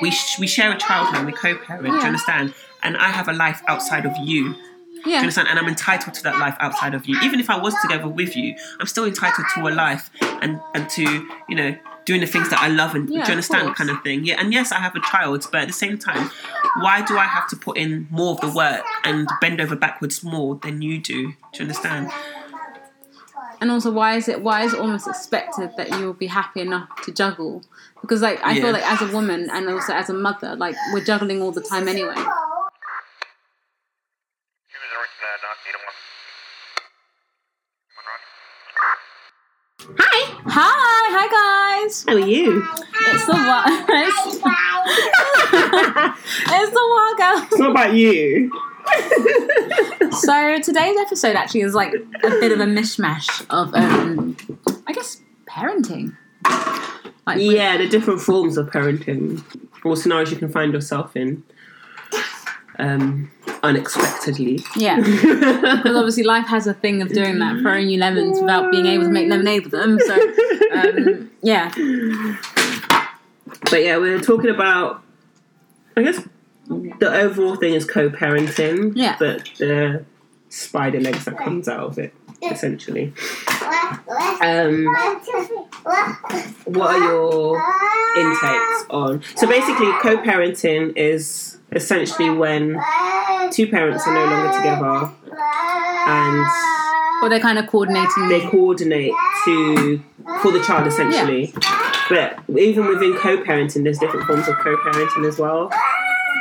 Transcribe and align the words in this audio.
we 0.00 0.10
sh- 0.10 0.38
we 0.38 0.46
share 0.46 0.72
a 0.72 0.78
child 0.78 1.12
now, 1.12 1.24
we 1.24 1.32
co-parent. 1.32 1.84
Do 1.86 1.92
you 1.92 2.00
understand? 2.00 2.54
And 2.82 2.96
I 2.96 3.08
have 3.08 3.28
a 3.28 3.32
life 3.32 3.60
outside 3.66 4.06
of 4.06 4.12
you. 4.22 4.54
Do 5.04 5.10
you 5.10 5.16
understand? 5.16 5.48
And 5.48 5.58
I'm 5.58 5.68
entitled 5.68 6.14
to 6.14 6.22
that 6.24 6.38
life 6.38 6.56
outside 6.60 6.94
of 6.94 7.06
you. 7.06 7.18
Even 7.22 7.38
if 7.40 7.48
I 7.50 7.56
was 7.56 7.74
together 7.82 8.08
with 8.08 8.36
you, 8.36 8.54
I'm 8.80 8.86
still 8.86 9.04
entitled 9.04 9.46
to 9.54 9.68
a 9.68 9.70
life 9.70 10.10
and 10.42 10.60
and 10.74 10.88
to 10.90 11.02
you 11.48 11.54
know 11.56 11.76
doing 12.04 12.20
the 12.22 12.26
things 12.26 12.48
that 12.48 12.58
I 12.60 12.68
love 12.68 12.94
and 12.94 13.08
Yeah, 13.10 13.22
do 13.24 13.28
you 13.28 13.32
understand 13.32 13.76
kind 13.76 13.90
of 13.90 14.02
thing. 14.02 14.24
Yeah. 14.24 14.40
And 14.40 14.50
yes, 14.52 14.72
I 14.72 14.80
have 14.80 14.94
a 14.96 15.00
child, 15.00 15.46
but 15.52 15.60
at 15.60 15.66
the 15.66 15.74
same 15.74 15.98
time, 15.98 16.30
why 16.80 17.02
do 17.04 17.18
I 17.18 17.24
have 17.24 17.46
to 17.50 17.56
put 17.56 17.76
in 17.76 18.06
more 18.10 18.32
of 18.32 18.40
the 18.40 18.50
work 18.50 18.82
and 19.04 19.28
bend 19.42 19.60
over 19.60 19.76
backwards 19.76 20.24
more 20.24 20.54
than 20.56 20.80
you 20.80 20.98
do? 20.98 21.28
Do 21.52 21.56
you 21.56 21.60
understand? 21.62 22.10
And 23.60 23.70
also, 23.70 23.90
why 23.90 24.16
is 24.16 24.28
it 24.28 24.42
why 24.42 24.62
is 24.62 24.72
it 24.74 24.80
almost 24.80 25.08
expected 25.08 25.72
that 25.76 25.90
you'll 25.98 26.12
be 26.12 26.26
happy 26.28 26.60
enough 26.60 26.88
to 27.02 27.12
juggle? 27.12 27.62
Because 28.00 28.22
like 28.22 28.40
I 28.44 28.52
Yeah. 28.52 28.62
feel 28.62 28.72
like 28.72 28.86
as 28.90 29.02
a 29.02 29.12
woman 29.12 29.50
and 29.50 29.68
also 29.68 29.92
as 29.94 30.08
a 30.10 30.14
mother, 30.14 30.54
like 30.56 30.76
we're 30.92 31.04
juggling 31.04 31.42
all 31.42 31.52
the 31.52 31.60
time 31.62 31.88
anyway. 31.88 32.14
Hi. 39.98 40.34
Hi, 40.46 41.10
hi 41.14 41.26
guys. 41.84 42.04
How 42.08 42.14
are 42.14 42.18
you? 42.18 42.64
It's 43.06 43.26
the 43.26 43.32
wild. 43.32 43.84
It's, 43.88 44.26
it's 46.52 46.72
the 46.72 46.86
wild 46.92 47.16
girl. 47.18 47.38
It's 47.50 47.58
not 47.58 47.70
about 47.70 47.92
you. 47.94 48.50
So 50.12 50.58
today's 50.60 50.96
episode 50.98 51.36
actually 51.36 51.60
is 51.62 51.74
like 51.74 51.92
a 51.94 52.28
bit 52.40 52.50
of 52.52 52.60
a 52.60 52.64
mishmash 52.66 53.44
of, 53.50 53.74
um, 53.74 54.36
I 54.86 54.92
guess, 54.92 55.20
parenting. 55.46 56.16
Like, 57.26 57.38
Yeah, 57.40 57.76
the 57.76 57.88
different 57.88 58.20
forms 58.20 58.56
of 58.56 58.68
parenting 58.70 59.42
or 59.84 59.96
scenarios 59.96 60.30
you 60.30 60.36
can 60.36 60.50
find 60.50 60.72
yourself 60.72 61.14
in 61.16 61.42
um, 62.78 63.30
unexpectedly. 63.62 64.60
yeah. 64.76 64.96
Because 65.00 65.84
obviously 65.96 66.22
life 66.24 66.46
has 66.46 66.66
a 66.66 66.74
thing 66.74 67.02
of 67.02 67.08
doing 67.10 67.38
that, 67.40 67.60
throwing 67.60 67.88
you 67.88 67.98
lemons 67.98 68.40
without 68.40 68.70
being 68.72 68.86
able 68.86 69.04
to 69.04 69.10
make 69.10 69.28
lemonade 69.28 69.64
with 69.64 69.72
them. 69.72 69.98
So, 70.00 70.14
um, 70.72 71.30
yeah. 71.42 71.70
But 73.70 73.82
yeah, 73.82 73.98
we're 73.98 74.20
talking 74.20 74.50
about, 74.50 75.02
I 75.96 76.02
guess, 76.02 76.26
the 76.68 77.10
overall 77.12 77.56
thing 77.56 77.74
is 77.74 77.84
co-parenting. 77.84 78.92
Yeah. 78.94 79.16
But 79.18 79.48
the 79.58 80.04
spider 80.48 81.00
legs 81.00 81.24
that 81.26 81.36
comes 81.38 81.68
out 81.68 81.80
of 81.80 81.98
it, 81.98 82.14
essentially. 82.42 83.12
Um, 84.40 84.84
what 86.64 86.94
are 86.94 86.98
your 86.98 87.56
intakes 88.16 88.84
on? 88.90 89.22
So 89.36 89.46
basically, 89.46 89.90
co-parenting 90.02 90.96
is 90.96 91.58
essentially 91.72 92.30
when 92.30 92.80
two 93.50 93.66
parents 93.68 94.06
are 94.06 94.14
no 94.14 94.24
longer 94.24 94.56
together 94.56 95.12
and 96.06 96.46
Or 97.22 97.28
they're 97.28 97.40
kind 97.40 97.58
of 97.58 97.66
coordinating. 97.66 98.28
they 98.28 98.40
coordinate 98.48 99.12
to 99.44 100.02
for 100.42 100.52
the 100.52 100.62
child 100.62 100.86
essentially. 100.86 101.52
But 102.08 102.38
even 102.58 102.86
within 102.86 103.14
co-parenting, 103.16 103.84
there's 103.84 103.98
different 103.98 104.26
forms 104.26 104.48
of 104.48 104.56
co-parenting 104.58 105.26
as 105.28 105.38
well. 105.38 105.70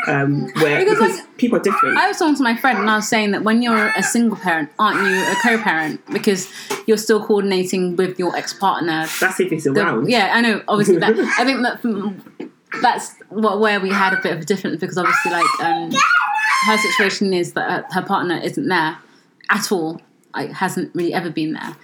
Um, 0.07 0.49
where 0.53 0.79
Because, 0.79 0.97
because, 0.99 1.17
like, 1.19 1.37
people 1.37 1.57
are 1.59 1.61
different. 1.61 1.97
I 1.97 2.07
was 2.07 2.17
talking 2.17 2.35
to 2.35 2.43
my 2.43 2.55
friend 2.55 2.77
and 2.79 2.89
I 2.89 2.95
was 2.95 3.07
saying 3.07 3.31
that 3.31 3.43
when 3.43 3.61
you're 3.61 3.87
a 3.95 4.03
single 4.03 4.37
parent, 4.37 4.69
aren't 4.79 4.99
you 4.99 5.21
a 5.31 5.35
co-parent 5.41 6.01
because 6.11 6.51
you're 6.85 6.97
still 6.97 7.23
coordinating 7.25 7.95
with 7.95 8.17
your 8.17 8.35
ex-partner? 8.35 9.07
That's 9.19 9.39
if 9.39 9.51
it's 9.51 9.65
The- 9.65 9.71
around. 9.71 10.09
yeah, 10.09 10.31
I 10.33 10.41
know. 10.41 10.61
Obviously, 10.67 10.97
that 10.97 11.17
I 11.39 11.43
think 11.45 11.61
that 11.63 11.81
mm, 11.81 12.49
that's 12.81 13.15
what 13.29 13.59
where 13.59 13.79
we 13.79 13.89
had 13.89 14.13
a 14.13 14.21
bit 14.21 14.33
of 14.33 14.39
a 14.41 14.45
difference 14.45 14.79
because 14.79 14.97
obviously, 14.97 15.31
like 15.31 15.59
um, 15.61 15.91
her 16.67 16.77
situation 16.77 17.33
is 17.33 17.53
that 17.53 17.69
her, 17.69 17.85
her 18.01 18.07
partner 18.07 18.37
isn't 18.37 18.67
there 18.67 18.97
at 19.49 19.71
all. 19.71 20.01
Like, 20.35 20.51
hasn't 20.51 20.93
really 20.93 21.13
ever 21.13 21.29
been 21.31 21.53
there, 21.53 21.75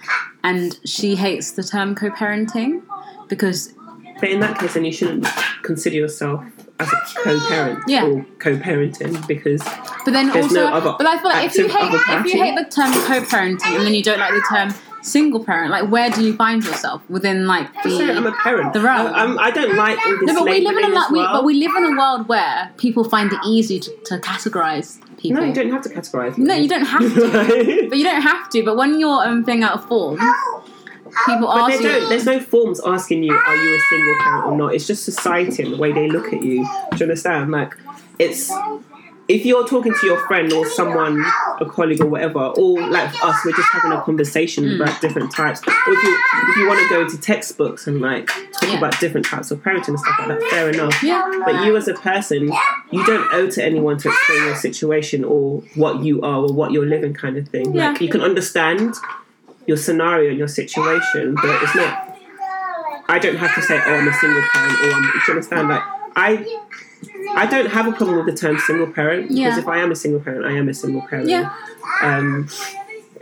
and 0.44 0.78
she 0.84 1.16
hates 1.16 1.52
the 1.52 1.62
term 1.64 1.94
co-parenting 1.96 2.82
because 3.28 3.74
But 4.20 4.28
in 4.28 4.38
that 4.40 4.58
case, 4.60 4.74
then 4.74 4.84
you 4.84 4.92
shouldn't 4.92 5.26
consider 5.62 5.96
yourself 5.96 6.44
as 6.80 6.92
a 6.92 6.96
co-parent 7.22 7.78
Yeah. 7.86 8.04
or 8.06 8.26
co-parenting 8.38 9.26
because 9.26 9.62
But 10.04 10.12
then 10.12 10.30
There's 10.30 10.46
also, 10.46 10.66
no 10.66 10.74
other 10.74 10.94
but 10.98 11.06
I 11.06 11.18
feel 11.18 11.30
like 11.30 11.46
if 11.46 11.56
you 11.56 11.68
hate 11.68 11.92
if 11.92 12.26
you 12.26 12.42
hate 12.42 12.56
the 12.56 12.64
term 12.70 12.92
co-parenting 12.92 13.76
and 13.76 13.86
then 13.86 13.94
you 13.94 14.02
don't 14.02 14.18
like 14.18 14.32
the 14.34 14.44
term 14.48 14.74
single 15.02 15.44
parent, 15.44 15.70
like 15.70 15.90
where 15.90 16.10
do 16.10 16.24
you 16.24 16.34
find 16.34 16.64
yourself 16.64 17.02
within 17.10 17.46
like 17.46 17.68
so 17.82 18.04
I'm 18.10 18.26
a 18.26 18.32
parent. 18.32 18.72
The 18.72 18.80
role. 18.80 18.88
I, 18.88 19.22
I'm, 19.22 19.38
I 19.38 19.50
don't 19.50 19.76
like 19.76 19.98
all 20.04 20.16
this 20.18 20.26
No, 20.26 20.34
but 20.34 20.44
we 20.44 20.60
live 20.66 20.76
in 20.78 20.84
a 20.84 20.88
labelling 20.88 20.94
lot. 20.94 21.12
We, 21.12 21.18
but 21.18 21.44
we 21.44 21.54
live 21.54 21.72
in 21.76 21.84
a 21.84 21.96
world 21.98 22.26
where 22.28 22.72
people 22.78 23.04
find 23.04 23.30
it 23.32 23.38
easy 23.46 23.78
to, 23.80 23.90
to 24.06 24.18
categorize 24.18 24.98
people. 25.18 25.40
no, 25.42 25.46
you 25.46 25.54
don't 25.54 25.70
have 25.70 25.82
to 25.82 25.90
categorize. 25.90 26.38
No, 26.38 26.54
you 26.54 26.68
don't 26.68 26.86
have 26.86 27.02
to. 27.02 27.86
But 27.90 27.98
you 27.98 28.04
don't 28.04 28.22
have 28.22 28.48
to. 28.50 28.62
But 28.64 28.76
when 28.76 28.98
you're 28.98 29.24
um, 29.26 29.44
filling 29.44 29.62
out 29.62 29.78
a 29.78 29.82
form, 29.86 30.18
people 31.26 31.46
But 31.48 31.72
ask 31.72 31.82
don't, 31.82 32.02
you. 32.02 32.08
there's 32.08 32.26
no 32.26 32.40
forms 32.40 32.80
asking 32.84 33.22
you, 33.22 33.34
are 33.34 33.56
you 33.56 33.74
a 33.74 33.80
single 33.80 34.16
parent 34.20 34.46
or 34.46 34.56
not? 34.56 34.74
It's 34.74 34.86
just 34.86 35.04
society 35.04 35.62
and 35.62 35.72
the 35.74 35.76
way 35.78 35.92
they 35.92 36.08
look 36.08 36.32
at 36.32 36.42
you. 36.42 36.64
Do 36.92 36.96
you 36.98 37.02
understand? 37.02 37.50
Like, 37.50 37.74
it's 38.18 38.50
if 39.26 39.46
you're 39.46 39.66
talking 39.66 39.94
to 39.98 40.06
your 40.06 40.18
friend 40.26 40.52
or 40.52 40.66
someone, 40.66 41.24
a 41.58 41.64
colleague 41.64 42.02
or 42.02 42.06
whatever, 42.06 42.40
or 42.40 42.78
like 42.90 43.08
us, 43.24 43.36
we're 43.42 43.52
just 43.52 43.68
having 43.72 43.92
a 43.92 44.02
conversation 44.02 44.64
Mm. 44.64 44.76
about 44.82 45.00
different 45.00 45.32
types. 45.32 45.62
Or 45.66 45.72
if 45.94 46.02
you 46.02 46.18
if 46.50 46.56
you 46.58 46.68
want 46.68 46.80
to 46.80 46.88
go 46.90 47.00
into 47.00 47.18
textbooks 47.18 47.86
and 47.86 48.02
like 48.02 48.26
talk 48.26 48.68
Yeah. 48.68 48.76
about 48.76 49.00
different 49.00 49.24
types 49.24 49.50
of 49.50 49.62
parenting 49.62 49.88
and 49.88 49.98
stuff 49.98 50.18
like 50.18 50.28
that, 50.28 50.42
fair 50.50 50.68
enough. 50.68 51.02
Yeah. 51.02 51.22
But 51.46 51.64
you 51.64 51.74
as 51.74 51.88
a 51.88 51.94
person, 51.94 52.52
you 52.90 53.06
don't 53.06 53.26
owe 53.32 53.48
to 53.48 53.64
anyone 53.64 53.96
to 53.98 54.08
explain 54.10 54.44
your 54.44 54.56
situation 54.56 55.24
or 55.24 55.62
what 55.74 56.02
you 56.04 56.20
are 56.20 56.40
or 56.42 56.52
what 56.52 56.72
you're 56.72 56.84
living 56.86 57.14
kind 57.14 57.38
of 57.38 57.48
thing. 57.48 57.74
Yeah. 57.74 57.92
Like 57.92 58.02
you 58.02 58.10
can 58.10 58.20
understand 58.20 58.94
your 59.66 59.76
scenario 59.76 60.30
and 60.30 60.38
your 60.38 60.48
situation, 60.48 61.34
but 61.34 61.62
it's 61.62 61.74
not 61.74 62.10
I 63.06 63.18
don't 63.18 63.36
have 63.36 63.54
to 63.54 63.60
say, 63.62 63.78
oh, 63.84 63.94
I'm 63.94 64.08
a 64.08 64.12
single 64.14 64.42
parent, 64.52 64.80
or 64.80 64.92
I'm, 64.92 65.02
do 65.02 65.08
you 65.08 65.22
understand? 65.34 65.68
Like, 65.68 65.82
I, 66.16 66.60
I 67.36 67.46
don't 67.46 67.70
have 67.70 67.86
a 67.86 67.92
problem 67.92 68.16
with 68.16 68.26
the 68.34 68.40
term 68.40 68.58
single 68.58 68.86
parent 68.86 69.28
because 69.28 69.36
Yeah. 69.38 69.58
if 69.58 69.68
I 69.68 69.78
am 69.78 69.92
a 69.92 69.94
single 69.94 70.20
parent, 70.20 70.46
I 70.46 70.52
am 70.52 70.68
a 70.70 70.74
single 70.74 71.02
parent. 71.02 71.28
Yeah. 71.28 71.52
Um, 72.02 72.48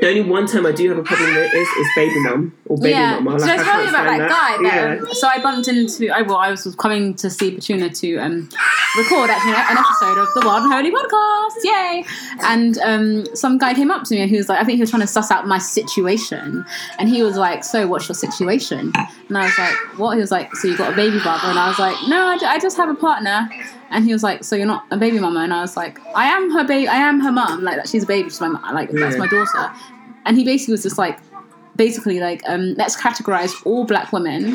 the 0.03 0.09
only 0.09 0.21
one 0.23 0.49
term 0.49 0.67
I 0.67 0.73
do 0.73 0.89
have 0.89 0.99
a 0.99 1.03
problem 1.05 1.33
with 1.33 1.55
is, 1.55 1.69
is 1.69 1.87
baby 1.95 2.19
mum 2.25 2.53
or 2.67 2.77
baby 2.77 2.91
yeah. 2.91 3.21
mama. 3.21 3.39
Like, 3.39 3.51
I 3.51 3.57
tell 3.57 3.65
can't 3.65 3.83
you 3.85 3.89
about 3.89 4.07
stand 4.09 4.21
that 4.21 4.29
guy? 4.29 4.63
That, 4.63 4.99
Yeah. 4.99 5.07
um, 5.07 5.15
so 5.15 5.29
I 5.29 5.41
bumped 5.41 5.69
into. 5.69 6.11
I 6.11 6.23
well, 6.23 6.39
I 6.39 6.51
was 6.51 6.75
coming 6.75 7.15
to 7.15 7.31
see 7.31 7.53
Petuna 7.53 7.89
to 8.01 8.17
um, 8.17 8.49
record 8.97 9.31
actually 9.31 9.53
an 9.53 9.79
episode 9.79 10.19
of 10.19 10.29
the 10.35 10.43
Wild 10.45 10.65
and 10.65 10.73
Holy 10.73 10.91
podcast. 10.91 11.55
Yay! 11.63 12.05
And 12.43 12.79
um, 12.79 13.37
some 13.37 13.59
guy 13.59 13.75
came 13.75 13.93
up 13.93 14.03
to 14.05 14.15
me 14.17 14.23
and 14.23 14.29
he 14.29 14.37
was 14.37 14.49
like, 14.49 14.59
I 14.61 14.65
think 14.65 14.75
he 14.75 14.81
was 14.83 14.91
trying 14.91 15.03
to 15.03 15.07
suss 15.07 15.31
out 15.31 15.47
my 15.47 15.59
situation, 15.59 16.65
and 16.99 17.09
he 17.09 17.23
was 17.23 17.37
like, 17.37 17.63
"So, 17.63 17.87
what's 17.87 18.09
your 18.09 18.17
situation?" 18.17 18.91
And 19.29 19.39
I 19.39 19.45
was 19.45 19.57
like, 19.57 19.99
"What?" 19.99 20.15
He 20.15 20.21
was 20.21 20.33
like, 20.33 20.53
"So 20.57 20.67
you 20.67 20.77
got 20.77 20.93
a 20.93 20.97
baby 20.97 21.21
brother?" 21.21 21.47
And 21.47 21.59
I 21.61 21.69
was 21.69 21.79
like, 21.79 21.97
"No, 22.09 22.27
I, 22.27 22.59
just 22.59 22.77
have 22.77 22.89
a 22.89 22.95
partner." 22.97 23.49
And 23.91 24.05
he 24.05 24.13
was 24.13 24.25
like, 24.25 24.43
"So 24.43 24.57
you're 24.57 24.67
not 24.67 24.85
a 24.91 24.97
baby 24.97 25.21
mama?" 25.21 25.41
And 25.41 25.55
I 25.55 25.61
was 25.61 25.77
like, 25.77 26.01
"I 26.17 26.25
am 26.27 26.51
her 26.51 26.65
baby. 26.65 26.89
I 26.89 26.97
am 26.97 27.21
her 27.21 27.31
mum. 27.31 27.63
Like. 27.63 27.87
She's 27.87 28.03
a 28.03 28.07
baby. 28.07 28.31
She's 28.31 28.41
my 28.41 28.49
like 28.73 28.91
that's 28.91 29.17
my 29.17 29.29
daughter." 29.29 29.71
And 30.25 30.37
he 30.37 30.45
basically 30.45 30.73
was 30.73 30.83
just 30.83 30.99
like, 30.99 31.19
basically 31.77 32.21
like, 32.21 32.43
um, 32.47 32.75
let's 32.75 32.97
categorize 33.01 33.51
all 33.67 33.85
black 33.85 34.13
women 34.13 34.55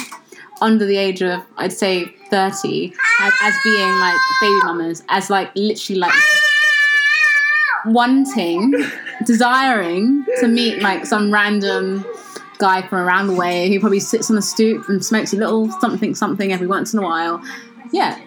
under 0.62 0.86
the 0.86 0.98
age 0.98 1.22
of 1.22 1.44
I'd 1.58 1.72
say 1.74 2.06
thirty 2.32 2.94
as, 3.22 3.34
as 3.44 3.54
being 3.64 4.00
like 4.00 4.18
baby 4.42 4.60
mamas, 4.64 5.04
as 5.10 5.30
like 5.30 5.52
literally 5.56 6.00
like 6.00 6.14
wanting, 7.86 8.74
desiring 9.26 10.26
to 10.40 10.48
meet 10.48 10.82
like 10.82 11.06
some 11.06 11.32
random 11.32 12.06
guy 12.58 12.82
from 12.88 13.00
around 13.00 13.28
the 13.28 13.34
way 13.36 13.70
who 13.70 13.80
probably 13.80 14.00
sits 14.00 14.32
on 14.32 14.38
a 14.38 14.42
stoop 14.42 14.90
and 14.90 15.06
smokes 15.06 15.32
a 15.34 15.38
little 15.38 15.70
something 15.80 16.16
something 16.16 16.52
every 16.52 16.68
once 16.68 16.94
in 16.94 17.00
a 17.00 17.04
while. 17.04 17.42
Yeah, 17.94 18.20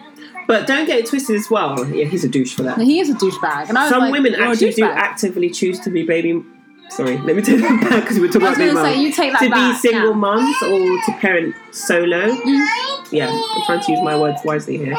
But 0.47 0.65
don't 0.67 0.85
get 0.87 0.99
it 0.99 1.05
twisted 1.05 1.35
as 1.35 1.49
well. 1.51 1.85
Yeah, 1.93 2.05
he's 2.05 2.23
a 2.23 2.29
douche 2.29 2.55
for 2.55 2.63
that. 2.63 2.79
he 2.79 2.99
is 2.99 3.09
a 3.09 3.13
douchebag. 3.13 3.69
And 3.69 3.77
I 3.77 3.89
Some 3.89 3.99
like, 4.03 4.11
women 4.13 4.33
actually 4.35 4.71
do 4.71 4.83
douchebag." 4.83 4.95
actively 4.95 5.49
choose 5.49 5.79
to 5.81 5.89
be 5.89 6.03
baby. 6.03 6.43
Sorry, 6.91 7.17
let 7.19 7.35
me 7.37 7.41
take 7.41 7.61
that 7.61 7.89
back 7.89 8.03
because 8.03 8.17
we 8.17 8.27
were 8.27 8.33
talking 8.33 8.47
I 8.47 8.49
was 8.49 8.57
about 8.57 8.65
baby 8.65 8.75
gonna 8.75 8.93
say, 8.93 9.01
you 9.01 9.11
take 9.13 9.31
that 9.31 9.39
to 9.39 9.49
back, 9.49 9.75
be 9.75 9.79
single 9.79 10.09
yeah. 10.11 10.15
mums 10.15 10.55
or 10.63 10.79
to 10.79 11.17
parent 11.19 11.55
solo. 11.71 12.35
Mm. 12.35 12.67
Yeah, 13.11 13.29
I'm 13.29 13.65
trying 13.65 13.81
to 13.81 13.91
use 13.91 14.01
my 14.01 14.19
words 14.19 14.41
wisely 14.43 14.77
here 14.77 14.97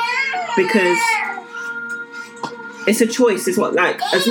because 0.57 0.99
it's 2.87 3.01
a 3.03 3.07
choice. 3.07 3.47
It's 3.47 3.59
what 3.59 3.75
like 3.75 4.01
as, 4.15 4.27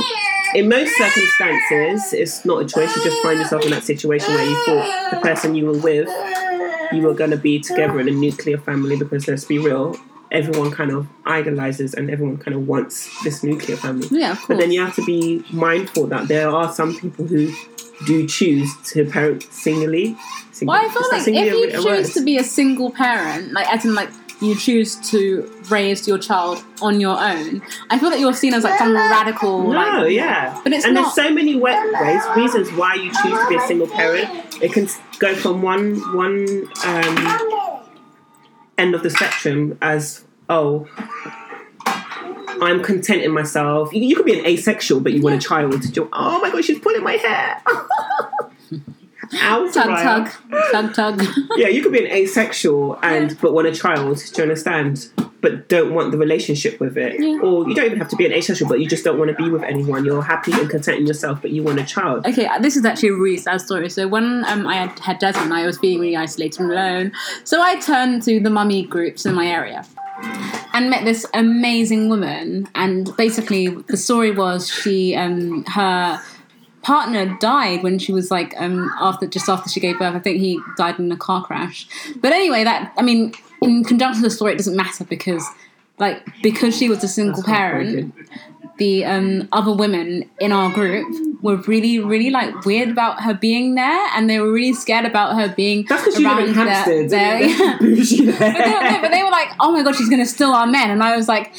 in 0.56 0.70
most 0.70 0.92
circumstances, 0.98 2.14
it's 2.14 2.46
not 2.46 2.64
a 2.64 2.66
choice. 2.66 2.96
You 2.96 3.04
just 3.04 3.22
find 3.22 3.40
yourself 3.40 3.64
in 3.64 3.72
that 3.72 3.84
situation 3.84 4.34
where 4.34 4.46
you 4.46 4.66
thought 4.66 5.12
the 5.12 5.20
person 5.20 5.54
you 5.54 5.68
were 5.68 5.78
with, 5.78 6.10
you 6.92 7.02
were 7.04 7.14
going 7.14 7.32
to 7.32 7.38
be 7.38 7.60
together 7.60 8.00
in 8.00 8.08
a 8.08 8.12
nuclear 8.12 8.58
family. 8.58 8.98
Because 8.98 9.28
let's 9.28 9.46
be 9.46 9.60
real, 9.60 9.96
everyone 10.32 10.72
kind 10.72 10.92
of 10.92 11.08
idolizes 11.26 11.94
and 11.94 12.10
everyone 12.10 12.38
kind 12.38 12.56
of 12.56 12.68
wants 12.68 13.10
this 13.24 13.44
nuclear 13.44 13.78
family. 13.78 14.08
Yeah, 14.12 14.32
of 14.32 14.40
But 14.48 14.58
then 14.58 14.72
you 14.72 14.80
have 14.82 14.96
to 14.96 15.06
be 15.06 15.44
mindful 15.52 16.08
that 16.08 16.28
there 16.28 16.50
are 16.50 16.72
some 16.74 16.96
people 16.98 17.26
who 17.28 17.54
do 18.06 18.26
choose 18.28 18.70
to 18.92 19.06
parent 19.06 19.44
singly. 19.52 20.16
Singly- 20.52 20.70
Well, 20.74 20.86
I 20.86 20.90
feel 20.90 21.08
like 21.12 21.28
if 21.28 21.54
you 21.54 21.68
a 21.68 21.72
choose 21.72 21.86
word? 21.86 22.06
to 22.14 22.22
be 22.24 22.38
a 22.38 22.44
single 22.44 22.92
parent, 22.92 23.52
like 23.52 23.68
as 23.74 23.84
in 23.86 23.94
like 23.94 24.10
you 24.42 24.56
choose 24.56 24.96
to 25.12 25.48
raise 25.70 26.08
your 26.08 26.18
child 26.18 26.64
on 26.82 27.00
your 27.00 27.16
own, 27.20 27.62
I 27.92 28.00
feel 28.00 28.10
that 28.10 28.20
you're 28.20 28.34
seen 28.34 28.56
as 28.56 28.64
like 28.64 28.80
some 28.80 28.94
radical. 28.96 29.68
No, 29.68 29.74
like, 30.02 30.14
yeah. 30.14 30.60
But 30.64 30.74
it's 30.74 30.84
and 30.86 30.96
not- 30.96 31.14
there's 31.16 31.28
so 31.28 31.32
many 31.32 31.56
wa- 31.56 31.70
ways, 32.02 32.24
reasons 32.36 32.72
why 32.72 32.96
you 32.96 33.12
choose 33.22 33.38
to 33.40 33.46
be 33.50 33.56
a 33.58 33.62
single 33.68 33.88
parent. 33.88 34.28
It 34.64 34.74
can 34.74 34.88
go 35.20 35.36
from 35.36 35.62
one 35.62 35.96
one 36.16 36.48
um, 36.86 37.16
end 38.78 38.96
of 38.96 39.04
the 39.04 39.10
spectrum 39.10 39.78
as 39.82 40.24
oh, 40.50 40.88
I'm 41.86 42.84
content 42.84 43.24
in 43.24 43.32
myself. 43.32 43.94
You, 43.94 44.02
you 44.02 44.16
could 44.16 44.26
be 44.26 44.38
an 44.38 44.46
asexual, 44.46 45.00
but 45.00 45.14
you 45.14 45.22
want 45.22 45.36
a 45.36 45.48
child. 45.48 45.96
You're, 45.96 46.10
oh 46.14 46.40
my 46.42 46.52
god, 46.52 46.64
she's 46.64 46.80
pulling 46.80 47.04
my 47.04 47.14
hair. 47.14 47.62
Ow, 49.34 49.72
Tug, 49.72 49.88
tug, 49.88 50.30
tug, 50.72 50.94
tug. 50.94 51.24
Yeah, 51.56 51.68
you 51.68 51.82
could 51.82 51.92
be 51.94 52.06
an 52.06 52.12
asexual 52.12 53.00
and 53.02 53.40
but 53.42 53.54
want 53.54 53.68
a 53.68 53.72
child. 53.74 54.18
Do 54.18 54.38
you 54.38 54.44
understand? 54.44 55.10
But 55.42 55.70
don't 55.70 55.94
want 55.96 56.12
the 56.12 56.18
relationship 56.20 56.80
with 56.80 56.98
it, 56.98 57.20
Yeah. 57.20 57.40
or 57.42 57.68
you 57.68 57.74
don't 57.74 57.86
even 57.86 57.98
have 57.98 58.10
to 58.10 58.16
be 58.16 58.26
an 58.28 58.32
asexual, 58.32 58.70
but 58.70 58.80
you 58.80 58.88
just 58.88 59.04
don't 59.04 59.18
want 59.18 59.36
to 59.36 59.36
be 59.44 59.50
with 59.50 59.64
anyone. 59.64 60.06
You're 60.06 60.22
happy 60.22 60.52
and 60.52 60.70
content 60.70 61.00
in 61.00 61.08
yourself, 61.08 61.42
but 61.42 61.50
you 61.50 61.64
want 61.64 61.80
a 61.80 61.84
child. 61.84 62.28
Okay, 62.28 62.46
uh, 62.46 62.60
this 62.60 62.76
is 62.76 62.86
actually 62.86 63.10
a 63.10 63.16
really 63.16 63.38
sad 63.38 63.60
story. 63.62 63.90
So 63.90 64.08
when 64.08 64.46
um, 64.46 64.68
I 64.68 64.76
had, 64.76 65.00
had 65.00 65.18
Desmond, 65.18 65.52
I 65.52 65.66
was 65.66 65.80
feeling 65.80 66.00
really 66.00 66.16
isolated 66.16 66.60
and 66.62 66.72
alone. 66.72 67.12
So 67.44 67.60
I 67.62 67.80
turned 67.80 68.22
to 68.24 68.40
the 68.40 68.52
mummy 68.52 68.84
groups 68.86 69.26
in 69.26 69.34
my 69.34 69.48
area 69.48 69.84
and 70.74 70.92
met 70.92 71.06
this 71.06 71.26
amazing 71.34 72.10
woman. 72.10 72.68
And 72.76 73.16
basically, 73.18 73.70
the 73.70 73.98
story 73.98 74.30
was 74.32 74.70
she, 74.70 75.16
um, 75.16 75.64
her 75.66 76.22
partner 76.84 77.38
died 77.40 77.84
when 77.84 78.00
she 78.00 78.12
was 78.12 78.32
like 78.32 78.54
um 78.58 78.92
after 79.00 79.28
just 79.28 79.50
after 79.50 79.70
she 79.70 79.80
gave 79.80 80.00
birth. 80.00 80.16
I 80.16 80.20
think 80.20 80.40
he 80.40 80.60
died 80.78 81.00
in 81.00 81.12
a 81.12 81.18
car 81.18 81.44
crash. 81.44 81.88
But 82.18 82.32
anyway, 82.32 82.64
that 82.64 82.94
I 82.98 83.02
mean, 83.02 83.34
in 83.62 83.84
conjunction 83.84 84.24
with 84.24 84.32
the 84.32 84.36
story, 84.36 84.54
it 84.54 84.58
doesn't 84.58 84.76
matter 84.76 85.04
because. 85.04 85.46
Like 86.00 86.26
because 86.42 86.76
she 86.76 86.90
was 86.90 87.04
a 87.04 87.08
single 87.08 87.44
That's 87.44 87.48
parent, 87.48 88.16
the 88.82 89.06
um, 89.06 89.48
other 89.52 89.74
women 89.84 90.10
in 90.40 90.52
our 90.52 90.70
group 90.74 91.06
were 91.44 91.58
really, 91.72 92.00
really 92.00 92.30
like 92.32 92.66
weird 92.66 92.90
about 92.90 93.22
her 93.26 93.34
being 93.34 93.76
there, 93.76 94.08
and 94.16 94.28
they 94.30 94.40
were 94.40 94.52
really 94.52 94.74
scared 94.74 95.06
about 95.06 95.36
her 95.40 95.48
being 95.56 95.86
That's 95.88 96.04
because 96.04 96.20
you 96.20 96.28
live 96.28 96.50
in 96.50 96.56
their- 96.56 96.66
Hampstead. 96.66 97.10
their- 97.12 97.58
They're 97.58 97.78
bougie 97.78 98.26
But 98.32 98.40
they, 98.40 98.74
were, 98.76 98.80
there. 98.90 99.02
but 99.04 99.12
they 99.12 99.24
were 99.24 99.30
like, 99.30 99.50
"Oh 99.60 99.72
my 99.72 99.84
god, 99.84 99.96
she's 99.96 100.10
going 100.10 100.24
to 100.28 100.32
steal 100.38 100.50
our 100.60 100.66
men," 100.78 100.90
and 100.90 101.04
I 101.04 101.16
was 101.16 101.28
like, 101.28 101.54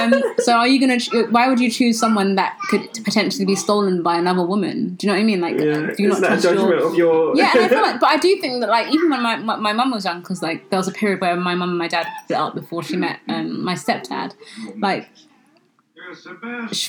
um, 0.00 0.12
"So 0.38 0.52
are 0.52 0.68
you 0.68 0.78
going 0.84 0.98
to? 0.98 1.26
Why 1.30 1.48
would 1.48 1.60
you 1.60 1.70
choose 1.70 1.98
someone 1.98 2.34
that 2.40 2.58
could 2.68 2.82
potentially 3.08 3.46
be 3.46 3.56
stolen 3.56 4.02
by 4.02 4.16
another 4.18 4.44
woman? 4.44 4.96
Do 4.96 5.06
you 5.06 5.12
know 5.12 5.16
what 5.18 5.22
I 5.22 5.26
mean? 5.32 5.40
Like, 5.40 5.54
yeah, 5.58 5.92
do 5.96 6.02
you 6.02 6.10
it's 6.12 6.20
not 6.20 6.28
trust 6.28 6.44
your 6.44 6.54
judgment 6.56 6.82
of 6.82 6.94
your. 6.94 7.36
yeah, 7.40 7.52
and 7.54 7.64
I 7.64 7.68
feel 7.68 7.82
like, 7.88 8.00
but 8.00 8.10
I 8.10 8.18
do 8.18 8.30
think 8.42 8.60
that 8.60 8.68
like 8.68 8.88
even 8.94 9.08
when 9.10 9.22
my 9.22 9.36
my, 9.36 9.56
my 9.56 9.72
mum 9.72 9.90
was 9.92 10.04
young, 10.04 10.20
because 10.20 10.42
like 10.42 10.68
there 10.70 10.78
was 10.78 10.88
a 10.88 10.92
period 10.92 11.20
where 11.22 11.36
my 11.36 11.54
mum 11.54 11.70
and 11.70 11.78
my 11.78 11.88
dad 11.88 12.06
split 12.24 12.38
up 12.38 12.54
before 12.54 12.82
she 12.82 12.96
met 12.96 13.20
um, 13.28 13.64
my 13.64 13.74
stepdad. 13.74 14.34
Like 14.78 15.08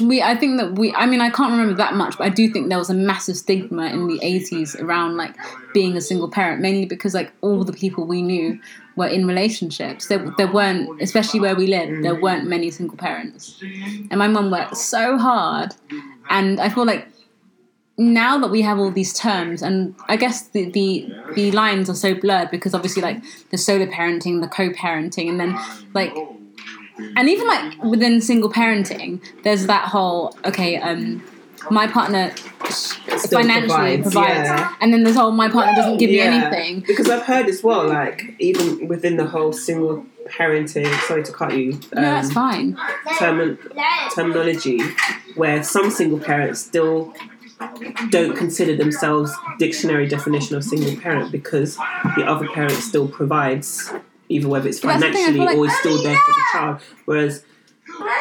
we, 0.02 0.22
I 0.22 0.36
think 0.36 0.60
that 0.60 0.74
we, 0.74 0.94
I 0.94 1.06
mean, 1.06 1.22
I 1.22 1.30
can't 1.30 1.52
remember 1.52 1.74
that 1.76 1.96
much, 1.96 2.18
but 2.18 2.26
I 2.26 2.30
do 2.30 2.50
think 2.50 2.70
there 2.70 2.78
was 2.78 2.90
a 2.90 2.94
massive 2.94 3.38
stigma 3.38 3.88
in 3.88 4.08
the 4.08 4.20
eighties 4.22 4.76
around 4.76 5.18
like 5.18 5.36
being 5.74 5.96
a 5.98 6.02
single 6.02 6.30
parent, 6.30 6.62
mainly 6.62 6.86
because 6.86 7.14
like 7.14 7.32
all 7.42 7.64
the 7.64 7.74
people 7.74 8.06
we 8.06 8.22
knew 8.22 8.60
were 8.96 9.08
in 9.08 9.26
relationships. 9.28 10.08
There, 10.08 10.34
there 10.38 10.52
weren't, 10.52 11.02
especially 11.02 11.40
where 11.40 11.56
we 11.56 11.68
lived, 11.68 12.04
there 12.04 12.20
weren't 12.20 12.48
many 12.48 12.72
single 12.72 12.98
parents, 12.98 13.62
and 13.62 14.18
my 14.18 14.28
mum 14.28 14.52
worked 14.52 14.78
so 14.78 15.18
hard, 15.18 15.76
and 16.30 16.60
I 16.60 16.70
feel 16.70 16.86
like 16.86 17.08
now 17.98 18.38
that 18.38 18.52
we 18.52 18.62
have 18.62 18.78
all 18.78 18.92
these 18.92 19.14
terms 19.14 19.62
and 19.62 19.96
i 20.10 20.18
guess 20.18 20.50
the, 20.50 20.70
the 20.72 21.10
the 21.34 21.50
lines 21.54 21.90
are 21.90 21.96
so 21.96 22.14
blurred 22.14 22.52
because 22.52 22.74
obviously 22.74 23.02
like 23.02 23.24
the 23.52 23.58
solo 23.58 23.86
parenting 23.86 24.42
the 24.42 24.50
co-parenting 24.50 25.30
and 25.30 25.40
then 25.40 25.58
like 25.94 26.14
and 26.98 27.30
even 27.30 27.48
like 27.48 27.84
within 27.84 28.22
single 28.22 28.50
parenting 28.52 29.20
there's 29.44 29.66
that 29.68 29.86
whole 29.88 30.36
okay 30.46 30.78
um 30.78 31.24
my 31.72 31.88
partner 31.88 32.32
Still 32.70 33.40
financially 33.40 34.02
provides, 34.02 34.50
yeah. 34.50 34.76
and 34.82 34.94
then 34.94 35.04
this 35.04 35.16
whole 35.16 35.32
my 35.32 35.50
partner 35.50 35.74
doesn't 35.76 35.98
give 35.98 36.10
Yeah, 36.12 36.30
me 36.30 36.38
anything 36.38 36.84
Because 36.86 37.10
I've 37.10 37.24
heard 37.24 37.48
as 37.48 37.64
well, 37.64 37.88
like 37.88 38.36
even 38.40 38.88
within 38.88 39.18
the 39.18 39.26
whole 39.26 39.54
single 39.54 40.06
parenting. 40.28 40.88
Sorry 41.08 41.24
to 41.24 41.32
cut 41.32 41.56
you. 41.58 41.74
no 41.74 42.02
that's 42.02 42.28
um, 42.30 42.34
fine 42.34 42.78
term- 43.20 43.58
terminology 44.14 44.80
where 45.36 45.64
some 45.64 45.90
single 45.92 46.20
parents 46.20 46.60
still 46.62 47.14
don't 48.10 48.36
consider 48.36 48.76
themselves 48.76 49.32
dictionary 49.60 50.08
definition 50.08 50.56
of 50.56 50.64
single 50.64 50.96
parent 51.02 51.32
because 51.32 51.78
the 52.18 52.24
other 52.28 52.48
parent 52.50 52.74
still 52.74 53.08
provides 53.08 53.92
either 54.30 54.48
whether 54.48 54.68
it's 54.70 54.80
But 54.80 55.00
that's 55.00 55.04
the 55.04 55.12
thing, 55.14 55.24
I 55.24 55.26
financially 55.28 55.46
like- 55.46 55.58
or 55.58 55.66
is 55.68 55.78
still 55.80 56.04
there 56.04 56.16
for 56.18 56.32
the 56.32 56.44
child. 56.52 56.82
Whereas 57.06 57.44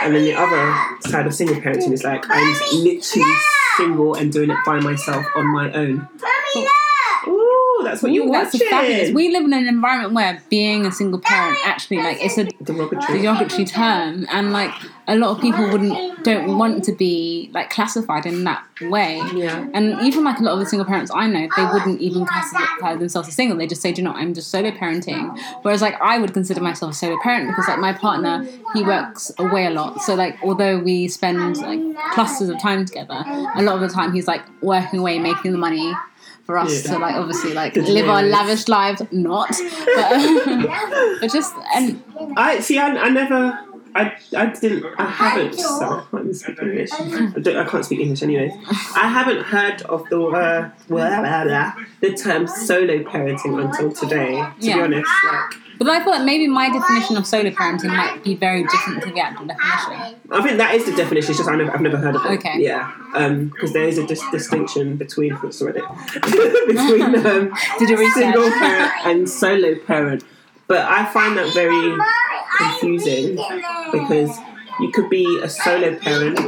and 0.03 0.15
then 0.15 0.25
the 0.25 0.35
other 0.35 0.75
side 1.11 1.27
of 1.27 1.35
single 1.35 1.57
parenting 1.57 1.93
is 1.93 2.05
like 2.05 2.25
I'm 2.29 2.55
literally 2.73 3.35
single 3.77 4.15
and 4.15 4.33
doing 4.33 4.51
it 4.51 4.59
by 4.65 4.79
myself 4.81 5.25
on 5.35 5.47
my 5.53 5.73
own 5.73 6.09
Ooh, 7.75 7.83
that's 7.83 8.03
what 8.03 8.13
you're 8.13 8.27
Ooh, 8.27 8.31
that's 8.31 8.55
watching. 8.55 8.69
Fabulous. 8.69 9.11
We 9.11 9.31
live 9.31 9.45
in 9.45 9.53
an 9.53 9.67
environment 9.67 10.15
where 10.15 10.43
being 10.49 10.87
a 10.87 10.93
single 10.93 11.21
parent 11.21 11.59
actually 11.65 11.99
like 11.99 12.19
it's 12.21 12.39
a 12.39 12.45
derogatory. 12.63 13.21
derogatory 13.21 13.65
term 13.65 14.27
and 14.31 14.53
like 14.53 14.73
a 15.07 15.17
lot 15.17 15.31
of 15.31 15.41
people 15.41 15.69
wouldn't 15.71 16.25
don't 16.25 16.57
want 16.57 16.85
to 16.85 16.93
be 16.93 17.51
like 17.53 17.71
classified 17.71 18.27
in 18.27 18.45
that 18.45 18.65
way. 18.83 19.21
Yeah. 19.35 19.67
And 19.75 20.01
even 20.03 20.25
like 20.25 20.39
a 20.39 20.43
lot 20.43 20.53
of 20.53 20.61
the 20.61 20.67
single 20.67 20.87
parents 20.87 21.11
i 21.15 21.27
know 21.27 21.49
they 21.57 21.65
wouldn't 21.67 22.01
even 22.01 22.25
classify 22.27 22.95
themselves 22.95 23.29
as 23.29 23.35
single. 23.35 23.57
They 23.57 23.67
just 23.67 23.83
say 23.83 23.93
do 23.93 24.03
you 24.03 24.09
know 24.09 24.15
i'm 24.15 24.35
just 24.35 24.51
solo 24.51 24.71
parenting. 24.71 25.37
Whereas 25.63 25.83
like 25.83 26.01
i 26.01 26.19
would 26.19 26.33
consider 26.33 26.61
myself 26.61 26.93
a 26.93 26.95
solo 26.95 27.19
parent 27.23 27.49
because 27.49 27.67
like 27.69 27.79
my 27.79 27.93
partner 27.93 28.47
he 28.75 28.83
works 28.83 29.33
away 29.39 29.67
a 29.67 29.71
lot. 29.71 30.01
So 30.03 30.15
like 30.15 30.39
although 30.43 30.79
we 30.79 31.09
spend 31.09 31.57
like 31.59 31.81
clusters 32.13 32.49
of 32.49 32.61
time 32.61 32.85
together 32.85 33.23
a 33.57 33.63
lot 33.63 33.75
of 33.75 33.81
the 33.81 33.89
time 33.89 34.13
he's 34.13 34.27
like 34.27 34.43
working 34.63 35.01
away 35.01 35.19
making 35.19 35.53
the 35.53 35.59
money 35.59 35.93
for 36.45 36.59
us 36.59 36.85
Yeah. 36.87 36.93
to 36.93 36.99
like 36.99 37.15
obviously 37.17 37.53
like 37.55 37.75
live 37.77 38.09
our 38.09 38.23
lavish 38.23 38.69
lives 38.69 39.03
not 39.13 39.49
but, 39.49 41.19
but 41.21 41.33
just 41.33 41.55
and 41.75 42.03
I 42.37 42.61
see. 42.61 42.79
I, 42.79 42.89
I 42.89 43.09
never. 43.09 43.59
I, 43.97 44.13
I 44.37 44.47
didn't. 44.47 44.85
I 44.99 45.05
haven't. 45.05 45.55
Sorry, 45.55 46.03
I 46.03 46.07
can't 46.11 46.35
speak 46.37 46.59
English. 46.63 46.91
I, 46.93 47.39
don't, 47.41 47.57
I 47.57 47.65
can't 47.65 47.85
speak 47.85 48.01
English 48.01 48.23
anyways. 48.25 48.53
I 48.97 49.07
haven't 49.09 49.43
heard 49.45 49.83
of 49.83 50.09
the 50.11 50.21
uh, 50.21 50.71
blah, 50.89 51.21
blah, 51.21 51.45
blah, 51.45 51.75
the 52.01 52.13
term 52.15 52.49
solo 52.49 52.99
parenting 53.05 53.63
until 53.65 53.93
today. 53.93 54.33
To 54.61 54.67
Yeah. 54.67 54.77
be 54.79 54.83
honest, 54.83 55.11
like 55.31 55.55
But 55.79 55.89
I 55.89 56.03
feel 56.03 56.13
like 56.13 56.25
maybe 56.25 56.47
my 56.49 56.71
definition 56.71 57.17
of 57.17 57.27
solo 57.27 57.51
parenting 57.51 57.89
might 57.89 58.23
be 58.23 58.35
very 58.35 58.63
different 58.65 59.03
to 59.03 59.11
the 59.11 59.21
actual 59.21 59.47
definition. 59.47 60.17
I 60.31 60.43
think 60.43 60.59
that 60.59 60.75
is 60.75 60.85
the 60.87 60.93
definition. 60.95 61.31
It's 61.31 61.39
just 61.39 61.49
I 61.51 61.57
never, 61.57 61.73
I've 61.73 61.81
never 61.81 61.97
heard 61.97 62.15
of 62.17 62.25
it. 62.25 62.31
Okay. 62.39 62.61
Yeah. 62.61 62.93
Because 63.53 63.73
there 63.73 63.85
is 63.85 63.99
a 63.99 64.07
dis- 64.07 64.23
distinction 64.31 64.97
between 64.97 65.37
sorry, 65.53 65.73
between 66.13 67.03
um, 67.27 67.53
Did 67.79 67.89
you 67.91 67.97
research? 67.97 68.15
single 68.15 68.51
parent 68.51 68.93
and 69.05 69.29
solo 69.29 69.75
parent. 69.87 70.25
But 70.67 70.87
I 70.87 71.05
find 71.13 71.37
that 71.37 71.53
very 71.53 71.97
confusing 72.57 73.37
because 73.93 74.37
you 74.81 74.91
could 74.93 75.11
be 75.11 75.41
a 75.43 75.49
solo 75.49 75.97
parent. 75.97 76.39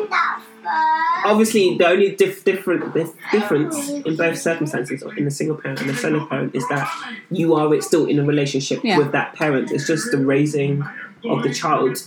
Obviously, 1.25 1.77
the 1.77 1.87
only 1.89 2.15
dif- 2.15 2.45
different 2.45 2.95
the 2.95 3.13
difference 3.33 3.89
in 3.91 4.17
both 4.17 4.39
circumstances, 4.39 5.03
in 5.17 5.27
a 5.27 5.31
single 5.31 5.57
parent 5.57 5.81
and 5.81 5.91
a 5.91 5.95
solo 5.97 6.25
parent, 6.27 6.55
is 6.55 6.67
that 6.69 6.89
you 7.31 7.55
are 7.55 7.81
still 7.81 8.07
in 8.07 8.19
a 8.19 8.25
relationship 8.25 8.81
Yeah. 8.85 8.99
with 8.99 9.13
that 9.13 9.35
parent. 9.35 9.73
It's 9.73 9.87
just 9.87 10.11
the 10.13 10.19
raising 10.19 10.85
of 11.25 11.43
the 11.43 11.53
child 11.53 12.01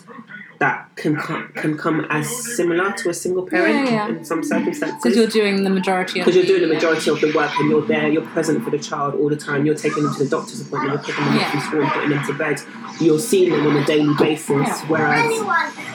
that 0.59 0.89
can 0.95 1.15
come, 1.15 1.47
can 1.55 1.77
come 1.77 2.05
as 2.09 2.27
similar 2.55 2.91
to 2.91 3.09
a 3.09 3.13
single 3.13 3.43
parent 3.47 3.87
Yeah, 3.87 3.91
yeah. 3.91 4.07
in 4.09 4.25
some 4.25 4.43
circumstances 4.43 4.99
Because 5.01 5.17
you're 5.17 5.27
doing 5.27 5.63
the 5.63 5.69
majority 5.69 6.19
of 6.19 6.25
because 6.25 6.35
you're 6.35 6.45
doing 6.57 6.67
the 6.67 6.73
majority 6.75 7.09
of 7.09 7.21
the 7.21 7.31
work 7.33 7.51
and 7.59 7.69
you're 7.69 7.85
there, 7.85 8.09
you're 8.09 8.25
present 8.25 8.61
for 8.65 8.69
the 8.69 8.77
child 8.77 9.15
all 9.15 9.29
the 9.29 9.37
time. 9.37 9.65
You're 9.65 9.75
taking 9.75 10.03
them 10.03 10.13
to 10.15 10.23
the 10.25 10.29
doctor's 10.29 10.59
appointment, 10.59 10.93
you're 10.93 11.15
picking 11.15 11.25
them 11.25 11.37
up 11.39 11.51
from 11.51 11.59
school 11.61 11.89
putting 11.89 12.09
them 12.09 12.25
to 12.25 12.33
bed. 12.33 12.61
You're 12.99 13.19
seeing 13.19 13.51
them 13.51 13.65
on 13.67 13.77
a 13.77 13.85
daily 13.85 14.13
basis, 14.19 14.81
whereas 14.81 15.31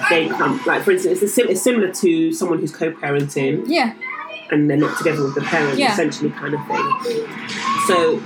they 0.09 0.29
come, 0.29 0.59
like 0.67 0.83
for 0.83 0.93
instance, 0.93 1.23
it's, 1.23 1.35
sim- 1.35 1.49
it's 1.51 1.61
similar 1.63 1.93
to 1.93 2.33
someone 2.33 2.59
who's 2.61 2.75
co-parenting 2.75 3.65
Yeah, 3.67 3.95
and 4.51 4.71
they're 4.71 4.79
not 4.79 4.97
together 4.97 5.25
with 5.25 5.35
the 5.35 5.43
parent, 5.43 5.79
essentially, 5.79 6.31
kind 6.31 6.55
of 6.55 6.67
thing. 6.67 7.29
So 7.87 8.23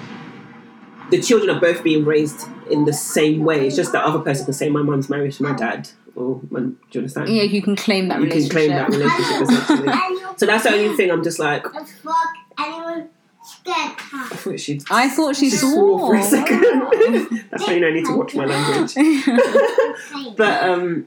the 1.11 1.21
children 1.21 1.50
are 1.57 1.61
both 1.61 1.83
being 1.83 2.04
raised 2.04 2.47
in 2.71 2.85
the 2.85 2.92
same 2.92 3.40
way. 3.40 3.66
It's 3.66 3.75
just 3.75 3.90
that 3.92 4.04
other 4.04 4.21
person 4.21 4.45
can 4.45 4.54
say, 4.54 4.68
"My 4.68 4.83
mum's 4.83 5.09
married 5.09 5.33
to 5.33 5.42
my 5.42 5.52
dad," 5.52 5.88
or 6.19 6.41
my, 6.51 6.61
"Do 6.61 6.77
you 6.93 7.01
understand?" 7.01 7.29
yeah, 7.29 7.43
you 7.43 7.63
can 7.63 7.77
claim 7.77 8.09
that 8.09 8.21
You 8.21 8.29
can 8.29 8.39
relationship. 8.39 8.53
claim 8.53 8.71
that 8.71 8.89
relationship 8.89 9.43
essentially. 9.43 10.25
So 10.39 10.47
that's 10.47 10.63
the 10.65 10.71
only 10.73 10.97
thing 10.97 11.11
I'm 11.11 11.25
just 11.25 11.39
like, 11.41 11.65
The 11.65 11.85
fuck 11.85 12.15
anyone 12.61 13.09
scared 13.43 13.93
I 14.13 14.29
thought 14.37 14.61
she. 14.61 14.81
I 14.91 15.09
thought 15.09 15.35
she 15.37 15.51
swore 15.51 15.99
for 15.99 16.15
a 16.15 16.23
second. 16.23 16.61
that's 17.51 17.67
why 17.67 17.75
you 17.75 17.81
know 17.81 17.89
I 17.89 17.93
need 17.93 18.05
to 18.07 18.17
watch 18.17 18.35
my 18.35 18.45
language. 18.45 18.95
But 20.37 20.63
um, 20.69 21.07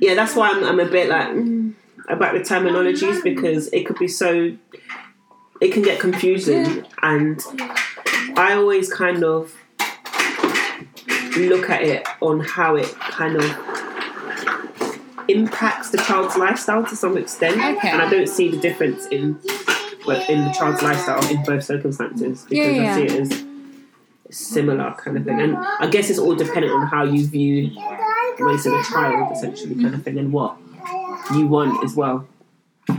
yeah, 0.00 0.14
that's 0.14 0.34
why 0.34 0.50
I'm, 0.50 0.64
I'm 0.64 0.80
a 0.80 0.86
bit 0.86 1.08
like 1.08 1.28
mm, 1.28 1.74
about 2.08 2.34
the 2.34 2.40
terminologies 2.40 3.22
because 3.22 3.68
it 3.68 3.86
could 3.86 3.98
be 3.98 4.08
so. 4.08 4.56
It 5.60 5.72
can 5.72 5.82
get 5.82 6.00
confusing, 6.00 6.84
and 7.02 7.40
I 8.36 8.54
always 8.54 8.92
kind 8.92 9.22
of 9.22 9.54
look 11.36 11.70
at 11.70 11.82
it 11.82 12.06
on 12.20 12.40
how 12.40 12.74
it 12.76 12.92
kind 12.98 13.36
of 13.36 13.44
impacts 15.28 15.90
the 15.90 15.98
child's 15.98 16.36
lifestyle 16.36 16.84
to 16.84 16.96
some 16.96 17.16
extent. 17.16 17.56
Okay. 17.56 17.90
And 17.90 18.02
I 18.02 18.08
don't 18.08 18.28
see 18.28 18.50
the 18.50 18.58
difference 18.58 19.06
in 19.06 19.38
in 20.28 20.44
the 20.44 20.54
child's 20.56 20.82
lifestyle 20.82 21.26
in 21.30 21.42
both 21.44 21.64
circumstances 21.64 22.44
because 22.48 22.76
Yeah, 22.76 22.92
I 22.92 22.96
see 22.96 23.04
it 23.04 23.20
as 23.20 23.44
similar 24.30 24.94
kind 24.98 25.16
of 25.16 25.24
thing. 25.24 25.40
And 25.40 25.56
I 25.56 25.86
guess 25.86 26.10
it's 26.10 26.18
all 26.18 26.34
dependent 26.34 26.72
on 26.72 26.86
how 26.86 27.04
you 27.04 27.26
view 27.26 27.70
raising 28.38 28.74
a 28.74 28.82
child 28.82 29.32
essentially 29.32 29.80
kind 29.80 29.94
of 29.94 30.02
thing 30.02 30.18
and 30.18 30.32
what 30.32 30.56
you 31.32 31.46
want 31.46 31.84
as 31.84 31.94
well. 31.94 32.26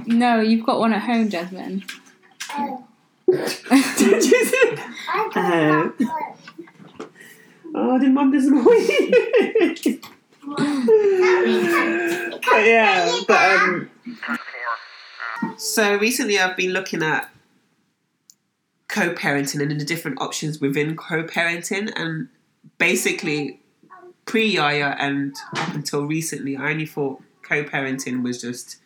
No, 0.05 0.39
you've 0.39 0.65
got 0.65 0.79
one 0.79 0.93
at 0.93 1.01
home, 1.01 1.29
Jasmine. 1.29 1.83
Did 3.27 4.25
you 4.25 4.45
see? 4.45 4.75
Uh, 5.35 5.89
oh, 7.75 7.99
did 7.99 8.11
mum 8.11 8.31
doesn't 8.31 8.63
wait. 8.63 10.05
But 10.47 10.59
yeah, 12.65 13.19
but 13.27 13.51
um. 13.59 13.89
So 15.57 15.97
recently, 15.97 16.39
I've 16.39 16.57
been 16.57 16.71
looking 16.71 17.03
at 17.03 17.29
co-parenting 18.87 19.61
and 19.61 19.79
the 19.79 19.85
different 19.85 20.19
options 20.21 20.59
within 20.59 20.95
co-parenting, 20.95 21.91
and 21.95 22.29
basically, 22.77 23.59
pre-Yaya 24.25 24.95
and 24.99 25.35
up 25.55 25.73
until 25.73 26.03
recently, 26.05 26.57
I 26.57 26.71
only 26.71 26.85
thought 26.85 27.21
co-parenting 27.43 28.23
was 28.23 28.41
just 28.41 28.77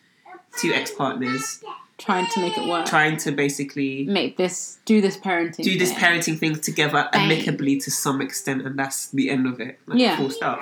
two 0.58 0.72
ex-partners 0.72 1.62
Trying 1.98 2.26
to 2.30 2.40
make 2.40 2.56
it 2.56 2.66
work. 2.68 2.86
trying 2.86 3.18
to 3.18 3.30
basically 3.30 4.04
Make 4.04 4.38
this, 4.38 4.78
do 4.86 5.02
this 5.02 5.18
parenting. 5.18 5.62
do 5.64 5.78
this 5.78 5.90
thing. 5.92 6.00
parenting 6.00 6.38
thing 6.38 6.54
together 6.56 7.08
Bang. 7.12 7.30
amicably 7.30 7.76
to 7.78 7.90
some 7.90 8.22
extent, 8.22 8.62
and 8.66 8.78
that's 8.78 9.10
the 9.10 9.28
end 9.30 9.46
of 9.46 9.60
it. 9.60 9.78
Like, 9.86 9.98
Yeah. 9.98 10.16
Full 10.16 10.30
stop. 10.30 10.60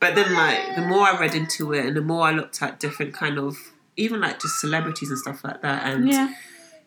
But 0.00 0.14
then, 0.14 0.32
like, 0.34 0.76
the 0.76 0.82
more 0.82 1.00
I 1.08 1.18
read 1.18 1.34
into 1.34 1.72
it, 1.72 1.84
and 1.86 1.96
the 1.96 2.00
more 2.00 2.22
I 2.26 2.30
looked 2.32 2.62
at 2.62 2.78
different 2.78 3.14
kind 3.14 3.38
of, 3.38 3.56
even 3.96 4.20
like 4.20 4.40
just 4.40 4.60
celebrities 4.60 5.10
and 5.10 5.18
stuff 5.18 5.42
like 5.42 5.60
that, 5.62 5.84
and 5.86 6.08
Yeah. 6.08 6.32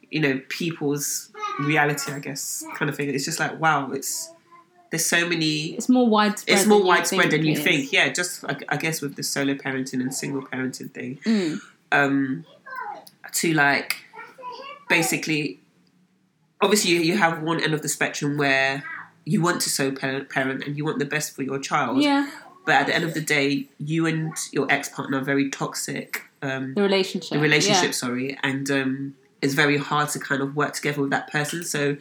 you 0.09 0.19
know, 0.21 0.41
people's 0.49 1.29
reality, 1.59 2.11
I 2.13 2.19
guess, 2.19 2.63
kind 2.75 2.89
of 2.89 2.95
thing. 2.95 3.09
It's 3.13 3.25
just 3.25 3.39
like, 3.39 3.59
wow, 3.59 3.91
it's 3.91 4.31
there's 4.91 5.05
so 5.05 5.27
many. 5.27 5.67
It's 5.75 5.87
more 5.89 6.07
widespread. 6.07 6.57
It's 6.57 6.67
more 6.67 6.79
than 6.79 6.85
you 6.85 6.89
widespread 6.89 7.31
than 7.31 7.45
you 7.45 7.55
think. 7.55 7.91
Yeah, 7.93 8.09
just 8.09 8.43
I, 8.45 8.57
I 8.69 8.77
guess 8.77 9.01
with 9.01 9.15
the 9.15 9.23
solo 9.23 9.53
parenting 9.55 10.01
and 10.01 10.13
single 10.13 10.41
parenting 10.41 10.91
thing 10.93 11.17
Mm. 11.25 11.61
um, 11.93 12.45
to 13.33 13.53
like 13.53 13.97
basically 14.89 15.59
obviously 16.61 16.91
you, 16.91 16.99
you 17.01 17.17
have 17.17 17.41
one 17.41 17.61
end 17.63 17.73
of 17.73 17.81
the 17.81 17.87
spectrum 17.89 18.37
where 18.37 18.83
you 19.25 19.41
want 19.41 19.61
to 19.61 19.69
so 19.69 19.91
parent, 19.91 20.29
parent 20.29 20.63
and 20.65 20.77
you 20.77 20.83
want 20.85 20.99
the 20.99 21.05
best 21.05 21.35
for 21.35 21.43
your 21.43 21.59
child 21.59 22.01
Yeah. 22.01 22.29
But 22.71 22.79
at 22.81 22.87
the 22.87 22.95
end 22.95 23.03
of 23.03 23.13
the 23.13 23.21
day 23.37 23.67
you 23.79 24.05
and 24.05 24.31
your 24.53 24.65
ex-partner 24.71 25.17
are 25.17 25.23
very 25.33 25.49
toxic 25.49 26.09
um, 26.41 26.73
The 26.73 26.81
relationship. 26.81 27.31
the 27.31 27.39
relationship 27.39 27.83
Yeah. 27.91 27.91
sorry 28.05 28.37
and 28.43 28.71
um, 28.71 29.15
it's 29.41 29.53
very 29.63 29.77
hard 29.77 30.07
to 30.09 30.19
kind 30.19 30.41
of 30.41 30.55
work 30.55 30.73
together 30.79 31.01
with 31.01 31.11
that 31.11 31.29
person 31.31 31.63
so 31.65 31.97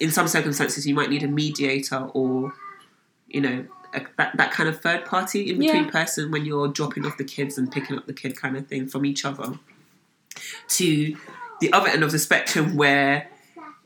in 0.00 0.10
some 0.12 0.28
circumstances 0.28 0.86
you 0.86 0.94
might 0.94 1.10
need 1.10 1.24
a 1.24 1.28
mediator 1.42 2.02
or 2.14 2.52
you 3.26 3.40
know 3.40 3.58
a, 3.94 4.00
that, 4.18 4.36
that 4.36 4.50
kind 4.52 4.68
of 4.68 4.80
third 4.80 5.04
party 5.04 5.50
in 5.50 5.58
between 5.58 5.84
Yeah. 5.86 5.90
person 5.90 6.30
when 6.30 6.44
you're 6.44 6.68
dropping 6.68 7.04
off 7.06 7.16
the 7.16 7.24
kids 7.24 7.58
and 7.58 7.72
picking 7.72 7.96
up 7.98 8.06
the 8.06 8.12
kid 8.22 8.36
kind 8.36 8.56
of 8.56 8.68
thing 8.68 8.86
from 8.86 9.04
each 9.04 9.24
other 9.24 9.58
to 10.68 11.16
the 11.60 11.72
other 11.72 11.88
end 11.88 12.02
of 12.04 12.12
the 12.12 12.18
spectrum 12.20 12.76
where 12.76 13.28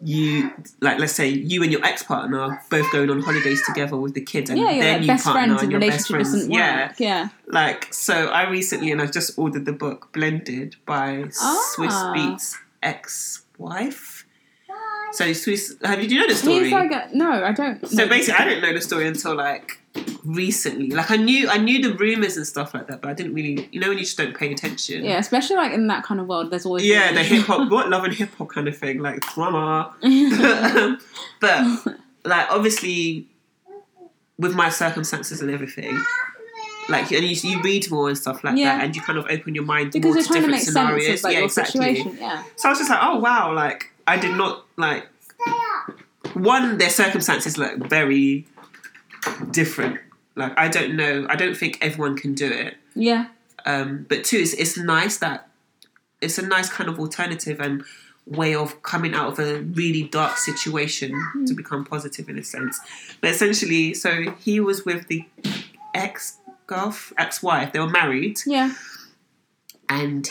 you 0.04 0.50
like 0.80 0.98
let's 0.98 1.12
say 1.12 1.28
you 1.28 1.62
and 1.62 1.70
your 1.70 1.84
ex-partner 1.84 2.60
both 2.70 2.90
going 2.90 3.08
on 3.08 3.22
holidays 3.22 3.62
together 3.64 3.96
with 3.96 4.14
the 4.14 4.20
kids 4.20 4.50
and 4.50 4.58
Yeah, 4.58 4.70
you're 4.70 4.82
then 4.82 4.92
like 4.94 5.00
you 5.02 5.06
best 5.06 5.24
partner 5.24 5.40
friends 5.42 5.62
and 5.62 5.72
and 5.74 5.82
your 5.82 5.90
best 5.92 6.08
friends 6.08 6.32
doesn't 6.32 6.50
yeah 6.50 6.86
work. 6.88 7.00
Yeah. 7.00 7.28
like 7.46 7.92
so 7.94 8.26
i 8.28 8.48
recently 8.50 8.90
and 8.90 9.00
I've 9.00 9.12
just 9.12 9.38
ordered 9.38 9.64
the 9.64 9.72
book 9.72 10.12
blended 10.12 10.74
by 10.86 11.24
Swizz 11.28 11.88
Ah. 11.90 12.12
Beatz 12.16 12.56
ex-wife 12.82 14.26
so 15.12 15.24
Swizz 15.26 15.84
have 15.84 16.02
you 16.02 16.08
do 16.08 16.14
you 16.14 16.20
know 16.22 16.26
the 16.28 16.34
story 16.34 16.70
like, 16.70 16.90
a, 16.90 17.08
no, 17.14 17.30
I 17.44 17.52
don't. 17.52 17.86
so 17.86 17.96
know. 18.04 18.08
basically 18.08 18.40
i 18.42 18.48
didn't 18.48 18.62
know 18.62 18.72
the 18.72 18.80
story 18.80 19.06
until 19.06 19.36
like 19.36 19.81
recently 20.24 20.88
like 20.90 21.10
i 21.10 21.16
knew 21.16 21.48
i 21.48 21.58
knew 21.58 21.82
the 21.82 21.92
rumors 21.96 22.36
and 22.36 22.46
stuff 22.46 22.74
like 22.74 22.86
that 22.86 23.00
but 23.02 23.10
i 23.10 23.12
didn't 23.12 23.34
really 23.34 23.68
you 23.72 23.80
know 23.80 23.88
when 23.88 23.98
you 23.98 24.04
just 24.04 24.16
don't 24.16 24.36
pay 24.36 24.52
attention 24.52 25.04
Yeah, 25.04 25.18
especially 25.18 25.56
like 25.56 25.72
in 25.72 25.88
that 25.88 26.04
kind 26.04 26.20
of 26.20 26.28
world, 26.28 26.50
there's 26.52 26.64
always 26.64 26.84
yeah 26.86 27.12
the 27.12 27.22
hip-hop 27.24 27.70
what 27.72 27.88
love 27.90 28.04
and 28.04 28.14
hip-hop 28.14 28.48
kind 28.48 28.68
of 28.68 28.76
thing 28.76 28.98
like 29.00 29.20
drama 29.34 29.92
but 31.40 31.96
like 32.24 32.46
obviously 32.50 33.26
with 34.38 34.54
my 34.54 34.68
circumstances 34.68 35.40
and 35.40 35.50
everything 35.50 35.98
like 36.88 37.10
and 37.10 37.24
you, 37.24 37.50
you 37.50 37.60
read 37.62 37.90
more 37.90 38.08
and 38.08 38.16
stuff 38.18 38.42
like 38.44 38.56
Yeah. 38.56 38.76
that 38.78 38.84
and 38.84 38.94
you 38.96 39.02
kind 39.02 39.18
of 39.18 39.26
open 39.28 39.54
your 39.54 39.64
mind 39.64 39.92
because 39.92 40.04
more 40.04 40.14
you're 40.14 40.22
to 40.22 40.28
trying 40.28 40.42
to 40.42 40.48
make 40.48 40.60
scenarios 40.62 41.06
sense 41.06 41.20
of 41.20 41.24
like 41.24 41.32
yeah 41.32 41.38
your 41.38 41.46
exactly 41.46 41.94
situation. 41.96 42.18
Yeah. 42.20 42.42
so 42.56 42.68
i 42.68 42.70
was 42.72 42.78
just 42.78 42.90
like 42.90 43.00
oh 43.02 43.18
wow 43.18 43.52
like 43.52 43.90
i 44.06 44.16
did 44.16 44.36
not 44.36 44.64
like 44.76 45.06
one 46.34 46.78
their 46.78 46.90
circumstances 46.90 47.58
look 47.58 47.76
very 47.88 48.46
different 49.50 49.98
like 50.34 50.56
i 50.58 50.68
don't 50.68 50.94
know 50.96 51.26
i 51.28 51.36
don't 51.36 51.56
think 51.56 51.78
everyone 51.80 52.16
can 52.16 52.34
do 52.34 52.50
it 52.50 52.74
Yeah. 52.94 53.26
um, 53.66 54.06
but 54.08 54.24
two, 54.24 54.38
it's, 54.38 54.52
it's 54.54 54.76
nice 54.78 55.18
that 55.18 55.48
it's 56.20 56.38
a 56.38 56.46
nice 56.46 56.68
kind 56.70 56.88
of 56.88 56.98
alternative 56.98 57.60
and 57.60 57.82
way 58.26 58.54
of 58.54 58.82
coming 58.82 59.14
out 59.14 59.28
of 59.32 59.38
a 59.40 59.60
really 59.62 60.04
dark 60.04 60.36
situation 60.36 61.10
to 61.46 61.54
become 61.54 61.84
positive 61.84 62.28
in 62.28 62.38
a 62.38 62.44
sense. 62.44 62.78
But 63.20 63.30
essentially, 63.30 63.94
so 63.94 64.30
he 64.38 64.60
was 64.60 64.84
with 64.84 65.08
the 65.08 65.24
ex 65.92 66.38
girlf 66.68 67.12
ex 67.18 67.42
wife. 67.42 67.72
They 67.72 67.80
were 67.80 67.90
married, 67.90 68.38
Yeah. 68.46 68.74
and 69.88 70.30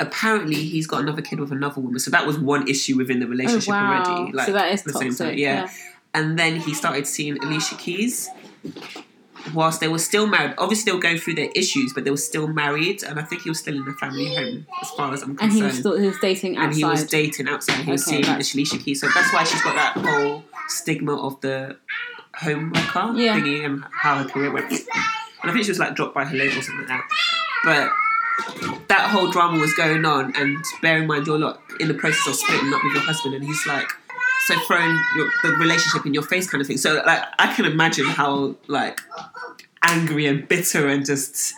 apparently 0.00 0.56
he's 0.56 0.86
got 0.86 1.00
another 1.00 1.22
kid 1.22 1.40
with 1.40 1.52
another 1.52 1.80
woman. 1.80 1.98
So 2.00 2.10
that 2.10 2.26
was 2.26 2.38
one 2.38 2.66
issue 2.68 2.96
within 2.96 3.20
the 3.20 3.26
Oh 3.26 3.30
relationship 3.30 3.68
wow. 3.68 4.02
already. 4.04 4.32
Like 4.32 4.46
so 4.46 4.52
that 4.52 4.72
is 4.72 4.80
at 4.80 4.86
the 4.86 4.92
same 4.94 5.10
toxic. 5.10 5.26
time, 5.28 5.38
yeah. 5.38 5.62
yeah. 5.64 5.70
And 6.14 6.38
then 6.38 6.56
he 6.56 6.72
started 6.74 7.06
seeing 7.06 7.36
Alicia 7.42 7.74
Keys 7.76 8.30
whilst 9.52 9.80
they 9.80 9.88
were 9.88 9.98
still 9.98 10.26
married. 10.26 10.54
Obviously, 10.58 10.90
they 10.90 10.94
were 10.96 11.02
going 11.02 11.18
through 11.18 11.34
their 11.34 11.50
issues, 11.54 11.92
but 11.92 12.04
they 12.04 12.10
were 12.10 12.16
still 12.16 12.46
married. 12.46 13.02
And 13.02 13.18
I 13.18 13.22
think 13.24 13.42
he 13.42 13.48
was 13.50 13.58
still 13.58 13.76
in 13.76 13.84
the 13.84 13.92
family 13.94 14.34
home, 14.34 14.66
as 14.80 14.90
far 14.90 15.12
as 15.12 15.22
I'm 15.22 15.30
And 15.30 15.38
concerned. 15.40 15.56
he 15.58 15.62
was 15.64 15.78
still 15.78 15.98
he 15.98 16.06
was 16.06 16.18
dating 16.20 16.56
outside. 16.56 16.66
And 16.66 16.74
he 16.76 16.84
was 16.84 17.04
dating 17.04 17.48
outside. 17.48 17.84
He 17.84 17.90
was 17.90 18.02
Okay, 18.02 18.10
seeing 18.10 18.22
that's- 18.22 18.54
Alicia 18.54 18.78
Keys. 18.78 19.00
So 19.00 19.08
that's 19.14 19.32
why 19.32 19.44
she's 19.44 19.62
got 19.62 19.74
that 19.74 20.04
whole 20.04 20.44
stigma 20.68 21.14
of 21.16 21.40
the 21.40 21.76
homewrecker 22.40 23.20
Yeah. 23.20 23.38
thingy 23.38 23.64
and 23.64 23.84
how 23.92 24.16
her 24.22 24.24
career 24.28 24.50
went. 24.52 24.70
And 24.72 25.50
I 25.50 25.52
think 25.52 25.64
she 25.64 25.70
was 25.70 25.78
like 25.78 25.94
dropped 25.94 26.14
by 26.14 26.24
her 26.24 26.36
label 26.36 26.58
or 26.58 26.62
something 26.62 26.86
like 26.88 26.88
that. 26.88 27.04
But 27.64 27.90
that 28.88 29.10
whole 29.10 29.30
drama 29.30 29.58
was 29.60 29.74
going 29.74 30.04
on, 30.04 30.34
and 30.36 30.64
bear 30.80 30.98
in 30.98 31.06
mind 31.06 31.26
you're 31.26 31.38
not 31.38 31.60
in 31.80 31.88
the 31.88 31.94
process 31.94 32.26
of 32.28 32.34
splitting 32.36 32.72
up 32.72 32.82
with 32.82 32.94
your 32.94 33.02
husband, 33.02 33.34
and 33.34 33.44
he's 33.44 33.66
like 33.66 33.88
so 34.46 34.58
throwing 34.66 34.98
your, 35.16 35.30
the 35.42 35.56
relationship 35.58 36.06
in 36.06 36.14
your 36.14 36.22
face, 36.22 36.48
kind 36.48 36.60
of 36.60 36.66
thing. 36.66 36.76
So 36.76 37.02
like 37.06 37.22
I 37.38 37.52
can 37.54 37.64
imagine 37.64 38.06
how 38.06 38.56
like 38.66 39.00
angry 39.82 40.26
and 40.26 40.46
bitter 40.48 40.88
and 40.88 41.04
just 41.04 41.54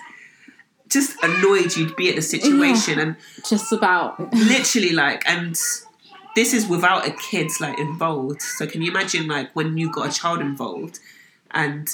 just 0.88 1.16
annoyed 1.22 1.76
you'd 1.76 1.96
be 1.96 2.08
at 2.10 2.16
the 2.16 2.22
situation, 2.22 2.98
and 2.98 3.16
just 3.48 3.72
about 3.72 4.32
literally 4.32 4.92
like 4.92 5.28
and. 5.28 5.56
This 6.34 6.52
is 6.52 6.66
without 6.66 7.08
a 7.08 7.12
kid's 7.12 7.62
like 7.62 7.78
involved. 7.78 8.42
So 8.42 8.66
can 8.66 8.82
you 8.82 8.90
imagine 8.90 9.26
like 9.26 9.56
when 9.56 9.78
you 9.78 9.90
got 9.90 10.10
a 10.10 10.12
child 10.12 10.40
involved, 10.40 10.98
and 11.50 11.88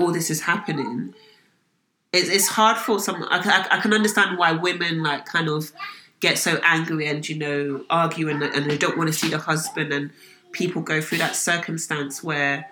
all 0.00 0.10
this 0.10 0.28
is 0.28 0.40
happening? 0.40 1.14
it's, 2.16 2.28
it's 2.28 2.48
hard 2.48 2.76
for 2.76 2.98
some. 2.98 3.22
I, 3.24 3.38
I, 3.38 3.78
I 3.78 3.80
can 3.80 3.92
understand 3.92 4.38
why 4.38 4.52
women 4.52 5.02
like 5.02 5.26
kind 5.26 5.48
of 5.48 5.72
get 6.20 6.38
so 6.38 6.58
angry 6.62 7.06
and 7.06 7.28
you 7.28 7.36
know 7.36 7.84
argue 7.90 8.28
and, 8.28 8.42
and 8.42 8.70
they 8.70 8.78
don't 8.78 8.96
want 8.96 9.08
to 9.08 9.12
see 9.12 9.28
the 9.28 9.38
husband 9.38 9.92
and 9.92 10.10
people 10.52 10.80
go 10.82 11.00
through 11.00 11.18
that 11.18 11.36
circumstance 11.36 12.22
where 12.22 12.68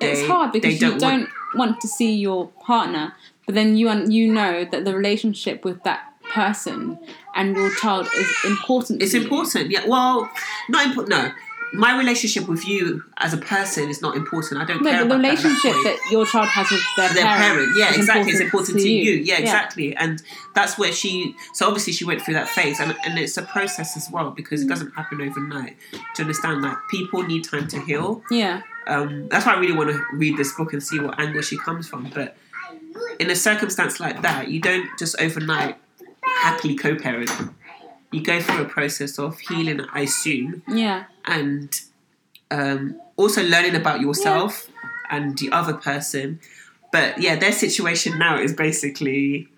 they, 0.00 0.12
it's 0.12 0.26
hard 0.26 0.52
because 0.52 0.80
you 0.80 0.98
don't 0.98 1.28
want 1.54 1.80
to 1.80 1.88
see 1.88 2.14
your 2.14 2.48
partner, 2.64 3.14
but 3.46 3.54
then 3.54 3.76
you 3.76 3.88
un- 3.88 4.10
you 4.10 4.32
know 4.32 4.64
that 4.64 4.84
the 4.84 4.94
relationship 4.96 5.64
with 5.64 5.82
that 5.84 6.12
person 6.32 6.98
and 7.34 7.56
your 7.56 7.72
child 7.76 8.08
is 8.16 8.34
important. 8.44 9.00
to 9.00 9.04
It's 9.04 9.14
important, 9.14 9.70
yeah. 9.70 9.86
Well, 9.86 10.30
not 10.68 10.86
important. 10.86 11.10
No, 11.10 11.32
my 11.74 11.98
relationship 11.98 12.48
with 12.48 12.66
you 12.66 13.02
as 13.18 13.34
a 13.34 13.36
person 13.36 13.88
is 13.88 14.00
not 14.00 14.16
important. 14.16 14.60
I 14.60 14.64
don't 14.64 14.82
No, 14.82 14.90
care 14.90 15.00
the 15.00 15.06
about 15.06 15.22
that 15.22 15.30
at 15.32 15.36
that 15.38 15.44
relationship 15.44 15.72
that 15.84 15.98
your 16.10 16.24
child 16.26 16.48
has 16.48 16.70
with 16.70 16.80
their, 16.96 17.08
their 17.12 17.24
parent, 17.24 17.42
parent. 17.42 17.72
Yeah, 17.76 17.90
is 17.90 17.96
exactly. 17.98 18.32
It's 18.32 18.40
important 18.40 18.78
to 18.80 18.88
you. 18.88 19.12
Yeah, 19.12 19.34
Yeah. 19.34 19.40
exactly. 19.40 19.96
And 19.96 20.22
that's 20.54 20.78
where 20.78 20.92
she. 20.92 21.34
So 21.52 21.66
obviously 21.66 21.92
she 21.92 22.04
went 22.04 22.22
through 22.22 22.34
that 22.34 22.48
phase, 22.48 22.80
and 22.80 22.96
and 23.04 23.18
it's 23.18 23.36
a 23.36 23.42
process 23.42 23.96
as 23.96 24.08
well 24.10 24.30
because 24.30 24.62
it 24.62 24.68
doesn't 24.68 24.92
happen 24.94 25.20
overnight. 25.20 25.76
To 26.16 26.22
understand 26.22 26.62
that 26.64 26.78
people 26.90 27.22
need 27.22 27.44
time 27.44 27.66
to 27.68 27.80
heal. 27.80 28.22
Yeah, 28.30 28.62
Um, 28.86 29.28
that's 29.28 29.44
why 29.46 29.54
I 29.54 29.58
really 29.58 29.72
want 29.74 29.90
to 29.90 30.00
read 30.14 30.36
this 30.36 30.52
book 30.52 30.72
and 30.72 30.82
see 30.82 30.98
what 31.00 31.18
angle 31.20 31.42
she 31.42 31.58
comes 31.58 31.88
from. 31.88 32.10
But 32.14 32.36
in 33.18 33.30
a 33.30 33.36
circumstance 33.36 33.98
like 34.00 34.22
that, 34.22 34.48
you 34.48 34.60
don't 34.60 34.86
just 34.98 35.20
overnight 35.20 35.76
happily 36.42 36.76
co-parent. 36.76 37.30
You 38.14 38.22
go 38.22 38.40
through 38.40 38.62
a 38.62 38.68
process 38.68 39.18
of 39.18 39.38
healing, 39.38 39.80
I 39.92 40.02
assume, 40.02 40.62
yeah, 40.68 41.04
and 41.24 41.68
um, 42.50 43.00
also 43.16 43.42
learning 43.42 43.74
about 43.74 44.00
yourself 44.00 44.68
and 45.10 45.36
the 45.38 45.50
other 45.52 45.74
person. 45.74 46.40
But 46.92 47.20
yeah, 47.20 47.36
their 47.36 47.52
situation 47.52 48.18
now 48.18 48.38
is 48.38 48.52
basically 48.52 49.48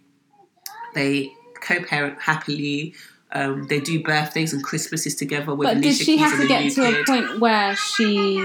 they 0.94 1.32
co-parent 1.60 2.20
happily. 2.20 2.94
Um, 3.32 3.66
they 3.68 3.80
do 3.80 4.02
birthdays 4.02 4.52
and 4.52 4.62
Christmases 4.62 5.14
together 5.14 5.54
with 5.54 5.68
But 5.68 5.80
did 5.80 5.94
she 5.94 6.16
Keys 6.16 6.20
have 6.20 6.40
to 6.40 6.46
get 6.46 6.72
to 6.72 7.00
a 7.00 7.04
point 7.04 7.40
where 7.40 7.76
she 7.76 8.38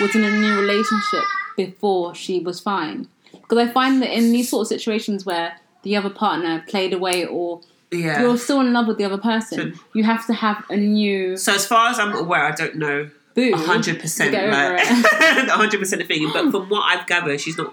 was 0.00 0.14
in 0.14 0.24
a 0.24 0.30
new 0.30 0.60
relationship 0.60 1.24
before 1.56 2.14
she 2.14 2.40
was 2.40 2.60
fine? 2.60 3.08
Because 3.32 3.58
I 3.58 3.72
find 3.72 4.00
that 4.00 4.10
in 4.16 4.32
these 4.32 4.48
sort 4.48 4.62
of 4.62 4.68
situations 4.68 5.26
where 5.26 5.58
the 5.82 5.96
other 5.96 6.08
partner 6.08 6.64
played 6.66 6.94
away 6.94 7.26
or 7.26 7.60
Yeah. 7.92 8.22
you're 8.22 8.38
still 8.38 8.60
in 8.60 8.72
love 8.72 8.86
with 8.88 8.98
the 8.98 9.04
other 9.04 9.18
person, 9.18 9.74
So- 9.74 9.80
you 9.94 10.04
have 10.04 10.26
to 10.26 10.32
have 10.34 10.64
a 10.70 10.76
new 10.76 11.36
So 11.36 11.54
as 11.54 11.66
far 11.66 11.90
as 11.90 11.98
I'm 11.98 12.14
aware, 12.14 12.44
I 12.44 12.52
don't 12.52 12.76
know 12.76 13.10
hundred 13.36 14.00
percent, 14.00 14.32
get 14.32 14.44
over 14.44 14.52
like 14.52 14.80
it. 14.84 15.48
hundred 15.48 15.80
percent 15.80 16.02
of 16.02 16.08
thing. 16.08 16.28
But 16.32 16.50
from 16.50 16.68
what 16.68 16.82
I've 16.82 17.06
gathered, 17.06 17.40
she's 17.40 17.56
not. 17.56 17.72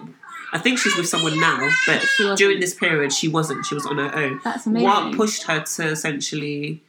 I 0.52 0.58
think 0.58 0.78
she's 0.78 0.96
with 0.96 1.06
someone 1.06 1.38
now, 1.38 1.70
but 1.86 2.04
during 2.36 2.58
this 2.58 2.74
period, 2.74 3.12
she 3.12 3.28
wasn't. 3.28 3.64
She 3.66 3.74
was 3.74 3.86
on 3.86 3.98
her 3.98 4.12
own. 4.14 4.40
That's 4.42 4.66
amazing. 4.66 4.88
What 4.88 5.14
pushed 5.14 5.44
her 5.44 5.60
to 5.60 5.88
essentially 5.88 6.82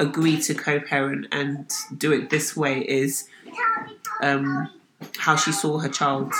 agree 0.00 0.40
to 0.40 0.54
co-parent 0.54 1.26
and 1.30 1.70
do 1.96 2.10
it 2.12 2.30
this 2.30 2.56
way 2.56 2.80
is 2.80 3.28
um, 4.22 4.68
how 5.18 5.36
she 5.36 5.52
saw 5.52 5.78
her 5.78 5.88
child 5.88 6.32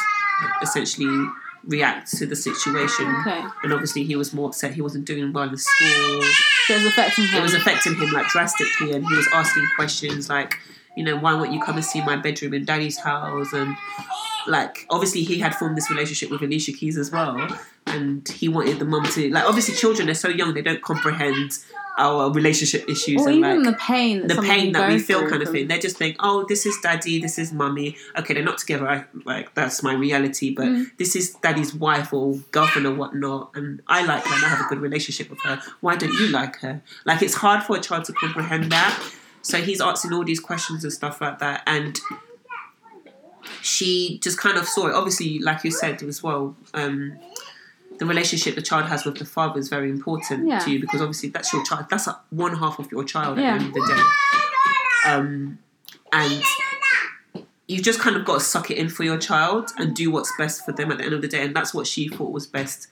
essentially 0.62 1.28
react 1.64 2.10
to 2.18 2.26
the 2.26 2.36
situation. 2.36 3.06
Okay. 3.20 3.42
And 3.62 3.72
obviously, 3.72 4.04
he 4.04 4.16
was 4.16 4.32
more 4.32 4.48
upset. 4.48 4.74
He 4.74 4.82
wasn't 4.82 5.04
doing 5.04 5.32
well 5.32 5.48
in 5.48 5.56
school 5.56 6.22
So 6.66 6.74
it 6.74 6.82
was 6.82 6.86
affecting 6.86 7.24
her. 7.26 7.38
it 7.38 7.42
was 7.42 7.54
affecting 7.54 7.94
him 7.96 8.10
like 8.10 8.28
drastically 8.28 8.92
and 8.92 9.04
he 9.06 9.16
was 9.16 9.28
asking 9.34 9.66
questions 9.76 10.28
like 10.28 10.56
you 10.96 11.04
know 11.04 11.16
why 11.16 11.34
won't 11.34 11.52
you 11.52 11.60
come 11.60 11.76
and 11.76 11.84
see 11.84 12.02
my 12.04 12.16
bedroom 12.16 12.52
in 12.54 12.64
daddy's 12.64 12.98
house 12.98 13.52
and 13.52 13.76
like 14.46 14.86
obviously 14.90 15.22
he 15.22 15.38
had 15.38 15.54
formed 15.54 15.76
this 15.76 15.88
relationship 15.90 16.30
with 16.30 16.42
alicia 16.42 16.72
keys 16.72 16.96
as 16.98 17.10
well 17.12 17.36
and 17.90 18.28
he 18.28 18.48
wanted 18.48 18.78
the 18.78 18.84
mum 18.84 19.04
to 19.04 19.30
like 19.32 19.44
obviously 19.44 19.74
children 19.74 20.08
are 20.08 20.14
so 20.14 20.28
young 20.28 20.54
they 20.54 20.62
don't 20.62 20.82
comprehend 20.82 21.58
our 21.98 22.32
relationship 22.32 22.88
issues 22.88 23.20
or 23.20 23.28
and 23.28 23.38
even 23.38 23.62
like 23.62 23.72
the 23.74 23.78
pain 23.78 24.26
that 24.26 24.36
the 24.36 24.42
pain 24.42 24.72
that 24.72 24.88
we 24.88 24.98
feel 24.98 25.28
kind 25.28 25.42
of 25.42 25.50
thing. 25.50 25.68
They 25.68 25.78
just 25.78 25.98
think, 25.98 26.16
oh, 26.20 26.46
this 26.48 26.64
is 26.64 26.74
daddy, 26.82 27.20
this 27.20 27.38
is 27.38 27.52
mummy. 27.52 27.96
Okay, 28.16 28.32
they're 28.32 28.42
not 28.44 28.56
together. 28.58 28.88
I, 28.88 29.04
like 29.26 29.54
that's 29.54 29.82
my 29.82 29.92
reality, 29.92 30.54
but 30.54 30.66
Mm. 30.66 30.90
this 30.96 31.14
is 31.14 31.34
daddy's 31.42 31.74
wife 31.74 32.12
or 32.14 32.36
girlfriend 32.52 32.86
or 32.86 32.94
whatnot, 32.94 33.50
and 33.54 33.82
I 33.86 34.06
like 34.06 34.24
her 34.24 34.34
and 34.34 34.44
I 34.44 34.48
have 34.48 34.64
a 34.64 34.68
good 34.68 34.80
relationship 34.80 35.28
with 35.28 35.40
her. 35.42 35.60
Why 35.80 35.96
don't 35.96 36.12
you 36.12 36.28
like 36.28 36.56
her? 36.60 36.80
Like 37.04 37.20
it's 37.22 37.34
hard 37.34 37.64
for 37.64 37.76
a 37.76 37.80
child 37.80 38.04
to 38.06 38.12
comprehend 38.14 38.72
that. 38.72 38.98
So 39.42 39.58
he's 39.58 39.80
asking 39.82 40.12
all 40.14 40.24
these 40.24 40.40
questions 40.40 40.84
and 40.84 40.92
stuff 40.92 41.20
like 41.20 41.38
that, 41.40 41.62
and 41.66 41.98
she 43.62 44.18
just 44.22 44.38
kind 44.38 44.56
of 44.56 44.66
saw 44.66 44.86
it. 44.86 44.94
Obviously, 44.94 45.38
like 45.40 45.64
you 45.64 45.70
said 45.70 46.02
as 46.02 46.22
well. 46.22 46.56
Um, 46.72 47.18
the 48.00 48.06
relationship 48.06 48.54
the 48.56 48.62
child 48.62 48.86
has 48.86 49.04
with 49.04 49.18
the 49.18 49.24
father 49.24 49.58
is 49.60 49.68
very 49.68 49.90
important 49.90 50.48
Yeah. 50.48 50.58
to 50.60 50.70
you 50.72 50.80
because 50.80 51.00
obviously 51.00 51.28
that's 51.28 51.52
your 51.52 51.62
child. 51.64 51.86
That's 51.90 52.08
one 52.30 52.56
half 52.56 52.78
of 52.78 52.90
your 52.90 53.04
child 53.04 53.38
Yeah. 53.38 53.54
at 53.54 53.58
the 53.60 53.64
end 53.66 53.68
of 53.68 53.74
the 53.74 53.94
day 53.94 55.10
um, 55.12 55.58
and 56.12 56.42
you 57.68 57.80
just 57.80 58.00
kind 58.00 58.16
of 58.16 58.24
got 58.24 58.34
to 58.34 58.44
suck 58.44 58.70
it 58.70 58.78
in 58.78 58.88
for 58.88 59.04
your 59.04 59.18
child 59.18 59.70
and 59.78 59.94
do 59.94 60.10
what's 60.10 60.32
best 60.36 60.64
for 60.64 60.72
them 60.72 60.90
at 60.90 60.98
the 60.98 61.04
end 61.04 61.14
of 61.14 61.22
the 61.22 61.28
day 61.28 61.42
and 61.44 61.54
that's 61.54 61.72
what 61.72 61.86
she 61.86 62.08
thought 62.08 62.32
was 62.32 62.46
best 62.46 62.88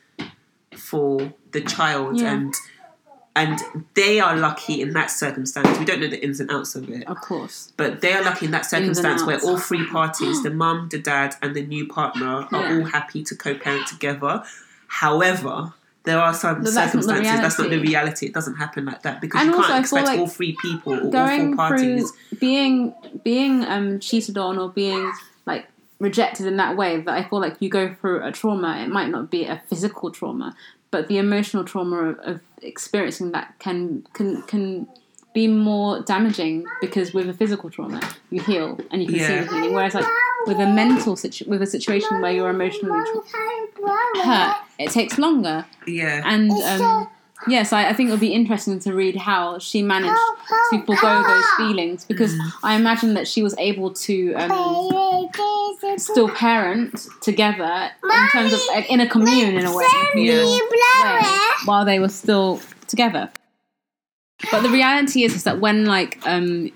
for 0.77 1.33
the 1.53 1.61
child 1.61 2.21
Yeah. 2.21 2.33
and 2.35 2.55
and 3.37 3.61
they 3.95 4.19
are 4.19 4.37
lucky 4.37 4.81
in 4.81 4.93
that 4.95 5.11
circumstance 5.13 5.79
we 5.79 5.85
don't 5.85 6.01
know 6.01 6.09
the 6.09 6.23
ins 6.25 6.41
and 6.41 6.51
outs 6.51 6.75
of 6.75 6.89
it 6.91 7.07
Of 7.07 7.21
course. 7.21 7.73
but 7.77 8.01
they 8.01 8.13
are 8.13 8.23
lucky 8.25 8.47
in 8.47 8.53
that 8.53 8.67
circumstance 8.67 9.23
where 9.25 9.39
all 9.45 9.59
three 9.59 9.87
parties 9.87 10.43
the 10.43 10.51
mum 10.51 10.89
the 10.91 10.99
dad 10.99 11.37
and 11.43 11.55
the 11.55 11.65
new 11.65 11.87
partner 11.87 12.27
are 12.27 12.49
Yeah. 12.53 12.79
all 12.79 12.85
happy 12.85 13.23
to 13.25 13.35
co-parent 13.37 13.87
together 13.87 14.43
however 14.89 15.73
there 16.05 16.19
are 16.19 16.33
some 16.35 16.63
But 16.63 16.73
that's 16.73 16.95
not 16.95 17.05
circumstances 17.05 17.41
that's 17.41 17.59
not 17.59 17.65
the 17.71 17.77
reality. 17.79 17.89
reality 17.89 18.27
it 18.27 18.35
doesn't 18.35 18.55
happen 18.57 18.85
like 18.87 19.03
that 19.03 19.21
because 19.21 19.41
And 19.41 19.51
you 19.51 19.57
also, 19.57 19.69
can't 19.69 19.81
expect 19.85 20.07
like 20.07 20.19
all 20.19 20.27
three 20.27 20.57
people 20.63 20.95
or 20.95 21.01
all 21.03 21.11
Going 21.11 21.49
four 21.57 21.69
parties 21.69 22.13
being 22.41 22.95
being 23.25 23.65
um 23.65 24.01
cheated 24.01 24.39
on 24.39 24.59
or 24.59 24.69
being 24.71 25.13
like 25.47 25.67
rejected 26.01 26.47
in 26.47 26.57
that 26.57 26.77
way 26.77 27.01
that 27.03 27.13
I 27.15 27.29
feel 27.29 27.41
like 27.41 27.57
you 27.61 27.69
go 27.69 27.93
through 28.01 28.25
a 28.25 28.33
trauma. 28.33 28.79
It 28.85 28.89
might 28.89 29.11
not 29.11 29.31
be 29.31 29.45
a 29.45 29.61
physical 29.69 30.11
trauma, 30.11 30.57
but 30.91 31.09
the 31.09 31.19
emotional 31.19 31.65
trauma 31.65 31.97
of, 32.11 32.19
of 32.21 32.41
experiencing 32.63 33.33
that 33.33 33.55
can 33.59 34.07
can 34.15 34.43
can 34.43 34.87
be 35.35 35.47
more 35.47 36.01
damaging 36.03 36.65
because 36.81 37.13
with 37.13 37.29
a 37.29 37.35
physical 37.35 37.69
trauma 37.69 38.01
you 38.31 38.41
heal 38.41 38.79
and 38.91 39.03
you 39.03 39.09
can 39.09 39.19
see 39.19 39.23
Yeah. 39.23 39.45
the 39.45 39.53
healing. 39.53 39.75
Whereas 39.75 39.95
like 39.95 40.07
with 40.47 40.59
a 40.59 40.67
mental 40.83 41.17
situ- 41.17 41.45
with 41.51 41.61
a 41.61 41.67
situation 41.67 42.21
where 42.23 42.33
you're 42.33 42.49
emotionally 42.49 43.05
tra- 43.11 44.23
hurt, 44.25 44.57
it 44.79 44.91
takes 44.91 45.19
longer. 45.19 45.65
yeah 45.87 46.23
And 46.25 46.51
um, 46.51 47.09
yes, 47.49 47.73
I, 47.73 47.89
I 47.89 47.93
think 47.95 48.09
it 48.09 48.13
would 48.13 48.21
be 48.21 48.33
interesting 48.33 48.79
to 48.81 48.95
read 48.95 49.17
how 49.17 49.59
she 49.59 49.83
managed 49.83 50.15
to 50.71 50.81
forego 50.87 51.23
those 51.27 51.45
feelings 51.57 52.05
because 52.05 52.35
I 52.63 52.75
imagine 52.77 53.15
that 53.15 53.27
she 53.29 53.43
was 53.43 53.55
able 53.59 53.93
to 53.95 54.35
um, 54.35 54.51
still 55.97 56.29
parent 56.31 57.07
together 57.21 57.91
in 58.05 58.29
terms 58.31 58.53
of 58.53 58.61
like, 58.69 58.91
in 58.91 59.01
a 59.01 59.09
commune 59.09 59.57
in 59.57 59.65
a 59.67 59.75
way, 59.75 59.85
Yeah. 60.15 60.45
way 60.45 61.31
while 61.65 61.85
they 61.85 61.99
were 61.99 62.09
still 62.09 62.61
together. 62.87 63.31
But 64.51 64.63
the 64.63 64.69
reality 64.71 65.25
is, 65.25 65.35
is 65.35 65.45
that 65.45 65.59
when 65.61 65.85
like 65.87 66.19
um, 66.25 66.71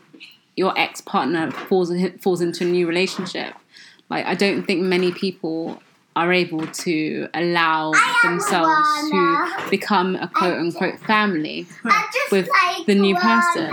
your 0.57 0.77
ex 0.79 1.01
partner 1.01 1.51
falls 1.53 1.93
falls 2.21 2.41
into 2.41 2.65
a 2.65 2.67
new 2.67 2.87
relationship, 2.88 3.55
like 4.11 4.27
I 4.27 4.35
don't 4.35 4.65
think 4.65 4.83
many 4.83 5.12
people 5.12 5.81
are 6.14 6.33
able 6.33 6.66
to 6.66 7.29
allow 7.35 7.92
themselves 8.22 8.88
to 9.11 9.48
become 9.70 10.16
a 10.16 10.29
quote 10.29 10.59
unquote 10.59 10.98
family 11.01 11.66
with 12.31 12.48
the 12.87 12.94
new 12.94 13.14
person. 13.16 13.70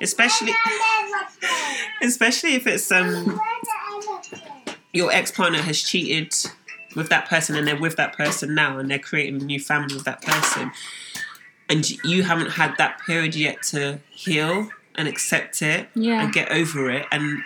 especially 0.00 0.52
especially 2.02 2.54
if 2.54 2.66
it's 2.66 2.90
um 2.92 3.40
your 4.92 5.12
ex-partner 5.12 5.58
has 5.60 5.82
cheated 5.82 6.32
with 6.94 7.08
that 7.10 7.28
person 7.28 7.54
and 7.56 7.66
they're 7.68 7.78
with 7.78 7.96
that 7.96 8.16
person 8.16 8.54
now 8.54 8.78
and 8.78 8.90
they're 8.90 8.98
creating 8.98 9.42
a 9.42 9.44
new 9.44 9.60
family 9.60 9.94
with 9.94 10.04
that 10.04 10.22
person. 10.22 10.72
And 11.68 11.90
you 12.04 12.22
haven't 12.22 12.52
had 12.52 12.74
that 12.78 13.00
period 13.06 13.34
yet 13.34 13.62
to 13.64 13.98
heal 14.10 14.70
and 14.94 15.06
accept 15.06 15.60
it 15.60 15.88
Yeah. 15.94 16.22
and 16.24 16.32
get 16.32 16.50
over 16.50 16.88
it. 16.90 17.04
And 17.12 17.42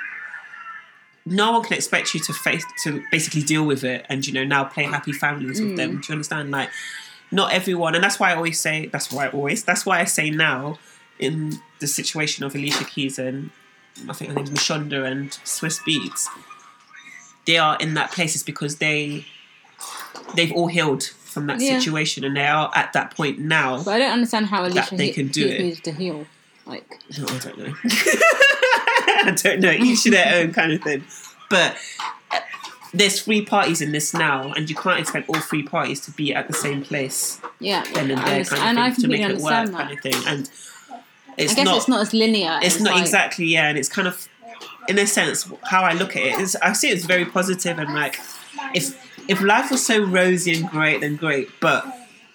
no 1.30 1.52
one 1.52 1.62
can 1.62 1.74
expect 1.74 2.12
you 2.12 2.20
to 2.20 2.32
face 2.32 2.64
to 2.82 3.02
basically 3.10 3.42
deal 3.42 3.64
with 3.64 3.82
it 3.84 4.04
and 4.10 4.26
you 4.26 4.32
know 4.32 4.44
now 4.44 4.64
play 4.64 4.82
happy 4.84 5.12
families 5.12 5.60
with 5.60 5.76
them 5.76 5.90
mm. 5.98 6.02
do 6.02 6.06
you 6.08 6.14
understand 6.14 6.50
like 6.50 6.68
not 7.30 7.52
everyone 7.52 7.94
and 7.94 8.02
that's 8.04 8.18
why 8.20 8.32
i 8.32 8.34
always 8.34 8.58
say 8.60 8.86
that's 8.88 9.10
why 9.12 9.26
i 9.26 9.30
always 9.30 9.62
that's 9.64 9.86
why 9.86 10.00
i 10.00 10.04
say 10.04 10.28
now 10.30 10.76
in 11.18 11.52
the 11.78 11.86
situation 11.86 12.44
of 12.44 12.54
alicia 12.54 12.84
keys 12.84 13.18
and 13.18 13.50
i 14.08 14.12
think 14.12 14.30
her 14.30 14.36
name's 14.36 14.50
Mashonda 14.50 15.04
and 15.10 15.30
Swizz 15.44 15.78
Beatz 15.86 16.26
they 17.46 17.56
are 17.58 17.76
in 17.78 17.94
that 17.94 18.10
place 18.10 18.34
is 18.34 18.42
because 18.42 18.76
they 18.76 19.24
they've 20.34 20.52
all 20.52 20.66
healed 20.66 21.04
from 21.04 21.46
that 21.46 21.60
Yeah. 21.60 21.78
situation 21.78 22.24
and 22.24 22.36
they 22.36 22.46
are 22.46 22.70
at 22.74 22.92
that 22.92 23.14
point 23.16 23.38
now 23.38 23.82
But 23.84 23.94
I 23.94 23.98
don't 24.00 24.12
understand 24.12 24.46
how 24.46 24.64
Alicia 24.66 24.96
they 24.96 25.06
he- 25.06 25.12
can 25.12 25.28
do 25.28 25.44
Keys 25.44 25.52
it. 25.54 25.62
needs 25.62 25.80
to 25.82 25.92
heal. 25.92 26.26
Like, 26.66 26.88
No, 27.18 27.24
I 27.28 27.38
don't 27.38 27.58
know. 27.58 27.74
I 29.26 29.30
don't 29.30 29.60
know. 29.60 29.70
Each 29.70 30.02
to 30.04 30.10
their 30.10 30.42
own 30.42 30.52
kind 30.52 30.72
of 30.72 30.82
thing. 30.82 31.04
But 31.48 31.76
uh, 32.30 32.40
there's 32.94 33.22
three 33.22 33.44
parties 33.44 33.80
in 33.80 33.92
this 33.92 34.14
now, 34.14 34.52
and 34.52 34.68
you 34.68 34.76
can't 34.76 35.00
expect 35.00 35.28
all 35.28 35.40
three 35.40 35.62
parties 35.62 36.00
to 36.02 36.10
be 36.12 36.34
at 36.34 36.46
the 36.46 36.54
same 36.54 36.82
place 36.82 37.40
yeah, 37.58 37.84
then 37.94 38.10
and 38.10 38.20
I 38.20 38.42
there 38.42 38.44
kind 38.44 38.78
of 38.78 38.94
thing 38.94 39.02
to 39.02 39.08
make 39.08 39.20
it 39.20 39.38
work 39.38 39.66
that. 39.66 39.72
kind 39.72 39.92
of 39.92 40.00
thing. 40.00 40.14
And 40.26 40.50
I 40.90 41.02
it's 41.36 41.54
guess 41.54 41.64
not. 41.64 41.76
it's 41.76 41.88
not 41.88 42.00
as 42.00 42.12
linear. 42.12 42.58
it's 42.62 42.80
not 42.80 42.94
like- 42.94 43.02
exactly 43.02 43.46
yeah, 43.46 43.68
and 43.68 43.78
it's 43.78 43.88
kind 43.88 44.08
of 44.08 44.28
in 44.88 44.98
a 44.98 45.06
sense 45.06 45.50
how 45.64 45.82
I 45.82 45.92
look 45.92 46.16
at 46.16 46.22
it 46.22 46.40
is 46.40 46.56
I 46.56 46.72
see 46.72 46.88
it 46.88 46.96
as 46.96 47.04
very 47.04 47.24
positive 47.24 47.78
and 47.78 47.94
like 47.94 48.18
if 48.74 48.98
if 49.28 49.40
life 49.40 49.70
was 49.70 49.84
so 49.84 50.02
rosy 50.02 50.54
and 50.58 50.68
great 50.68 51.00
then 51.02 51.16
great, 51.16 51.48
but 51.60 51.84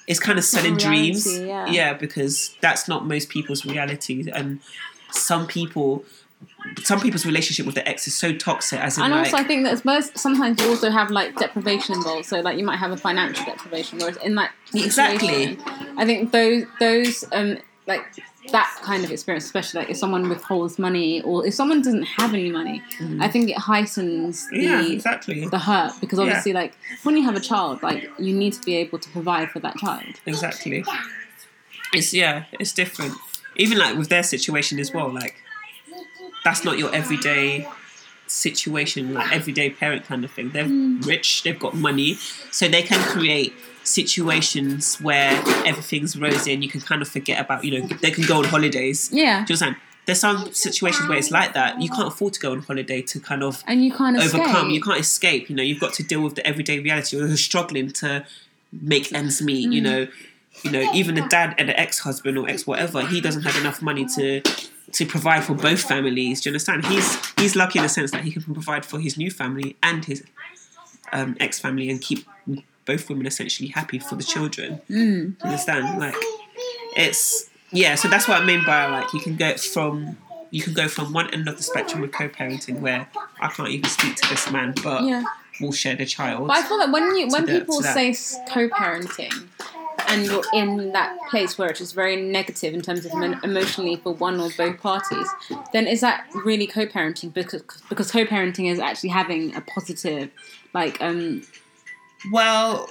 it's 0.07 0.19
kind 0.19 0.38
of 0.38 0.45
selling 0.45 0.75
reality, 0.75 1.11
dreams. 1.11 1.39
yeah. 1.39 1.93
because 1.93 2.55
that's 2.61 2.88
not 2.88 3.05
most 3.07 3.29
people's 3.29 3.65
reality 3.65 4.29
and 4.31 4.59
some 5.11 5.47
people 5.47 6.05
some 6.84 6.99
people's 6.99 7.25
relationship 7.25 7.65
with 7.65 7.75
the 7.75 7.88
ex 7.88 8.08
is 8.08 8.15
so 8.15 8.34
toxic 8.34 8.80
as 8.80 8.97
in 8.97 9.04
And 9.04 9.13
like 9.13 9.25
also, 9.25 9.38
I 9.38 9.43
think 9.43 9.65
that 9.65 9.84
most 9.86 10.17
sometimes 10.17 10.62
you 10.62 10.69
also 10.69 10.89
have 10.89 11.12
like 11.12 11.36
deprivation 11.38 11.95
involved. 11.95 12.25
So 12.25 12.41
like 12.41 12.58
you 12.58 12.65
might 12.65 12.78
have 12.78 12.91
a 12.91 12.97
financial 12.97 13.45
deprivation, 13.45 13.99
whereas 13.99 14.17
in 14.17 14.36
that 14.36 14.51
Exactly. 14.73 15.58
I 15.97 16.06
think 16.06 16.32
those 16.32 16.63
those 16.80 17.23
um 17.32 17.58
like 17.88 18.04
that 18.51 18.69
kind 18.84 19.04
of 19.04 19.12
experience, 19.12 19.45
especially 19.45 19.82
like 19.82 19.89
if 19.89 19.97
someone 19.97 20.30
withholds 20.30 20.78
money 20.78 21.21
or 21.21 21.45
if 21.45 21.54
someone 21.54 21.82
doesn't 21.82 22.04
have 22.04 22.34
any 22.34 22.51
money, 22.51 22.82
I 23.19 23.28
think 23.28 23.49
it 23.49 23.58
heightens 23.58 24.47
the 24.49 24.58
yeah, 24.63 24.86
exactly. 24.88 25.47
the 25.47 25.60
hurt 25.60 25.93
because 26.01 26.19
Yeah. 26.19 26.25
obviously 26.25 26.54
like 26.54 26.73
when 27.04 27.17
you 27.17 27.23
have 27.23 27.36
a 27.36 27.39
child, 27.39 27.82
like 27.84 28.10
you 28.19 28.34
need 28.36 28.54
to 28.54 28.62
be 28.62 28.75
able 28.75 28.99
to 28.99 29.10
provide 29.10 29.49
for 29.51 29.60
that 29.60 29.78
child. 29.78 30.06
Exactly. 30.25 30.84
It's 31.93 32.13
yeah, 32.13 32.45
it's 32.60 32.73
different. 32.73 33.13
Even 33.56 33.78
like 33.78 33.97
with 33.97 34.10
their 34.10 34.23
situation 34.23 34.80
as 34.80 34.93
well, 34.93 35.12
like 35.12 35.41
that's 36.45 36.63
not 36.63 36.77
your 36.77 36.93
everyday 36.95 37.67
situation, 38.27 39.13
like 39.13 39.34
everyday 39.34 39.69
parent 39.71 40.05
kind 40.05 40.23
of 40.23 40.31
thing. 40.31 40.51
They're 40.51 40.67
rich, 41.05 41.43
they've 41.43 41.60
got 41.60 41.73
money, 41.73 42.15
so 42.51 42.69
they 42.69 42.84
can 42.84 42.99
create 43.10 43.53
situations 43.84 45.01
where 45.01 45.31
everything's 45.65 46.17
rosy 46.17 46.53
and 46.53 46.63
you 46.63 46.69
can 46.69 46.81
kind 46.81 47.01
of 47.01 47.08
forget 47.08 47.41
about, 47.41 47.63
you 47.65 47.71
know, 47.79 47.88
they 48.01 48.12
can 48.12 48.25
go 48.25 48.38
on 48.38 48.45
holidays. 48.45 49.10
Yeah. 49.12 49.23
Do 49.45 49.53
you 49.53 49.58
understand? 49.60 49.75
There's 50.05 50.19
some 50.19 50.53
situations 50.53 51.10
where 51.10 51.17
it's 51.17 51.31
like 51.31 51.53
that. 51.53 51.81
You 51.81 51.89
can't 51.89 52.08
afford 52.08 52.34
to 52.34 52.39
go 52.39 52.51
on 52.51 52.62
holiday 52.62 53.01
to 53.01 53.19
kind 53.19 53.41
of 53.41 53.63
And 53.65 53.84
you 53.84 53.91
can't 53.91 54.15
escape. 54.15 54.39
overcome. 54.39 54.69
You 54.69 54.81
can't 54.81 54.99
escape. 54.99 55.49
You 55.49 55.55
know, 55.55 55.63
you've 55.63 55.79
got 55.79 55.93
to 55.93 56.03
deal 56.03 56.21
with 56.21 56.36
the 56.36 56.45
everyday 56.45 56.79
reality. 56.79 57.17
You're 57.17 57.36
struggling 57.38 57.89
to 57.93 58.23
make 58.71 59.12
ends 59.12 59.41
meet. 59.41 59.67
Mm. 59.67 59.73
You 59.73 59.81
know, 59.81 60.08
you 60.63 60.71
know, 60.71 60.93
even 60.93 61.15
the 61.15 61.25
dad 61.27 61.55
and 61.58 61.69
the 61.69 61.79
ex-husband 61.79 62.38
or 62.38 62.47
ex 62.47 62.67
whatever, 62.67 63.01
he 63.01 63.19
doesn't 63.19 63.41
have 63.41 63.58
enough 63.58 63.81
money 63.81 64.05
to 64.15 64.41
to 64.95 65.05
provide 65.05 65.43
for 65.43 65.53
both 65.53 65.81
families. 65.81 66.41
Do 66.41 66.49
you 66.49 66.51
understand? 66.53 66.86
He's 66.86 67.08
he's 67.39 67.55
lucky 67.55 67.79
in 67.79 67.84
the 67.84 67.89
sense 67.89 68.12
that 68.12 68.23
he 68.23 68.31
can 68.31 68.41
provide 68.53 68.86
for 68.86 68.99
his 68.99 69.17
new 69.17 69.29
family 69.31 69.75
and 69.84 70.03
his 70.05 70.23
um, 71.12 71.36
ex 71.39 71.60
family 71.60 71.89
and 71.89 72.01
keep 72.01 72.25
both 72.86 73.10
women 73.10 73.25
essentially 73.25 73.69
happy 73.69 73.99
for 73.99 74.15
the 74.15 74.23
children. 74.23 74.81
Mm. 74.89 74.89
Do 74.89 74.97
you 74.97 75.36
understand? 75.43 75.99
Like 75.99 76.15
it's 76.95 77.49
yeah. 77.71 77.95
So 77.95 78.08
that's 78.08 78.27
what 78.27 78.41
I 78.41 78.45
mean 78.45 78.63
by 78.65 78.86
like 78.88 79.13
you 79.13 79.19
can 79.19 79.36
go 79.36 79.55
from. 79.58 80.17
You 80.51 80.62
can 80.62 80.73
go 80.73 80.88
from 80.88 81.12
one 81.12 81.34
end 81.34 81.49
of 81.49 81.58
the 81.58 81.63
spectrum 81.63 81.99
with 82.01 82.13
co-parenting, 82.13 82.79
where 82.79 83.08
I 83.41 83.47
can't 83.49 83.67
even 83.69 83.89
speak 83.89 84.15
to 84.15 84.29
this 84.29 84.49
man, 84.49 84.73
but 84.81 85.03
Yeah. 85.03 85.23
we'll 85.60 85.73
share 85.73 85.95
the 85.97 86.05
child. 86.05 86.47
But 86.47 86.58
I 86.58 86.62
feel 86.63 86.77
that 86.77 86.91
when 86.91 87.13
you 87.17 87.27
when 87.27 87.45
the- 87.45 87.60
people 87.60 87.81
say 87.81 88.15
co-parenting, 88.49 89.47
and 90.07 90.25
you're 90.25 90.43
in 90.53 90.91
that 90.93 91.17
place 91.29 91.57
where 91.57 91.69
it 91.69 91.79
is 91.81 91.91
very 91.91 92.15
negative 92.21 92.73
in 92.73 92.81
terms 92.81 93.05
of 93.05 93.11
emo- 93.13 93.39
emotionally 93.43 93.95
for 93.97 94.13
one 94.13 94.39
or 94.39 94.49
both 94.57 94.79
parties, 94.79 95.27
then 95.73 95.87
is 95.87 96.01
that 96.01 96.25
really 96.45 96.67
co-parenting? 96.67 97.33
Because 97.33 97.63
because 97.89 98.11
co-parenting 98.11 98.69
is 98.71 98.79
actually 98.79 99.09
having 99.09 99.55
a 99.55 99.61
positive, 99.61 100.29
like 100.73 101.01
um 101.01 101.43
Well, 102.31 102.89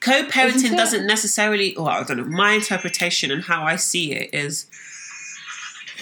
co-parenting 0.00 0.76
doesn't 0.76 1.06
necessarily. 1.06 1.74
Well, 1.76 1.88
I 1.88 2.02
don't 2.04 2.16
know. 2.18 2.24
My 2.24 2.52
interpretation 2.52 3.30
and 3.30 3.42
how 3.44 3.64
I 3.64 3.76
see 3.76 4.12
it 4.12 4.34
is, 4.34 4.66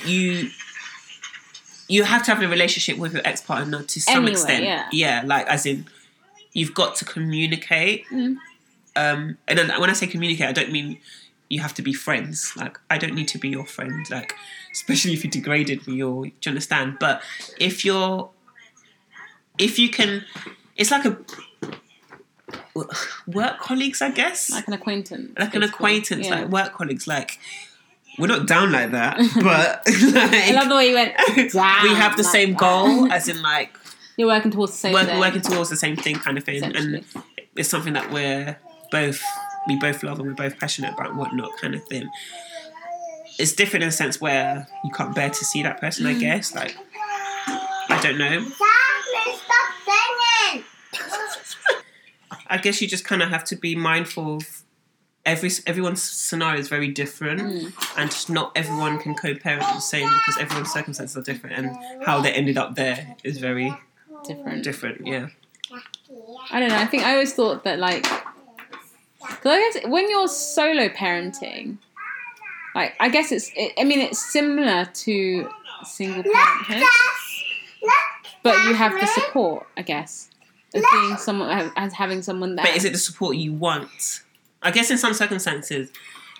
you 0.04 0.50
you 1.88 2.04
have 2.04 2.22
to 2.24 2.32
have 2.32 2.42
a 2.42 2.48
relationship 2.48 2.98
with 2.98 3.12
your 3.14 3.22
ex 3.26 3.40
partner 3.40 3.82
to 3.82 4.00
some 4.00 4.16
Anyway, 4.16 4.32
extent. 4.32 4.92
yeah. 4.92 5.22
like 5.26 5.46
as 5.48 5.66
in, 5.66 5.86
you've 6.52 6.72
got 6.74 6.94
to 6.96 7.04
communicate. 7.04 8.06
Mm. 8.12 8.36
Um, 9.00 9.38
and 9.48 9.58
then 9.58 9.68
when 9.80 9.90
I 9.90 9.94
say 9.94 10.06
communicate, 10.06 10.46
I 10.48 10.52
don't 10.52 10.72
mean 10.72 10.98
you 11.48 11.60
have 11.60 11.74
to 11.74 11.82
be 11.82 11.92
friends. 11.92 12.52
Like 12.56 12.78
I 12.90 12.96
don't 12.98 13.14
need 13.14 13.28
to 13.28 13.38
be 13.38 13.48
your 13.48 13.66
friend. 13.66 14.08
Like 14.10 14.34
especially 14.72 15.12
if 15.14 15.24
you 15.24 15.30
degraded 15.30 15.86
me 15.88 16.02
or 16.02 16.24
do 16.26 16.30
you 16.44 16.48
understand? 16.54 16.98
But 17.00 17.22
if 17.58 17.84
you're 17.84 18.30
if 19.58 19.78
you 19.78 19.88
can, 19.90 20.24
it's 20.76 20.90
like 20.90 21.04
a 21.04 21.16
work 23.26 23.58
colleagues, 23.60 24.00
I 24.02 24.10
guess. 24.10 24.50
like 24.50 24.66
an 24.68 24.74
acquaintance, 24.74 25.32
Like 25.38 25.54
an 25.54 25.62
acquaintance, 25.62 26.26
Yeah. 26.26 26.40
like 26.40 26.48
work 26.48 26.72
colleagues. 26.72 27.06
Like 27.06 27.38
we're 28.18 28.26
not 28.26 28.46
down 28.46 28.72
like 28.72 28.90
that, 28.92 29.16
but 29.42 29.82
I 29.86 30.52
love 30.52 30.68
the 30.68 30.74
way 30.76 30.88
you 30.88 30.94
went. 30.94 31.14
we 31.82 31.94
have 31.94 32.16
the 32.16 32.22
like 32.22 32.32
same 32.32 32.50
that. 32.52 32.58
goal, 32.58 33.12
as 33.16 33.28
in 33.28 33.40
like 33.42 33.70
You're 34.16 34.28
working 34.28 34.50
towards 34.50 34.72
the 34.72 34.78
same 34.78 34.94
thing. 35.06 35.18
working 35.18 35.40
towards 35.42 35.70
the 35.70 35.76
same 35.76 35.96
thing, 35.96 36.16
kind 36.16 36.36
of 36.38 36.44
thing, 36.44 36.62
and 36.62 37.04
it's 37.56 37.68
something 37.68 37.92
that 37.94 38.10
we're 38.10 38.56
both 38.90 39.22
we 39.68 39.76
both 39.76 40.02
love 40.02 40.18
and 40.18 40.28
we're 40.28 40.34
both 40.34 40.58
passionate 40.58 40.94
about, 40.94 41.14
whatnot, 41.16 41.50
kind 41.60 41.74
of 41.74 41.84
thing. 41.84 42.08
It's 43.38 43.52
different 43.52 43.82
in 43.82 43.88
a 43.90 43.92
sense 43.92 44.20
where 44.20 44.66
you 44.84 44.90
can't 44.90 45.14
bear 45.14 45.28
to 45.30 45.44
see 45.44 45.62
that 45.62 45.80
person. 45.80 46.06
I 46.06 46.14
Mm. 46.14 46.20
guess, 46.20 46.54
like 46.54 46.76
I 47.46 48.00
don't 48.02 48.18
know. 48.18 48.40
Jasmine, 48.40 49.36
stop 49.36 49.74
singing. 50.50 50.64
I 52.46 52.58
guess 52.58 52.80
you 52.80 52.88
just 52.88 53.04
kind 53.04 53.22
of 53.22 53.28
have 53.28 53.44
to 53.44 53.56
be 53.56 53.74
mindful 53.76 54.36
of 54.36 54.62
every 55.26 55.50
everyone's 55.66 56.02
scenario 56.02 56.58
is 56.58 56.68
very 56.68 56.88
different, 56.88 57.40
Mm. 57.40 57.72
and 57.98 58.10
just 58.10 58.30
not 58.30 58.52
everyone 58.56 58.98
can 58.98 59.14
co-parent 59.14 59.62
the 59.62 59.80
same 59.80 60.08
because 60.08 60.38
everyone's 60.40 60.72
circumstances 60.72 61.16
are 61.16 61.22
different, 61.22 61.56
and 61.56 61.76
how 62.04 62.20
they 62.20 62.32
ended 62.32 62.56
up 62.58 62.74
there 62.76 63.14
is 63.24 63.38
very 63.38 63.72
different. 64.24 64.64
different. 64.64 65.06
Yeah. 65.06 65.26
I 66.50 66.58
don't 66.60 66.70
know. 66.70 66.78
I 66.78 66.86
think 66.86 67.04
I 67.04 67.12
always 67.12 67.32
thought 67.34 67.62
that 67.64 67.78
like, 67.78 68.06
because 69.20 69.46
I 69.46 69.72
guess 69.72 69.88
when 69.88 70.10
you're 70.10 70.28
solo 70.28 70.88
parenting, 70.88 71.78
like 72.74 72.94
I 73.00 73.08
guess 73.08 73.32
it's. 73.32 73.50
It, 73.56 73.72
I 73.78 73.84
mean, 73.84 74.00
it's 74.00 74.32
similar 74.32 74.84
to 74.84 75.48
single 75.84 76.22
parenthood, 76.22 76.88
but 78.42 78.64
you 78.64 78.74
have 78.74 78.92
the 78.92 79.06
support. 79.06 79.66
I 79.76 79.82
guess 79.82 80.30
of 80.74 80.84
being 80.92 81.16
someone 81.16 81.72
as 81.76 81.92
having 81.92 82.22
someone 82.22 82.56
there. 82.56 82.64
But 82.64 82.76
is 82.76 82.84
it 82.84 82.92
the 82.92 82.98
support 82.98 83.36
you 83.36 83.52
want? 83.52 84.22
I 84.62 84.70
guess 84.70 84.90
in 84.90 84.98
some 84.98 85.14
circumstances, 85.14 85.90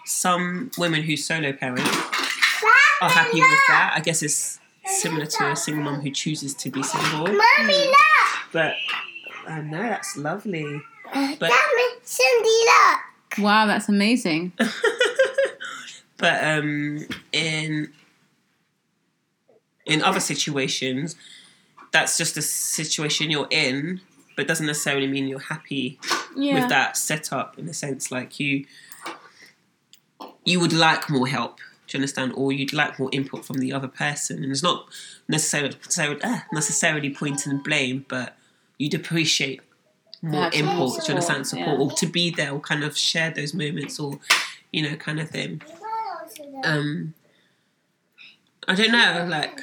some 0.04 0.70
women 0.78 1.02
who 1.02 1.16
solo 1.16 1.52
parent 1.52 1.80
are 3.00 3.08
happy 3.08 3.40
with 3.40 3.60
that. 3.68 3.94
I 3.96 4.00
guess 4.00 4.22
it's 4.22 4.60
similar 4.84 5.26
to 5.26 5.50
a 5.50 5.56
single 5.56 5.84
mom 5.84 6.00
who 6.00 6.10
chooses 6.10 6.54
to 6.54 6.70
be 6.70 6.82
single. 6.82 7.26
Mommy, 7.26 7.38
hmm. 7.58 7.88
look. 7.88 8.52
But 8.52 8.74
um, 9.46 9.52
I 9.52 9.60
know 9.62 9.82
that's 9.82 10.16
lovely. 10.16 10.82
But 11.12 11.50
Cindy, 12.02 12.48
look. 12.48 13.38
Wow, 13.38 13.66
that's 13.66 13.88
amazing. 13.88 14.52
but 16.16 16.44
um, 16.44 17.06
in 17.32 17.92
in 19.86 20.02
other 20.02 20.20
situations, 20.20 21.16
that's 21.92 22.16
just 22.16 22.36
a 22.36 22.42
situation 22.42 23.30
you're 23.30 23.48
in, 23.50 24.00
but 24.36 24.46
doesn't 24.46 24.66
necessarily 24.66 25.06
mean 25.06 25.26
you're 25.28 25.38
happy 25.40 25.98
Yeah. 26.36 26.54
with 26.60 26.68
that 26.68 26.96
setup. 26.96 27.58
In 27.58 27.68
a 27.68 27.74
sense, 27.74 28.10
like 28.10 28.38
you 28.38 28.66
you 30.44 30.60
would 30.60 30.72
like 30.72 31.08
more 31.10 31.26
help. 31.26 31.58
Do 31.86 31.96
you 31.96 32.02
understand? 32.02 32.32
Or 32.36 32.52
you'd 32.52 32.72
like 32.72 32.98
more 32.98 33.10
input 33.12 33.44
from 33.44 33.58
the 33.58 33.72
other 33.72 33.88
person, 33.88 34.42
and 34.42 34.52
it's 34.52 34.62
not 34.62 34.86
necessarily 35.28 35.74
necessarily, 36.52 37.10
uh, 37.12 37.18
pointing 37.18 37.52
the 37.52 37.58
blame, 37.62 38.04
but 38.08 38.36
you'd 38.78 38.94
appreciate 38.94 39.60
more 40.22 40.42
have 40.42 40.54
some 40.54 40.66
more 40.66 40.86
input. 40.86 41.00
Do 41.00 41.12
you 41.12 41.14
understand? 41.14 41.46
support, 41.46 41.46
Support, 41.46 41.78
yeah. 41.78 41.84
or 41.84 41.90
to 41.98 42.06
be 42.06 42.30
there, 42.30 42.52
or 42.52 42.60
kind 42.60 42.84
of 42.84 42.96
share 42.96 43.30
those 43.30 43.54
moments, 43.54 43.98
or 43.98 44.18
you 44.72 44.82
know, 44.88 44.96
kind 44.96 45.20
of 45.20 45.30
thing. 45.30 45.62
Um, 46.64 47.14
I 48.68 48.74
don't 48.74 48.92
know, 48.92 49.26
like 49.28 49.60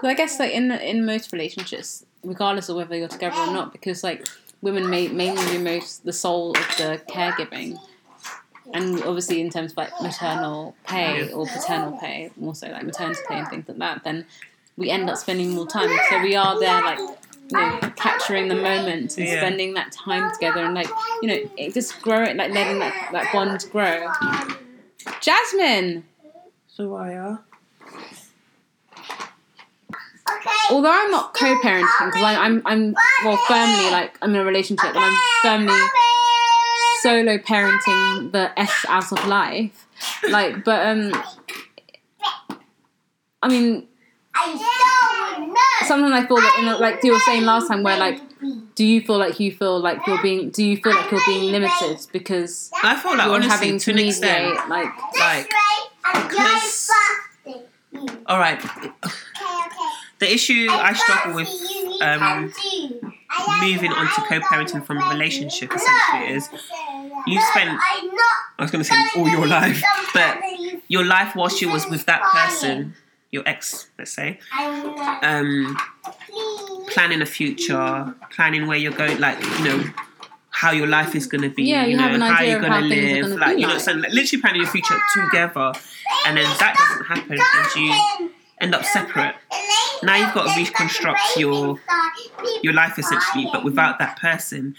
But 0.00 0.10
I 0.10 0.14
guess 0.14 0.38
like 0.38 0.52
in 0.52 0.72
in 0.72 1.04
most 1.06 1.32
relationships, 1.32 2.04
regardless 2.24 2.68
of 2.68 2.76
whether 2.76 2.96
you're 2.96 3.08
together 3.08 3.36
or 3.38 3.52
not, 3.52 3.72
because 3.72 4.02
like 4.02 4.26
women 4.60 4.88
may 4.90 5.08
mainly 5.08 5.44
do 5.46 5.58
most 5.62 6.04
the 6.04 6.12
soul 6.12 6.50
of 6.50 6.76
the 6.76 7.00
caregiving, 7.08 7.78
and 8.74 9.02
obviously 9.04 9.40
in 9.40 9.50
terms 9.50 9.72
of 9.72 9.76
like 9.76 9.92
maternal 10.00 10.74
pay 10.84 11.30
or 11.32 11.46
paternal 11.46 11.98
pay, 11.98 12.30
more 12.36 12.54
so 12.54 12.68
like 12.68 12.84
maternity 12.84 13.20
pay 13.28 13.38
and 13.38 13.48
things 13.48 13.68
like 13.68 13.78
that, 13.78 14.04
then 14.04 14.26
we 14.76 14.90
end 14.90 15.08
up 15.08 15.16
spending 15.16 15.50
more 15.54 15.66
time. 15.66 15.90
So 16.10 16.20
we 16.22 16.34
are 16.34 16.58
there 16.58 16.82
like 16.82 16.98
you 17.52 17.58
know 17.58 17.78
capturing 17.96 18.48
the 18.48 18.54
moment 18.54 19.16
and 19.18 19.28
Yeah. 19.28 19.38
spending 19.40 19.74
that 19.74 19.92
time 19.92 20.30
together 20.32 20.64
and 20.64 20.74
like 20.74 20.88
you 21.22 21.28
know 21.28 21.38
it 21.56 21.74
just 21.74 22.00
grow 22.02 22.22
it 22.22 22.36
like 22.36 22.50
letting 22.52 22.78
that 22.80 22.94
that 23.12 23.32
bond 23.32 23.64
grow. 23.70 24.10
Jasmine. 25.20 26.04
Soraya. 26.78 27.40
Okay. 30.30 30.50
although 30.70 30.90
I'm 30.92 31.10
not 31.10 31.34
co-parenting 31.34 32.06
because 32.06 32.22
I'm 32.22 32.62
I'm 32.64 32.94
well 33.24 33.36
firmly 33.48 33.90
like 33.90 34.16
I'm 34.22 34.30
in 34.34 34.40
a 34.40 34.44
relationship 34.44 34.94
and 34.94 34.98
I'm 34.98 35.18
firmly 35.42 35.80
solo 37.02 37.38
parenting 37.38 38.32
the 38.32 38.52
s 38.58 38.86
out 38.88 39.10
of 39.12 39.26
life. 39.26 39.86
Like, 40.28 40.64
but 40.64 40.86
um, 40.86 41.12
I 43.42 43.48
mean, 43.48 43.88
I 44.34 44.46
don't 44.46 44.60
know. 44.60 44.91
Sometimes 45.86 46.12
I 46.12 46.26
feel 46.26 46.36
that 46.38 46.56
in 46.60 46.80
like 46.80 47.02
you 47.04 47.12
were 47.12 47.18
saying 47.20 47.44
last 47.44 47.68
time, 47.68 47.82
where 47.82 47.98
like, 47.98 48.20
do 48.74 48.84
you 48.84 49.00
feel 49.02 49.18
like 49.18 49.38
you 49.40 49.52
feel 49.52 49.78
like 49.80 50.06
you're 50.06 50.20
being? 50.22 50.50
Do 50.50 50.64
you 50.64 50.76
feel 50.76 50.94
like 50.94 51.10
you're 51.10 51.20
being 51.26 51.52
limited 51.52 52.06
because 52.12 52.70
I 52.82 52.96
feel 52.96 53.16
like 53.16 53.26
you're 53.26 53.34
honestly, 53.34 53.50
having 53.50 53.78
to 53.78 53.84
to 53.86 53.90
an 53.90 53.96
mediate? 53.96 54.12
extent, 54.14 54.68
Like, 54.68 54.92
like 55.18 55.50
because- 56.28 56.90
all 58.26 58.38
right. 58.38 58.60
The 60.18 60.32
issue 60.32 60.68
I 60.70 60.92
struggle 60.92 61.34
with 61.34 61.48
um, 62.00 62.52
moving 63.60 63.92
on 63.92 64.06
to 64.06 64.20
co-parenting 64.28 64.84
from 64.86 64.98
a 65.02 65.08
relationship 65.10 65.72
essentially 65.74 66.34
is 66.36 66.48
you 67.26 67.40
spent 67.50 67.78
I 67.80 68.62
was 68.62 68.70
going 68.70 68.84
to 68.84 68.88
say 68.88 68.96
all 69.16 69.28
your 69.28 69.46
life, 69.48 69.82
but 70.14 70.38
your 70.88 71.04
life 71.04 71.34
whilst 71.34 71.60
you 71.60 71.70
was 71.72 71.88
with 71.90 72.06
that 72.06 72.22
person, 72.32 72.94
your 73.32 73.42
ex, 73.46 73.88
let's 73.98 74.12
say, 74.12 74.38
um, 75.22 75.76
planning 76.88 77.22
a 77.22 77.26
future, 77.26 78.14
planning 78.30 78.66
where 78.66 78.76
you're 78.76 78.92
going, 78.92 79.18
like 79.18 79.42
you 79.58 79.64
know 79.64 79.84
how 80.50 80.70
your 80.70 80.86
life 80.86 81.16
is 81.16 81.26
going 81.26 81.40
to 81.42 81.48
be, 81.48 81.64
Yeah, 81.64 81.84
you 81.84 81.92
you 81.92 81.96
know 81.96 82.02
have 82.02 82.14
an 82.14 82.20
how 82.20 82.42
you're 82.42 82.60
going 82.60 82.72
to 82.72 82.88
live, 82.88 83.22
gonna 83.22 83.36
like 83.36 83.56
be. 83.56 83.62
you 83.62 83.66
know, 83.66 83.78
so 83.78 83.92
like, 83.92 84.12
literally 84.12 84.40
planning 84.40 84.60
your 84.60 84.70
future 84.70 84.94
together, 85.14 85.72
and 86.26 86.36
then 86.36 86.44
that 86.60 86.76
doesn't 86.76 87.06
happen, 87.06 87.38
and 87.40 87.74
you 88.20 88.30
end 88.60 88.74
up 88.74 88.84
separate. 88.84 89.34
Now 90.02 90.16
you've 90.16 90.34
got 90.34 90.52
to 90.54 90.60
reconstruct 90.60 91.20
your 91.36 91.80
your 92.62 92.74
life 92.74 92.98
essentially, 92.98 93.48
but 93.52 93.64
without 93.64 93.98
that 93.98 94.18
person. 94.20 94.76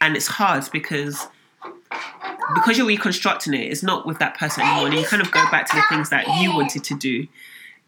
And 0.00 0.14
it's 0.14 0.26
hard 0.26 0.68
because 0.72 1.26
because 2.54 2.78
you're 2.78 2.86
reconstructing 2.86 3.54
it, 3.54 3.72
it's 3.72 3.82
not 3.82 4.06
with 4.06 4.18
that 4.18 4.38
person 4.38 4.62
anymore. 4.62 4.86
And 4.86 4.94
you 4.94 5.04
kind 5.04 5.22
of 5.22 5.32
go 5.32 5.42
back 5.50 5.68
to 5.70 5.76
the 5.76 5.82
things 5.88 6.10
that 6.10 6.26
you 6.40 6.54
wanted 6.54 6.84
to 6.84 6.94
do 6.94 7.26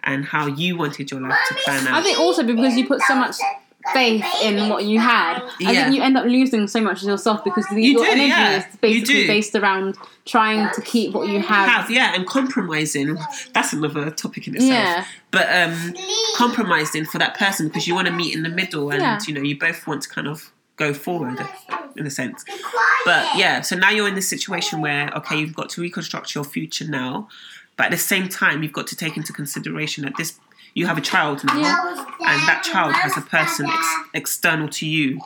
and 0.08 0.24
how 0.24 0.44
you 0.46 0.76
wanted 0.82 1.10
your 1.10 1.20
life 1.20 1.38
to 1.48 1.54
plan 1.64 1.86
out. 1.86 1.94
I 2.00 2.02
think 2.02 2.18
also 2.18 2.42
because 2.42 2.76
you 2.76 2.84
put 2.86 3.00
so 3.02 3.14
much 3.14 3.36
faith 3.92 4.24
in 4.42 4.68
what 4.68 4.84
you 4.84 4.98
had, 4.98 5.34
I 5.40 5.46
Yeah. 5.60 5.70
think 5.84 5.96
you 5.96 6.02
end 6.02 6.16
up 6.18 6.24
losing 6.26 6.66
so 6.68 6.80
much 6.80 6.98
of 7.02 7.08
yourself 7.08 7.42
because 7.44 7.66
the, 7.68 7.80
You 7.82 7.92
your 7.92 8.04
do, 8.04 8.10
energy 8.10 8.28
yeah. 8.28 8.58
is 8.58 8.76
basically 8.88 9.26
based 9.26 9.54
around 9.54 9.96
trying 10.26 10.68
to 10.74 10.80
keep 10.82 11.14
what 11.14 11.28
you 11.28 11.40
have. 11.40 11.68
have 11.68 11.90
yeah 11.90 12.14
and 12.14 12.26
compromising 12.26 13.16
that's 13.54 13.72
another 13.72 14.10
topic 14.10 14.46
in 14.48 14.56
itself 14.56 14.72
Yeah. 14.72 15.04
but 15.30 15.46
um 15.60 15.94
compromising 16.36 17.04
for 17.06 17.18
that 17.18 17.38
person 17.38 17.68
because 17.68 17.86
you 17.88 17.94
want 17.94 18.08
to 18.08 18.12
meet 18.12 18.34
in 18.34 18.42
the 18.42 18.48
middle 18.60 18.90
and 18.90 19.00
Yeah. 19.00 19.18
you 19.26 19.32
know 19.34 19.40
you 19.50 19.56
both 19.58 19.86
want 19.86 20.02
to 20.02 20.08
kind 20.08 20.26
of 20.28 20.52
go 20.76 20.92
forward 20.92 21.38
in 21.96 22.06
a 22.06 22.10
sense 22.10 22.44
but 23.06 23.24
yeah 23.36 23.62
so 23.62 23.74
now 23.76 23.90
you're 23.90 24.06
in 24.08 24.14
this 24.14 24.28
situation 24.28 24.80
where 24.82 25.10
okay 25.18 25.36
you've 25.40 25.54
got 25.54 25.68
to 25.70 25.80
reconstruct 25.80 26.34
your 26.34 26.44
future 26.44 26.86
now 26.86 27.26
but 27.78 27.86
at 27.86 27.90
the 27.92 27.96
same 27.96 28.28
time 28.28 28.62
you've 28.62 28.72
got 28.74 28.86
to 28.88 28.96
take 28.96 29.16
into 29.16 29.32
consideration 29.32 30.04
that 30.04 30.14
this 30.18 30.38
you 30.74 30.86
have 30.86 30.98
a 30.98 31.00
child 31.00 31.42
now 31.44 31.88
and 32.20 32.40
that 32.46 32.62
child 32.62 32.92
has 32.92 33.16
a 33.16 33.22
person 33.22 33.66
ex- 33.68 33.94
external 34.14 34.68
to 34.68 34.86
you. 34.86 35.14
Do 35.14 35.18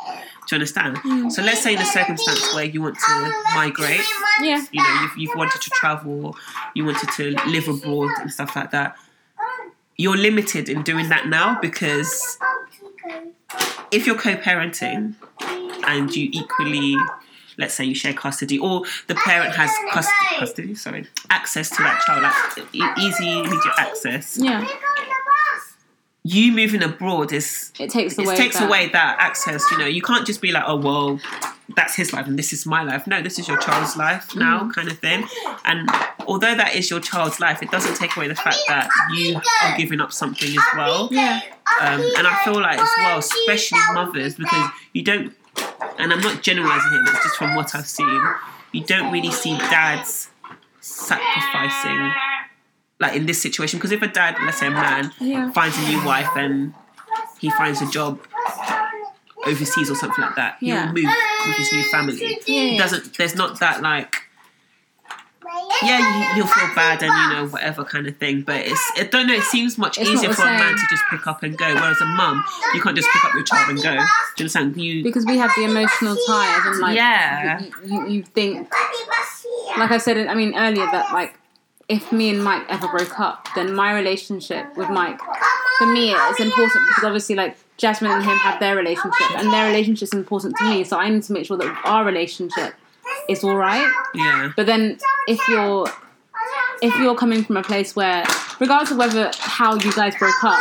you 0.51 0.55
understand? 0.57 0.99
So 1.33 1.43
let's 1.43 1.61
say 1.63 1.75
in 1.75 1.81
a 1.81 1.85
circumstance 1.85 2.55
where 2.55 2.65
you 2.65 2.81
want 2.81 2.97
to 2.99 3.33
migrate 3.55 4.01
Yeah. 4.41 4.65
you 4.71 4.81
know 4.83 4.95
you've, 5.03 5.17
you've 5.19 5.37
wanted 5.37 5.61
to 5.61 5.71
travel 5.71 6.37
you 6.75 6.85
wanted 6.85 7.09
to 7.19 7.25
live 7.51 7.67
abroad 7.69 8.11
and 8.21 8.33
stuff 8.33 8.55
like 8.57 8.71
that. 8.71 8.97
You're 9.97 10.17
limited 10.17 10.69
in 10.69 10.83
doing 10.83 11.09
that 11.11 11.27
now 11.29 11.59
because 11.61 12.39
if 13.91 14.07
you're 14.07 14.17
co-parenting 14.19 15.15
and 15.87 16.15
you 16.17 16.29
equally 16.33 16.97
let's 17.59 17.75
say 17.75 17.85
you 17.85 17.95
share 17.95 18.13
custody 18.15 18.59
or 18.59 18.83
the 19.09 19.15
parent 19.15 19.55
has 19.55 19.71
custody, 19.93 20.39
custody 20.39 20.75
sorry 20.75 21.07
access 21.31 21.69
to 21.71 21.83
that 21.83 22.01
child 22.07 22.23
like 22.23 22.99
easy 22.99 23.39
immediate 23.39 23.75
access 23.79 24.39
Yeah. 24.41 24.67
you 26.25 26.53
moving 26.53 26.83
abroad 26.83 27.33
is 27.33 27.73
It 27.81 27.91
takes 27.91 28.17
it 28.19 28.25
away. 28.25 28.37
takes 28.37 28.59
that. 28.59 28.69
away 28.69 28.89
that 28.91 29.17
access. 29.19 29.69
You 29.73 29.79
know, 29.79 29.87
you 29.87 30.03
can't 30.03 30.25
just 30.25 30.41
be 30.41 30.53
like, 30.53 30.63
oh 30.69 30.77
well, 30.77 31.19
that's 31.77 31.97
his 31.97 32.13
life 32.13 32.27
and 32.29 32.39
this 32.39 32.53
is 32.53 32.65
my 32.65 32.83
life. 32.85 33.09
No, 33.09 33.21
this 33.23 33.41
is 33.41 33.49
your 33.49 33.59
child's 33.59 33.97
life 33.97 34.37
now, 34.37 34.61
Mm. 34.61 34.73
kind 34.75 34.89
of 34.89 34.99
thing. 35.01 35.27
And 35.65 35.89
although 36.29 36.55
that 36.55 36.77
is 36.77 36.91
your 36.91 37.01
child's 37.01 37.41
life, 37.41 37.61
it 37.61 37.73
doesn't 37.73 37.97
take 37.97 38.17
away 38.17 38.29
the 38.29 38.37
fact 38.37 38.61
that 38.69 38.89
you 39.13 39.41
are 39.65 39.77
giving 39.77 40.01
up 40.01 40.13
something 40.13 40.49
as 40.57 40.65
well. 40.77 41.09
Yeah. 41.11 41.41
Um, 41.81 42.01
and 42.17 42.27
I 42.29 42.45
feel 42.45 42.61
like 42.61 42.79
as 42.79 42.89
well, 42.99 43.19
especially 43.19 43.81
mothers, 43.93 44.37
because 44.37 44.71
you 44.93 45.03
don't, 45.03 45.35
and 45.99 46.13
I'm 46.13 46.21
not 46.21 46.43
generalizing 46.43 46.91
here, 46.93 47.03
but 47.05 47.15
it's 47.15 47.25
just 47.25 47.37
from 47.37 47.55
what 47.55 47.75
I've 47.75 47.89
seen, 47.89 48.21
you 48.73 48.85
don't 48.85 49.13
really 49.13 49.31
see 49.31 49.57
dads 49.59 50.31
sacrificing. 50.81 52.13
Like 53.01 53.17
in 53.17 53.27
this 53.27 53.43
situation, 53.43 53.79
because 53.79 53.91
if 53.93 54.01
a 54.03 54.07
dad, 54.09 54.37
let's 54.45 54.59
say 54.59 54.69
a 54.69 54.71
man, 54.71 55.13
Yeah. 55.19 55.51
finds 55.53 55.77
a 55.79 55.83
new 55.89 56.05
wife 56.05 56.29
and 56.37 56.73
he 57.41 57.51
finds 57.51 57.83
a 57.83 57.87
job 57.91 58.21
overseas 59.45 59.91
or 59.91 59.97
something 59.97 60.23
like 60.25 60.37
that, 60.37 60.57
Yeah. 60.61 60.85
he'll 60.85 60.93
move 60.93 61.13
with 61.47 61.57
his 61.57 61.73
new 61.73 61.83
family. 61.91 62.17
Yeah, 62.47 62.71
He 62.71 62.79
doesn't. 62.79 63.17
There's 63.19 63.35
not 63.35 63.59
that 63.61 63.83
like. 63.83 64.29
Yeah, 65.83 65.99
you- 65.99 66.37
you'll 66.37 66.47
feel 66.47 66.75
bad 66.75 67.03
and 67.03 67.13
you 67.13 67.37
know 67.37 67.49
whatever 67.49 67.85
kind 67.85 68.07
of 68.07 68.17
thing, 68.17 68.43
but 68.43 68.57
it's 68.67 68.93
I 68.97 69.05
don't 69.05 69.27
know. 69.27 69.35
It 69.35 69.45
seems 69.45 69.79
much 69.79 69.99
It's 69.99 70.09
easier 70.11 70.29
the 70.31 70.35
for 70.35 70.43
a 70.43 70.47
man 70.47 70.75
to 70.77 70.87
just 70.91 71.03
pick 71.11 71.27
up 71.27 71.43
and 71.43 71.57
go, 71.57 71.75
whereas 71.75 72.01
a 72.01 72.05
mum, 72.05 72.45
you 72.75 72.81
can't 72.83 72.97
just 72.97 73.09
pick 73.13 73.25
up 73.25 73.35
your 73.35 73.45
child 73.45 73.71
and 73.71 73.83
go. 73.83 73.91
Do 73.93 73.97
you 73.97 74.05
understand? 74.41 74.77
You 74.77 75.03
Because 75.03 75.25
we 75.27 75.39
have 75.39 75.51
the 75.57 75.65
emotional 75.65 76.17
ties 76.27 76.61
and 76.67 76.79
like 76.79 76.97
Yeah. 76.97 77.61
you, 77.61 77.73
you, 77.87 78.07
you 78.09 78.23
think 78.23 78.71
like 79.79 79.91
I 79.91 79.99
said 79.99 80.19
I 80.27 80.35
mean 80.35 80.55
earlier 80.57 80.85
that 80.87 81.13
like 81.13 81.39
if 81.89 82.13
me 82.13 82.31
and 82.31 82.43
Mike 82.45 82.65
ever 82.69 82.87
broke 82.89 83.19
up 83.19 83.49
then 83.55 83.75
my 83.75 83.93
relationship 83.95 84.77
with 84.77 84.89
Mike 84.91 85.19
for 85.79 85.87
me 85.87 86.13
it's 86.13 86.41
important 86.41 86.87
because 86.89 87.05
obviously 87.05 87.35
like 87.35 87.57
Jasmine 87.79 88.11
and 88.13 88.23
him 88.25 88.37
have 88.39 88.61
their 88.61 88.77
relationship 88.77 89.31
and 89.39 89.53
their 89.53 89.67
relationship 89.67 90.05
is 90.09 90.15
important 90.15 90.57
to 90.59 90.65
me 90.71 90.85
so 90.85 90.97
I 90.99 91.09
need 91.09 91.23
to 91.25 91.33
make 91.33 91.47
sure 91.47 91.57
that 91.57 91.81
our 91.85 92.05
relationship 92.05 92.75
is 93.29 93.45
all 93.45 93.57
right. 93.57 93.91
Yeah. 94.15 94.53
But 94.57 94.67
then 94.67 94.99
if 95.29 95.41
you're 95.49 95.89
if 96.83 96.97
you're 96.99 97.15
coming 97.15 97.45
from 97.45 97.57
a 97.57 97.63
place 97.63 97.95
where 97.95 98.25
regardless 98.59 98.91
of 98.91 98.99
whether 98.99 99.31
how 99.39 99.75
you 99.75 99.93
guys 99.93 100.17
broke 100.17 100.43
up 100.43 100.59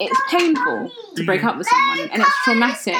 it's 0.00 0.20
painful 0.30 0.90
to 1.16 1.24
break 1.24 1.44
up 1.44 1.56
with 1.58 1.66
someone 1.68 2.10
and 2.10 2.22
it's 2.22 2.44
traumatic. 2.44 2.96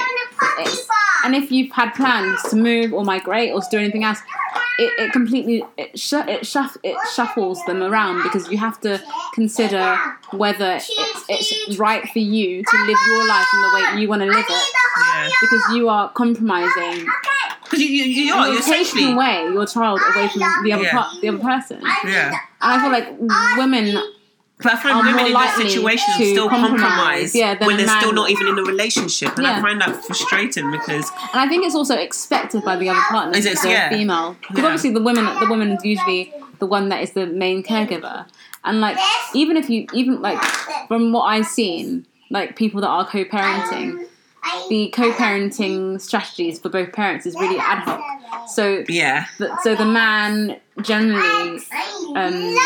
It's, 0.58 0.88
and 1.24 1.34
if 1.34 1.50
you've 1.50 1.72
had 1.72 1.92
plans 1.94 2.42
to 2.50 2.56
move 2.56 2.92
or 2.92 3.04
migrate 3.04 3.52
or 3.52 3.60
to 3.60 3.66
do 3.70 3.78
anything 3.78 4.04
else 4.04 4.20
it, 4.78 4.92
it 4.98 5.12
completely 5.12 5.64
it, 5.76 5.98
shu- 5.98 6.28
it, 6.28 6.46
shuff, 6.46 6.76
it 6.84 6.96
shuffles 7.14 7.64
them 7.64 7.82
around 7.82 8.22
because 8.22 8.48
you 8.48 8.58
have 8.58 8.80
to 8.80 9.02
consider 9.34 9.96
whether 10.30 10.76
it's, 10.76 11.24
it's 11.28 11.78
right 11.78 12.08
for 12.08 12.20
you 12.20 12.62
to 12.62 12.76
live 12.84 12.96
your 13.08 13.26
life 13.26 13.46
in 13.52 13.60
the 13.60 13.70
way 13.74 14.00
you 14.00 14.08
want 14.08 14.22
to 14.22 14.26
live 14.26 14.44
it. 14.48 14.68
Yeah. 15.14 15.28
Because 15.40 15.62
you 15.74 15.88
are 15.88 16.10
compromising 16.12 17.08
because 17.68 17.80
you, 17.80 17.88
you, 17.88 18.04
you 18.04 18.34
are, 18.34 18.46
you're 18.46 18.54
you're 18.54 18.62
taking 18.62 18.82
essentially 18.82 19.12
away 19.12 19.42
your 19.52 19.66
child 19.66 20.00
away 20.14 20.28
from 20.28 20.42
the 20.64 20.72
other 20.72 20.82
Yeah. 20.84 20.92
part, 20.92 21.20
the 21.20 21.28
other 21.28 21.38
person 21.38 21.76
and 21.84 22.12
yeah. 22.12 22.32
I 22.60 22.80
feel 22.80 22.90
like 22.90 23.08
women 23.58 23.94
But 24.62 24.72
I 24.72 24.76
find 24.82 24.94
are 24.96 25.02
women 25.02 25.16
more 25.16 25.26
in 25.26 25.32
likely 25.32 25.64
this 25.64 25.72
situation 25.74 26.14
to 26.16 26.24
still 26.24 26.48
compromise, 26.48 26.80
compromise 26.80 27.34
yeah, 27.34 27.66
when 27.66 27.76
they're 27.76 27.88
still 28.00 28.12
not 28.12 28.30
even 28.30 28.48
in 28.48 28.58
a 28.58 28.62
relationship, 28.64 29.36
and 29.38 29.46
I 29.46 29.60
find 29.60 29.80
that 29.80 29.94
frustrating 30.04 30.70
because 30.70 31.10
And 31.32 31.40
I 31.40 31.46
think 31.48 31.64
it's 31.66 31.74
also 31.76 31.94
expected 31.96 32.64
by 32.64 32.76
the 32.76 32.88
other 32.88 33.00
partner, 33.08 33.36
Is 33.38 33.46
it? 33.46 33.60
the 33.60 33.68
Yeah. 33.68 33.88
female, 33.90 34.36
because 34.40 34.58
Yeah. 34.58 34.64
obviously 34.66 34.90
the 34.90 35.02
women, 35.02 35.24
the 35.38 35.46
woman 35.46 35.70
is 35.72 35.84
usually 35.84 36.32
the 36.58 36.66
one 36.66 36.88
that 36.88 37.02
is 37.02 37.12
the 37.12 37.26
main 37.26 37.62
caregiver. 37.62 38.26
And 38.64 38.80
like, 38.80 38.98
even 39.34 39.56
if 39.56 39.70
you, 39.70 39.86
even 39.92 40.20
like, 40.20 40.42
from 40.88 41.12
what 41.12 41.22
I've 41.22 41.46
seen, 41.46 42.04
like 42.30 42.56
people 42.56 42.80
that 42.80 42.88
are 42.88 43.06
co-parenting, 43.06 44.06
the 44.68 44.88
co-parenting 44.94 46.00
strategies 46.00 46.58
for 46.58 46.68
both 46.68 46.92
parents 46.92 47.26
is 47.26 47.34
really 47.34 47.58
ad 47.58 47.78
hoc. 47.78 48.00
So, 48.48 48.84
yeah, 48.88 49.26
the, 49.38 49.56
so 49.62 49.74
the 49.74 49.84
man 49.84 50.60
generally 50.82 51.60
um, 52.14 52.56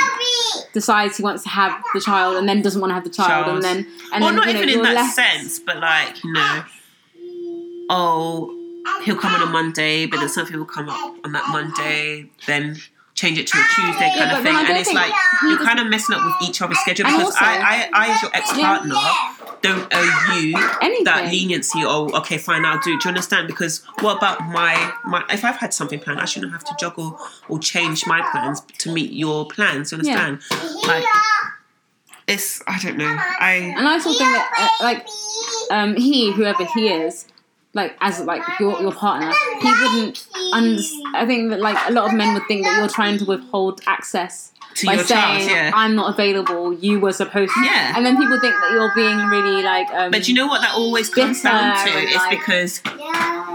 decides 0.73 1.17
he 1.17 1.23
wants 1.23 1.43
to 1.45 1.49
have 1.49 1.83
the 1.95 2.01
child 2.01 2.37
and 2.37 2.49
then 2.49 2.63
doesn't 2.63 2.81
want 2.81 2.91
to 2.91 2.95
have 2.95 3.05
the 3.05 3.11
child, 3.11 3.47
Child. 3.47 3.55
and 3.57 3.63
then 3.65 3.87
and 4.13 4.23
well, 4.25 4.31
then 4.33 4.37
not 4.37 4.47
you 4.49 4.53
know, 4.55 4.59
even 4.63 4.69
in 4.79 4.83
that 4.83 4.95
left- 4.95 5.15
sense, 5.15 5.59
but 5.59 5.79
like 5.79 6.23
you 6.25 6.33
know, 6.33 6.65
oh, 7.91 8.59
he'll 9.05 9.17
come 9.17 9.35
on 9.35 9.43
a 9.49 9.51
Monday, 9.51 10.07
but 10.07 10.19
then 10.21 10.29
something 10.29 10.57
will 10.57 10.65
come 10.65 10.89
up 10.89 11.15
on 11.25 11.33
that 11.33 11.49
Monday, 11.51 12.29
then 12.47 12.77
change 13.15 13.39
it 13.39 13.47
to 13.47 13.59
a 13.59 13.63
Tuesday 13.75 14.09
kind 14.19 14.31
Yeah, 14.31 14.39
of 14.39 14.43
thing, 14.43 14.57
and 14.57 14.79
it's 14.79 14.93
like 14.93 15.13
you're 15.43 15.59
kind 15.59 15.79
of 15.79 15.87
messing 15.89 16.17
up 16.17 16.25
with 16.25 16.49
each 16.49 16.63
other's 16.63 16.79
schedule 16.79 17.07
because 17.07 17.25
also- 17.27 17.39
I, 17.41 17.89
I, 17.93 18.07
I, 18.09 18.15
as 18.15 18.23
your 18.23 18.31
ex-partner, 18.35 18.95
don't 19.63 19.89
owe 19.93 20.35
you 20.37 20.55
Anything. 20.83 21.05
that 21.05 21.29
leniency. 21.31 21.81
Oh, 21.83 22.11
okay, 22.19 22.39
fine, 22.39 22.65
I'll 22.65 22.81
do. 22.81 22.93
it. 22.95 23.01
Do 23.01 23.09
you 23.09 23.09
understand? 23.11 23.47
Because 23.47 23.83
what 24.01 24.17
about 24.19 24.41
my 24.49 24.93
my? 25.05 25.25
If 25.31 25.45
I've 25.45 25.57
had 25.57 25.73
something 25.73 25.99
planned, 26.01 26.21
I 26.21 26.25
shouldn't 26.25 26.53
have 26.53 26.65
to 26.65 26.75
juggle 26.79 27.19
or 27.49 27.59
change 27.59 28.07
my 28.07 28.21
plans 28.33 28.61
to 28.79 28.93
meet 28.93 29.13
your 29.13 29.47
plans. 29.47 29.91
Do 29.91 29.97
you 29.97 30.03
Yeah. 30.05 30.21
understand? 30.27 30.83
Like 30.87 31.05
it's 32.29 32.63
I 32.67 32.79
don't 32.79 32.97
know. 32.97 33.17
I 33.19 33.75
And 33.77 33.87
I 33.89 33.93
also 33.95 34.11
think 34.11 34.21
that 34.21 34.77
uh, 34.81 34.85
like 34.85 35.07
um, 35.71 35.97
he, 35.97 36.33
whoever 36.33 36.65
he 36.75 36.89
is, 36.89 37.27
like 37.75 37.97
as 38.01 38.21
like 38.21 38.43
your 38.61 38.81
your 38.81 38.93
partner, 38.93 39.33
he 39.61 39.69
wouldn't. 39.73 40.27
Under- 40.53 40.83
I 41.15 41.27
think 41.27 41.51
that 41.51 41.61
like 41.61 41.79
a 41.89 41.93
lot 41.93 42.07
of 42.11 42.15
men 42.17 42.35
would 42.35 42.47
think 42.47 42.65
that 42.65 42.77
you're 42.79 42.89
trying 42.89 43.19
to 43.19 43.25
withhold 43.25 43.81
access 43.87 44.53
to 44.77 44.87
by 44.87 44.95
your 44.95 45.05
saying 45.05 45.21
child, 45.21 45.51
yeah. 45.51 45.71
I'm 45.75 45.95
not 45.95 46.15
available. 46.15 46.73
You 46.75 47.01
were 47.01 47.13
supposed 47.13 47.53
to. 47.55 47.61
Yeah. 47.65 47.95
And 47.97 48.05
then 48.07 48.17
people 48.17 48.39
think 48.41 48.55
that 48.55 48.71
you're 48.73 48.93
being 48.95 49.19
really 49.29 49.63
like. 49.63 49.89
Um, 49.93 50.11
But 50.11 50.29
you 50.29 50.35
know 50.35 50.47
what 50.47 50.61
that 50.63 50.75
always 50.75 51.09
comes 51.11 51.43
down 51.43 51.77
to? 51.79 51.85
bitter 51.85 51.99
It's 52.07 52.17
like- 52.17 52.31
because 52.39 52.83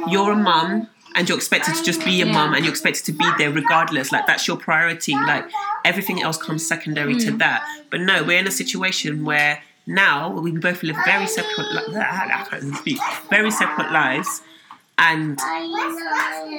you're 0.09 0.31
a 0.31 0.35
mum 0.35 0.87
and 1.15 1.27
you're 1.27 1.37
expected 1.37 1.75
to 1.75 1.83
just 1.83 2.03
be 2.05 2.21
a 2.21 2.25
Yeah. 2.25 2.31
mum 2.31 2.53
and 2.53 2.63
you're 2.63 2.71
expected 2.71 3.05
to 3.05 3.11
be 3.11 3.25
there 3.37 3.51
regardless. 3.51 4.11
Like 4.11 4.27
that's 4.27 4.47
your 4.47 4.57
priority. 4.57 5.13
Like 5.13 5.45
everything 5.85 6.21
else 6.21 6.37
comes 6.37 6.67
secondary 6.67 7.15
to 7.15 7.31
Hmm. 7.31 7.37
that. 7.39 7.63
But 7.89 8.01
no, 8.01 8.23
we're 8.23 8.39
in 8.39 8.47
a 8.47 8.51
situation 8.51 9.23
where 9.25 9.61
now 9.85 10.29
we 10.29 10.51
both 10.51 10.83
live 10.83 10.97
very 11.05 11.27
separate. 11.27 11.71
Li- 11.89 11.97
I 11.97 12.45
can't 12.49 12.75
speak. 12.75 12.99
Very 13.29 13.49
separate 13.51 13.91
lives, 13.91 14.41
and 14.97 15.39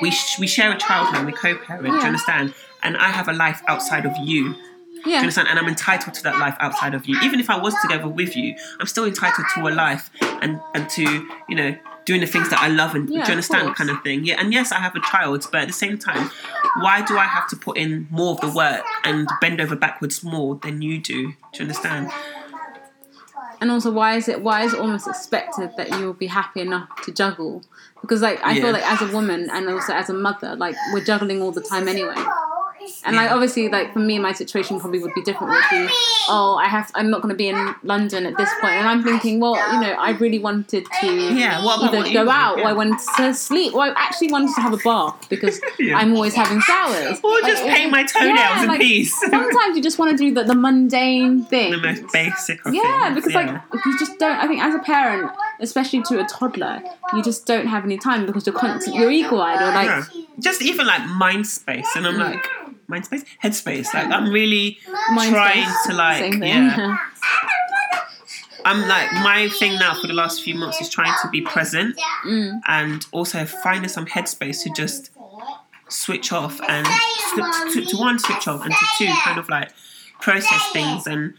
we 0.01 0.11
sh- 0.11 0.39
we 0.39 0.47
share 0.47 0.73
a 0.73 0.79
child 0.79 1.13
now. 1.13 1.23
We 1.25 1.33
co-parent. 1.33 1.85
Do 1.87 1.93
you 1.93 1.99
understand? 2.01 2.55
And 2.83 2.97
I 2.97 3.09
have 3.09 3.29
a 3.29 3.33
life 3.33 3.61
outside 3.67 4.05
of 4.07 4.17
you. 4.19 4.55
Yeah. 4.55 5.03
Do 5.05 5.11
you 5.11 5.17
understand? 5.19 5.49
And 5.49 5.59
I'm 5.59 5.69
entitled 5.69 6.15
to 6.15 6.23
that 6.25 6.39
life 6.39 6.57
outside 6.61 6.95
of 6.95 7.07
you. 7.07 7.19
Even 7.23 7.41
if 7.41 7.49
I 7.51 7.57
was 7.57 7.75
together 7.83 8.09
with 8.09 8.37
you, 8.37 8.55
I'm 8.81 8.87
still 8.87 9.05
entitled 9.05 9.47
to 9.55 9.69
a 9.69 9.71
life 9.71 10.11
and 10.43 10.61
and 10.75 10.89
to 10.91 11.03
you 11.49 11.55
know 11.57 11.77
doing 12.05 12.21
the 12.21 12.27
things 12.27 12.49
that 12.49 12.61
I 12.61 12.69
love 12.69 12.95
and 12.95 13.09
Yeah, 13.11 13.23
do 13.25 13.29
you 13.29 13.33
understand 13.33 13.77
kind 13.77 13.91
of 13.91 14.03
thing. 14.03 14.25
Yeah, 14.25 14.41
and 14.41 14.53
yes, 14.53 14.73
I 14.73 14.77
have 14.81 14.97
a 14.97 15.01
child, 15.01 15.47
but 15.53 15.61
at 15.61 15.67
the 15.67 15.75
same 15.75 15.99
time, 15.99 16.31
why 16.81 17.03
do 17.05 17.19
I 17.19 17.25
have 17.25 17.47
to 17.51 17.57
put 17.57 17.77
in 17.77 18.07
more 18.11 18.33
of 18.33 18.41
the 18.41 18.51
work 18.51 18.83
and 19.05 19.29
bend 19.43 19.61
over 19.61 19.77
backwards 19.77 20.25
more 20.25 20.55
than 20.57 20.81
you 20.81 20.99
do? 20.99 21.29
Do 21.29 21.35
you 21.55 21.61
understand? 21.63 22.11
And 23.61 23.71
also, 23.71 23.91
why 23.91 24.17
is 24.17 24.29
it 24.29 24.41
why 24.43 24.63
is 24.65 24.73
it 24.73 24.81
almost 24.81 25.07
expected 25.07 25.71
that 25.77 25.91
you'll 25.91 26.13
be 26.13 26.29
happy 26.29 26.61
enough 26.61 26.89
to 27.03 27.13
juggle? 27.13 27.63
Because 28.01 28.23
like 28.23 28.41
I 28.45 28.53
Yeah. 28.53 28.63
feel 28.63 28.73
like 28.73 28.91
as 28.91 29.03
a 29.03 29.13
woman 29.13 29.51
and 29.51 29.69
also 29.69 29.93
as 29.93 30.09
a 30.09 30.15
mother, 30.15 30.57
like 30.57 30.77
we're 30.93 31.05
juggling 31.05 31.43
all 31.43 31.53
the 31.53 31.61
time 31.61 31.89
anyway. 31.89 32.15
And 33.05 33.17
like 33.17 33.31
obviously, 33.31 33.69
like 33.69 33.93
for 33.93 33.99
me, 34.01 34.19
my 34.19 34.33
situation 34.33 34.79
probably 34.81 34.99
would 35.01 35.15
be 35.15 35.23
different. 35.23 35.53
Would 35.53 35.65
be, 35.71 35.87
oh, 36.29 36.59
I 36.61 36.67
have, 36.69 36.91
I'm 36.95 37.11
not 37.11 37.23
going 37.23 37.31
to 37.33 37.37
be 37.37 37.49
in 37.49 37.75
London 37.83 38.27
at 38.27 38.37
this 38.37 38.51
point, 38.61 38.75
and 38.75 38.89
I'm 38.89 39.03
thinking, 39.03 39.41
well, 39.41 39.55
you 39.73 39.81
know, 39.81 39.93
I 39.93 40.11
really 40.13 40.39
wanted 40.39 40.87
to 41.01 41.07
Yeah, 41.35 41.65
what 41.65 41.81
either 41.83 41.99
what 41.99 42.09
you 42.09 42.13
go 42.15 42.25
do? 42.25 42.31
out, 42.31 42.59
or 42.61 42.65
I 42.67 42.73
wanted 42.73 42.99
to 43.17 43.33
sleep, 43.35 43.75
or 43.75 43.83
I 43.83 43.89
actually 43.97 44.31
wanted 44.33 44.55
to 44.57 44.61
have 44.61 44.73
a 44.73 44.79
bath 44.79 45.29
because 45.31 45.61
Yeah. 45.79 45.97
I'm 45.97 46.15
always 46.15 46.35
having 46.35 46.61
showers. 46.61 47.21
Or 47.23 47.31
Like, 47.41 47.53
just 47.53 47.65
paint 47.65 47.91
my 47.91 48.03
toenails 48.05 48.37
yeah, 48.39 48.63
in 48.63 48.69
like, 48.69 48.81
peace. 48.81 49.15
Sometimes 49.31 49.77
you 49.77 49.83
just 49.83 49.99
want 49.99 50.11
to 50.11 50.17
do 50.17 50.35
the, 50.35 50.45
the 50.45 50.55
mundane 50.55 51.45
thing. 51.45 51.71
the 51.73 51.79
most 51.79 52.13
basic 52.13 52.65
of 52.67 52.75
Yeah, 52.75 52.83
things. 53.15 53.15
because 53.27 53.33
yeah. 53.33 53.61
like 53.73 53.85
you 53.87 53.99
just 53.99 54.19
don't. 54.19 54.37
I 54.39 54.47
think 54.47 54.63
as 54.63 54.75
a 54.75 54.79
parent, 54.81 55.31
especially 55.61 56.03
to 56.05 56.21
a 56.21 56.25
toddler, 56.25 56.83
you 57.15 57.23
just 57.23 57.47
don't 57.47 57.67
have 57.67 57.85
any 57.85 57.97
time 57.99 58.27
because 58.27 58.47
you're 58.47 58.55
constant. 58.59 58.97
You're 58.97 59.11
eagle-eyed 59.11 59.61
or 59.63 59.73
like 59.73 59.87
Yeah. 59.87 60.05
just 60.41 60.63
even 60.63 60.87
like 60.87 61.07
mind 61.09 61.47
space, 61.47 61.89
and 61.97 62.07
I'm 62.07 62.17
like 62.19 62.45
mind 62.89 63.05
space, 63.05 63.25
headspace. 63.43 63.93
Like 63.95 64.09
I'm 64.11 64.31
really 64.31 64.79
mind 65.13 65.33
trying 65.33 65.67
to 65.87 65.95
like 65.95 66.19
same 66.21 66.33
thing. 66.41 66.43
yeah. 66.49 66.97
I'm 68.65 68.87
like 68.89 69.13
my 69.13 69.49
thing 69.59 69.79
now 69.79 69.95
for 69.95 70.07
the 70.09 70.13
last 70.13 70.43
few 70.43 70.55
months 70.55 70.81
is 70.81 70.89
trying 70.89 71.15
to 71.23 71.29
be 71.29 71.41
present 71.41 71.97
Mm. 72.25 72.61
and 72.67 73.07
also 73.13 73.45
finding 73.45 73.89
some 73.89 74.05
headspace 74.07 74.65
to 74.65 74.71
just 74.75 75.11
switch 75.89 76.33
off 76.33 76.61
and 76.69 76.85
to, 76.85 77.71
to, 77.73 77.85
to 77.87 77.97
one 77.97 78.19
switch 78.19 78.49
off 78.49 78.65
and 78.65 78.73
to 78.75 78.87
two 78.99 79.07
kind 79.25 79.39
of 79.39 79.49
like 79.49 79.71
process 80.21 80.61
things 80.73 81.07
and 81.07 81.35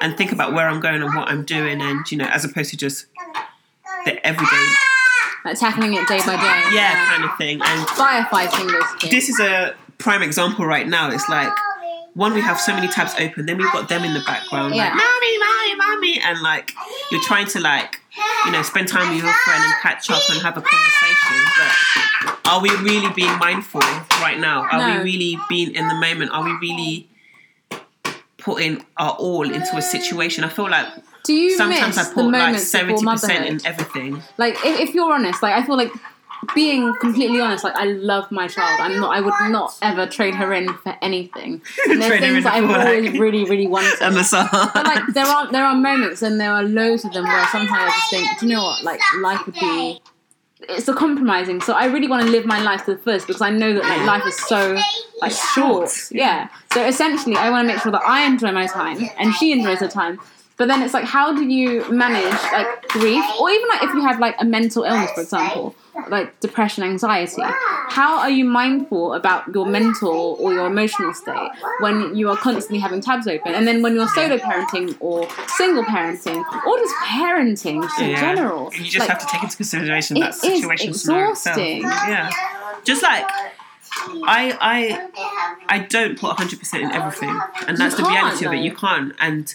and 0.00 0.16
think 0.16 0.32
about 0.32 0.54
where 0.54 0.66
I'm 0.68 0.80
going 0.80 1.02
and 1.02 1.14
what 1.14 1.28
I'm 1.28 1.44
doing 1.44 1.80
and 1.82 2.10
you 2.10 2.16
know 2.18 2.24
as 2.26 2.44
opposed 2.44 2.70
to 2.70 2.76
just 2.78 3.06
the 4.06 4.26
everyday 4.26 4.66
like 5.44 5.58
tackling 5.58 5.92
it 5.94 6.08
day 6.08 6.18
by 6.18 6.36
day. 6.36 6.76
yeah 6.76 7.04
kind 7.10 7.24
of 7.24 7.36
thing 7.36 7.60
and 7.62 7.86
Firefighting 7.88 8.72
basically. 8.72 9.10
this 9.10 9.28
is 9.28 9.38
a 9.40 9.74
prime 10.04 10.22
example 10.22 10.64
right 10.66 10.86
now 10.86 11.10
it's 11.10 11.28
like 11.28 11.52
one 12.14 12.32
we 12.34 12.40
have 12.40 12.58
so 12.60 12.72
many 12.72 12.86
tabs 12.88 13.14
open 13.18 13.46
then 13.46 13.56
we've 13.58 13.72
got 13.72 13.88
them 13.88 14.04
in 14.04 14.12
the 14.14 14.22
background 14.26 14.74
Yeah. 14.74 14.84
like 14.84 14.94
mommy 14.94 15.38
mommy 15.44 15.74
mommy 15.82 16.20
and 16.26 16.40
like 16.42 16.72
you're 17.10 17.22
trying 17.22 17.46
to 17.48 17.60
like 17.60 18.00
you 18.44 18.52
know 18.52 18.62
spend 18.62 18.86
time 18.86 19.08
with 19.12 19.22
your 19.24 19.32
friend 19.32 19.62
and 19.64 19.74
catch 19.82 20.10
up 20.10 20.22
and 20.30 20.38
have 20.42 20.56
a 20.56 20.62
conversation 20.62 21.36
but 21.58 21.72
are 22.52 22.60
we 22.60 22.70
really 22.88 23.10
being 23.14 23.36
mindful 23.38 23.80
right 24.20 24.38
now? 24.38 24.62
Are 24.70 24.78
No. 24.78 24.98
we 25.02 25.10
really 25.12 25.38
being 25.48 25.74
in 25.74 25.88
the 25.88 25.94
moment? 25.94 26.30
Are 26.30 26.44
we 26.44 26.52
really 26.60 27.08
putting 28.38 28.84
our 28.98 29.12
all 29.12 29.50
into 29.50 29.76
a 29.76 29.82
situation? 29.82 30.44
I 30.44 30.48
feel 30.50 30.68
like 30.70 30.86
Do 31.24 31.32
you 31.32 31.56
sometimes 31.56 31.96
i 31.98 32.04
put 32.12 32.26
like 32.26 32.54
before 32.54 32.80
70% 32.80 33.46
in 33.46 33.66
everything. 33.66 34.22
Like 34.36 34.54
if, 34.64 34.88
if 34.88 34.94
you're 34.94 35.12
honest, 35.12 35.42
like 35.42 35.54
I 35.54 35.64
feel 35.66 35.76
like 35.76 35.90
being 36.54 36.94
completely 37.00 37.40
honest, 37.40 37.64
like 37.64 37.76
I 37.76 37.84
love 37.84 38.30
my 38.30 38.48
child. 38.48 38.80
I'm 38.80 39.00
not. 39.00 39.16
I 39.16 39.20
would 39.20 39.34
not 39.50 39.76
ever 39.82 40.06
trade 40.06 40.34
her 40.34 40.52
in 40.52 40.72
for 40.74 40.96
anything. 41.02 41.62
And 41.88 42.00
there's 42.00 42.20
things 42.20 42.44
that 42.44 42.54
I've 42.54 42.64
like, 42.64 42.86
always 42.86 43.18
really, 43.18 43.44
really 43.44 43.66
wanted. 43.66 43.94
a 44.00 44.10
massage 44.10 44.50
But 44.50 44.86
like 44.86 45.02
there 45.12 45.26
are 45.26 45.50
there 45.52 45.64
are 45.64 45.74
moments 45.74 46.22
and 46.22 46.40
there 46.40 46.52
are 46.52 46.62
loads 46.62 47.04
of 47.04 47.12
them 47.12 47.24
where 47.24 47.46
sometimes 47.46 47.92
I 47.92 47.96
just 47.96 48.10
think, 48.10 48.40
do 48.40 48.46
you 48.46 48.54
know 48.54 48.64
what? 48.64 48.82
Like 48.82 49.00
life 49.20 49.46
would 49.46 49.54
be 49.54 50.00
it's 50.68 50.88
a 50.88 50.94
compromising. 50.94 51.60
So 51.60 51.74
I 51.74 51.86
really 51.86 52.08
want 52.08 52.24
to 52.24 52.30
live 52.30 52.46
my 52.46 52.60
life 52.60 52.84
to 52.86 52.94
the 52.94 52.98
fullest 53.00 53.26
because 53.26 53.42
I 53.42 53.50
know 53.50 53.74
that 53.74 53.82
like 53.82 54.06
life 54.06 54.26
is 54.26 54.36
so 54.36 54.78
like 55.20 55.32
short. 55.32 55.90
Yeah. 56.10 56.48
So 56.72 56.84
essentially 56.84 57.36
I 57.36 57.50
want 57.50 57.68
to 57.68 57.74
make 57.74 57.82
sure 57.82 57.92
that 57.92 58.02
I 58.02 58.24
enjoy 58.24 58.52
my 58.52 58.66
time 58.66 58.98
and 59.18 59.34
she 59.34 59.52
enjoys 59.52 59.80
her 59.80 59.88
time. 59.88 60.20
But 60.56 60.68
then 60.68 60.82
it's 60.82 60.94
like 60.94 61.04
how 61.04 61.34
do 61.34 61.44
you 61.44 61.84
manage 61.90 62.32
like 62.52 62.88
grief 62.88 63.24
or 63.40 63.50
even 63.50 63.68
like 63.68 63.82
if 63.82 63.92
you 63.94 64.02
have 64.02 64.20
like 64.20 64.36
a 64.38 64.44
mental 64.44 64.84
illness 64.84 65.10
for 65.12 65.22
example, 65.22 65.74
like 66.08 66.38
depression, 66.38 66.84
anxiety, 66.84 67.42
how 67.88 68.18
are 68.20 68.30
you 68.30 68.44
mindful 68.44 69.14
about 69.14 69.52
your 69.52 69.66
mental 69.66 70.36
or 70.38 70.52
your 70.52 70.66
emotional 70.68 71.12
state 71.12 71.50
when 71.80 72.14
you 72.14 72.30
are 72.30 72.36
constantly 72.36 72.78
having 72.78 73.00
tabs 73.00 73.26
open? 73.26 73.52
And 73.52 73.66
then 73.66 73.82
when 73.82 73.94
you're 73.96 74.06
solo 74.08 74.36
parenting 74.38 74.96
or 75.00 75.28
single 75.56 75.82
parenting 75.84 76.44
or 76.64 76.78
just 76.78 76.94
parenting 77.02 77.82
just 77.82 77.98
in 78.00 78.10
Yeah. 78.10 78.20
general. 78.20 78.70
you 78.74 78.84
just 78.84 79.00
like, 79.00 79.08
have 79.08 79.18
to 79.18 79.26
take 79.26 79.42
into 79.42 79.56
consideration 79.56 80.20
that 80.20 80.36
situation 80.36 80.90
itself. 80.90 81.30
exhausting. 81.30 81.82
Yeah, 81.82 82.30
just 82.84 83.02
like 83.02 83.26
I, 84.24 84.56
I, 84.60 85.08
I 85.68 85.78
don't 85.80 86.18
put 86.18 86.36
hundred 86.36 86.58
percent 86.60 86.84
in 86.84 86.92
everything, 86.92 87.36
and 87.66 87.76
that's 87.76 87.96
the 87.96 88.04
reality 88.04 88.44
of 88.46 88.52
it. 88.52 88.58
You 88.58 88.72
can't, 88.74 89.14
and 89.18 89.52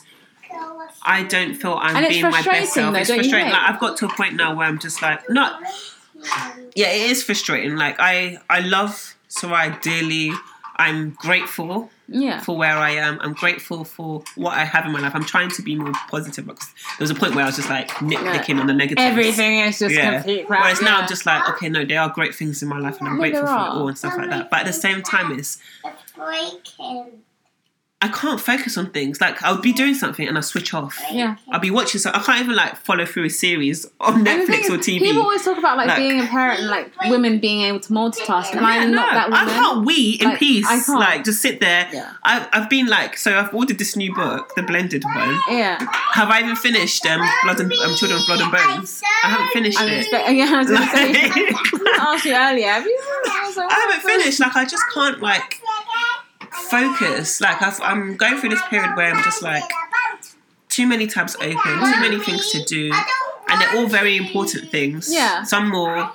I 1.04 1.24
don't 1.24 1.54
feel 1.54 1.74
I'm 1.82 1.96
And 1.96 2.08
being 2.10 2.22
my 2.24 2.42
best 2.42 2.74
self. 2.74 2.94
though, 2.94 3.00
it's 3.00 3.10
frustrating. 3.12 3.50
Like 3.52 3.70
I've 3.70 3.80
got 3.80 3.98
to 3.98 4.06
a 4.06 4.10
point 4.10 4.36
now 4.36 4.56
where 4.56 4.68
I'm 4.68 4.80
just 4.80 5.02
like, 5.02 5.30
not. 5.30 5.62
Yeah, 6.76 6.90
it 6.92 7.10
is 7.12 7.24
frustrating. 7.24 7.76
Like 7.76 7.96
I, 8.00 8.40
I 8.50 8.60
love 8.60 9.16
Soraya 9.30 9.82
dearly. 9.82 10.32
I'm 10.76 11.10
grateful 11.12 11.90
Yeah. 12.08 12.40
for 12.40 12.56
where 12.56 12.78
I 12.78 12.92
am. 12.92 13.20
I'm 13.22 13.34
grateful 13.34 13.84
for 13.84 14.24
what 14.36 14.54
I 14.58 14.64
have 14.64 14.86
in 14.86 14.94
my 14.94 15.00
life. 15.02 15.14
I'm 15.14 15.26
trying 15.26 15.50
to 15.52 15.62
be 15.62 15.76
more 15.76 15.92
positive 16.10 16.48
because 16.48 16.70
there 16.98 17.04
was 17.04 17.10
a 17.12 17.16
point 17.16 17.36
where 17.36 17.44
I 17.44 17.48
was 17.48 17.58
just 17.58 17.70
like 17.70 17.90
nitpicking 17.96 18.60
on 18.62 18.68
the 18.68 18.74
negatives. 18.74 19.02
Everything 19.06 19.60
is 19.60 19.80
just 19.80 19.94
Yeah. 19.94 20.16
complete 20.22 20.48
crap. 20.48 20.62
Whereas 20.64 20.82
now 20.82 20.96
yeah. 20.96 21.02
I'm 21.04 21.08
just 21.10 21.26
like, 21.26 21.50
okay, 21.50 21.68
no, 21.68 21.84
there 21.84 22.00
are 22.02 22.08
great 22.10 22.34
things 22.34 22.64
in 22.64 22.70
my 22.70 22.80
life, 22.80 22.98
and 23.00 23.10
I'm 23.10 23.18
grateful 23.18 23.46
for 23.46 23.54
it 23.54 23.58
all 23.58 23.88
and 23.90 23.98
stuff 23.98 24.18
like 24.18 24.30
that. 24.30 24.50
But 24.50 24.62
at 24.62 24.66
the 24.68 24.74
same 24.74 25.02
time, 25.02 25.38
it's 25.38 25.58
Breaking. 26.16 27.24
I 28.02 28.08
can't 28.08 28.40
focus 28.40 28.78
on 28.78 28.92
things. 28.92 29.20
Like 29.20 29.44
I'll 29.44 29.60
be 29.60 29.74
doing 29.74 29.94
something 29.94 30.26
and 30.26 30.38
I 30.38 30.42
switch 30.42 30.74
off. 30.74 30.98
Yeah. 31.12 31.36
I'll 31.52 31.60
be 31.60 31.70
watching 31.70 32.00
so 32.00 32.12
I 32.14 32.20
can't 32.20 32.40
even 32.40 32.56
like 32.56 32.78
follow 32.78 33.06
through 33.06 33.26
a 33.26 33.30
series 33.30 33.86
on 34.00 34.24
Netflix 34.24 34.70
or 34.70 34.78
TV. 34.78 35.00
People 35.00 35.24
always 35.24 35.44
talk 35.44 35.58
about 35.58 35.76
like, 35.76 35.88
Like- 35.90 35.98
being 35.98 36.22
a 36.22 36.26
parent 36.26 36.62
and 36.62 36.70
like 36.70 36.94
women 37.10 37.40
being 37.40 37.64
able 37.64 37.82
to 37.82 37.90
multitask, 37.92 38.52
and 38.54 38.62
Yeah, 38.62 38.68
I'm 38.68 38.92
not 38.92 39.08
no, 39.14 39.20
that 39.20 39.30
woman. 39.30 39.50
I 39.50 39.52
can't 39.52 39.86
we 39.86 40.12
in 40.22 40.30
Like, 40.30 40.40
peace. 40.40 40.66
I 40.66 40.80
can't. 40.80 41.00
Like 41.00 41.24
just 41.26 41.42
sit 41.42 41.60
there. 41.60 41.90
Yeah. 41.92 42.14
I've, 42.24 42.48
I've 42.54 42.70
been 42.70 42.88
like 42.88 43.18
so 43.18 43.38
I've 43.38 43.54
ordered 43.54 43.78
this 43.80 43.98
new 43.98 44.16
book, 44.16 44.56
the 44.56 44.64
blended 44.64 45.04
one. 45.04 45.38
Yeah. 45.50 45.80
Have 46.14 46.30
I 46.30 46.40
even 46.40 46.56
finished 46.56 47.06
um, 47.06 47.20
Blood 47.44 47.60
and 47.60 47.74
um, 47.74 47.96
Children 47.96 48.22
of 48.22 48.26
Blood 48.28 48.40
and 48.40 48.52
Bones? 48.52 49.02
I 49.26 49.30
haven't 49.30 49.50
finished 49.50 49.78
I'm 49.78 49.90
it. 49.90 50.00
expect- 50.00 50.30
yeah, 50.32 50.46
I 50.54 50.58
was 50.60 50.72
gonna 50.72 50.86
say. 50.90 51.14
I 51.20 52.14
asked 52.16 52.24
you 52.24 52.34
earlier. 52.34 52.70
Have 52.70 52.86
you? 52.86 53.02
Like, 53.58 53.72
I 53.72 53.88
haven't 53.92 54.10
finished. 54.10 54.40
Like 54.40 54.56
I 54.56 54.64
just 54.64 54.84
can't 54.94 55.20
like 55.20 55.60
focus. 56.52 57.42
Like 57.42 57.62
I've, 57.62 57.80
I'm 57.82 58.16
going 58.18 58.38
through 58.38 58.50
this 58.50 58.62
period 58.70 58.96
where 58.96 59.14
I'm 59.14 59.24
just 59.24 59.42
like 59.42 59.64
too 60.68 60.88
many 60.88 61.08
tabs 61.08 61.36
open, 61.36 61.56
too 61.56 62.00
many 62.00 62.20
things 62.20 62.52
to 62.52 62.64
do, 62.64 62.92
and 63.48 63.62
they're 63.62 63.76
all 63.78 63.88
very 63.88 64.18
important 64.18 64.70
things. 64.72 65.12
Yeah. 65.12 65.44
Some 65.44 65.70
more 65.70 66.12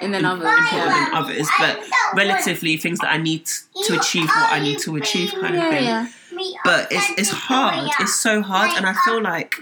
And 0.00 0.12
then 0.12 0.24
others. 0.24 0.46
important 0.46 0.90
than 0.90 1.14
others, 1.14 1.48
but 1.58 1.82
relatively 2.14 2.76
things 2.76 2.98
that 3.00 3.10
I 3.12 3.16
need 3.18 3.46
to 3.86 3.98
achieve 3.98 4.26
what 4.26 4.52
I 4.52 4.60
need 4.60 4.78
to 4.80 4.96
achieve, 4.96 5.32
kind 5.32 5.54
of 5.56 5.62
thing. 5.70 5.84
yeah. 5.84 6.08
But 6.64 6.88
it's 6.90 7.10
it's 7.16 7.30
hard. 7.30 7.88
It's 8.00 8.14
so 8.14 8.42
hard, 8.42 8.70
and 8.76 8.86
I 8.86 8.94
feel 9.04 9.22
like 9.22 9.54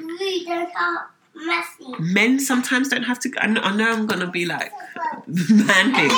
men 1.98 2.38
sometimes 2.40 2.88
don't 2.88 3.02
have 3.04 3.18
to. 3.20 3.30
I 3.38 3.46
know, 3.46 3.60
I 3.60 3.74
know 3.76 3.90
I'm 3.90 4.06
gonna 4.06 4.30
be 4.30 4.46
like 4.46 4.72
man 5.26 5.94
hater. 5.94 6.14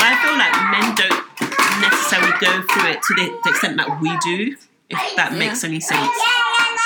I 0.00 0.16
feel 0.22 0.36
like 0.38 0.54
men 0.72 0.94
don't 0.94 1.31
necessarily 1.80 2.32
go 2.40 2.62
through 2.62 2.90
it 2.90 3.02
to 3.02 3.14
the, 3.14 3.40
the 3.44 3.50
extent 3.50 3.76
that 3.78 4.00
we 4.00 4.10
do. 4.24 4.56
If 4.90 4.98
that 5.16 5.32
Yeah. 5.32 5.38
makes 5.38 5.64
any 5.64 5.80
sense. 5.80 6.00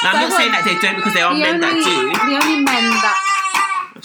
Now, 0.05 0.13
I'm 0.13 0.29
not 0.29 0.33
saying 0.39 0.53
that 0.53 0.65
they 0.65 0.79
don't 0.79 0.97
because 0.97 1.15
there 1.15 1.25
are 1.27 1.35
The 1.35 1.41
men 1.41 1.65
only, 1.65 1.67
that 1.67 1.85
do. 1.85 2.31
the 2.31 2.45
only 2.45 2.61
men 2.63 2.85
that 3.05 3.17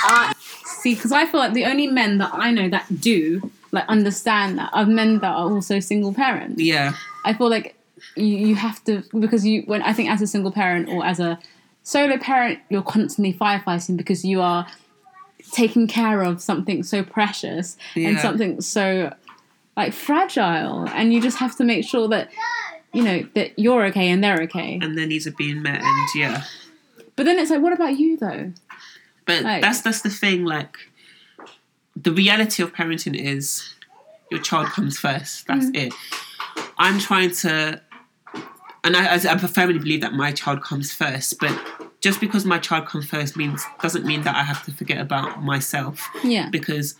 are 0.10 0.34
see, 0.82 0.96
because 0.96 1.12
I 1.12 1.26
feel 1.26 1.40
like 1.40 1.54
the 1.54 1.66
only 1.66 1.88
men 1.88 2.18
that 2.18 2.32
I 2.34 2.50
know 2.52 2.68
that 2.70 3.02
do 3.02 3.52
like 3.72 3.86
understand 3.88 4.58
that 4.58 4.70
are 4.74 4.86
men 4.86 5.20
that 5.20 5.28
are 5.30 5.50
also 5.52 5.80
single 5.80 6.14
parents. 6.14 6.62
Yeah, 6.62 6.94
I 7.26 7.34
feel 7.34 7.50
like 7.50 7.76
you, 8.16 8.26
you 8.26 8.56
have 8.56 8.84
to 8.86 9.04
because 9.20 9.46
you 9.46 9.62
when 9.68 9.82
I 9.84 9.94
think 9.94 10.10
as 10.10 10.22
a 10.22 10.28
single 10.28 10.52
parent 10.52 10.90
or 10.90 11.06
as 11.06 11.20
a 11.20 11.38
solo 11.84 12.18
parent 12.18 12.60
you're 12.70 12.82
constantly 12.82 13.34
firefighting 13.34 13.98
because 13.98 14.26
you 14.26 14.42
are 14.42 14.66
taking 15.52 15.88
care 15.88 16.22
of 16.24 16.42
something 16.42 16.82
so 16.84 17.04
precious 17.04 17.78
and 17.96 18.18
something 18.20 18.62
so 18.62 19.14
like 19.78 19.94
fragile 19.94 20.88
and 20.90 21.14
you 21.14 21.22
just 21.22 21.38
have 21.38 21.56
to 21.58 21.64
make 21.64 21.86
sure 21.86 22.08
that 22.10 22.30
you 22.94 23.04
know 23.04 23.24
that 23.36 23.58
you're 23.58 23.86
okay 23.86 24.10
and 24.10 24.24
they're 24.24 24.42
okay 24.44 24.78
and 24.82 24.98
their 24.98 25.06
needs 25.08 25.26
are 25.28 25.32
being 25.32 25.62
met, 25.62 25.82
and 25.82 26.08
yeah. 26.16 26.44
but 27.16 27.26
then 27.26 27.40
it's 27.40 27.50
like 27.52 27.62
what 27.62 27.74
about 27.74 27.98
you 27.98 28.18
though 28.18 28.52
But 29.26 29.44
Like- 29.44 29.62
that's 29.62 29.82
that's 29.82 30.02
the 30.02 30.10
thing. 30.10 30.44
Like 30.46 30.76
the 31.96 32.12
reality 32.12 32.64
of 32.64 32.74
parenting 32.74 33.16
is 33.16 33.74
your 34.32 34.42
child 34.42 34.68
comes 34.68 34.98
first. 34.98 35.46
That's 35.48 35.66
Mm. 35.68 35.76
it. 35.88 35.94
I'm 36.78 37.00
trying 37.00 37.32
to, 37.44 37.82
and 38.84 38.96
I, 38.96 39.16
I, 39.16 39.16
I 39.16 39.38
firmly 39.38 39.78
believe 39.78 40.02
that 40.02 40.14
my 40.14 40.32
child 40.32 40.64
comes 40.64 40.94
first. 40.94 41.38
But 41.40 41.54
just 42.02 42.20
because 42.20 42.46
my 42.46 42.58
child 42.58 42.88
comes 42.88 43.06
first 43.08 43.36
means 43.38 43.64
doesn't 43.82 44.06
mean 44.06 44.24
that 44.24 44.36
I 44.36 44.44
have 44.44 44.64
to 44.66 44.72
forget 44.72 45.00
about 45.00 45.44
myself 45.44 46.10
Yeah. 46.24 46.50
because 46.50 46.96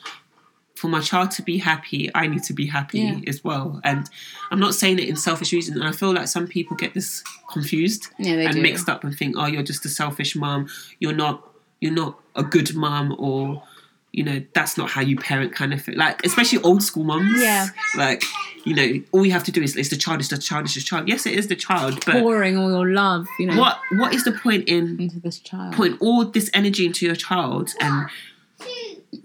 for 0.82 0.88
my 0.90 1.00
child 1.00 1.30
to 1.38 1.42
be 1.44 1.58
happy, 1.60 2.10
I 2.16 2.26
need 2.34 2.44
to 2.50 2.54
be 2.54 2.66
happy 2.78 3.00
Yeah. 3.02 3.20
as 3.32 3.44
well. 3.44 3.80
And 3.84 4.10
I'm 4.52 4.60
not 4.60 4.74
saying 4.74 4.98
it 5.00 5.08
in 5.08 5.16
selfish 5.16 5.54
reasons. 5.54 5.78
And 5.78 5.88
I 5.88 5.92
feel 5.92 6.12
like 6.14 6.28
some 6.28 6.48
people 6.48 6.76
get 6.76 6.94
this 6.96 7.24
confused 7.56 8.08
Yeah, 8.18 8.34
and 8.48 8.56
do. 8.56 8.62
mixed 8.62 8.90
up 8.90 9.04
and 9.04 9.16
think, 9.16 9.36
oh, 9.38 9.46
you're 9.46 9.64
just 9.74 9.86
a 9.86 9.90
selfish 9.90 10.36
mom. 10.36 10.68
You're 11.00 11.14
not. 11.26 11.36
You're 11.84 11.94
not 12.04 12.14
a 12.36 12.44
good 12.44 12.76
mom, 12.76 13.16
or 13.18 13.64
you 14.12 14.24
know, 14.24 14.38
that's 14.54 14.78
not 14.78 14.90
how 14.90 15.02
you 15.02 15.16
parent, 15.18 15.52
kind 15.54 15.74
of 15.74 15.82
thing. 15.82 15.96
Like, 15.96 16.24
especially 16.26 16.60
old 16.64 16.84
school 16.84 17.06
moms. 17.06 17.42
Yeah. 17.42 17.68
Like, 17.96 18.24
you 18.66 18.74
know, 18.76 18.90
all 19.14 19.26
you 19.26 19.32
have 19.32 19.44
to 19.46 19.52
do 19.52 19.62
is 19.64 19.76
it's 19.78 19.90
the 19.90 19.96
child, 19.96 20.20
it's 20.20 20.30
the 20.30 20.38
child, 20.38 20.66
it's 20.66 20.76
the 20.76 20.82
child. 20.82 21.08
Yes, 21.08 21.26
it 21.26 21.34
is 21.34 21.48
the 21.48 21.56
child, 21.56 21.94
but 22.06 22.16
Pouring 22.22 22.58
all 22.58 22.70
your 22.70 22.90
love, 22.92 23.26
you 23.40 23.46
know, 23.48 23.58
what 23.58 23.78
what 24.02 24.14
is 24.14 24.24
the 24.26 24.32
point 24.34 24.64
in 24.68 25.00
into 25.00 25.20
this 25.20 25.40
child. 25.40 25.74
putting 25.74 25.98
all 26.00 26.26
this 26.26 26.50
energy 26.54 26.86
into 26.86 27.06
your 27.06 27.16
child 27.16 27.66
and 27.80 28.08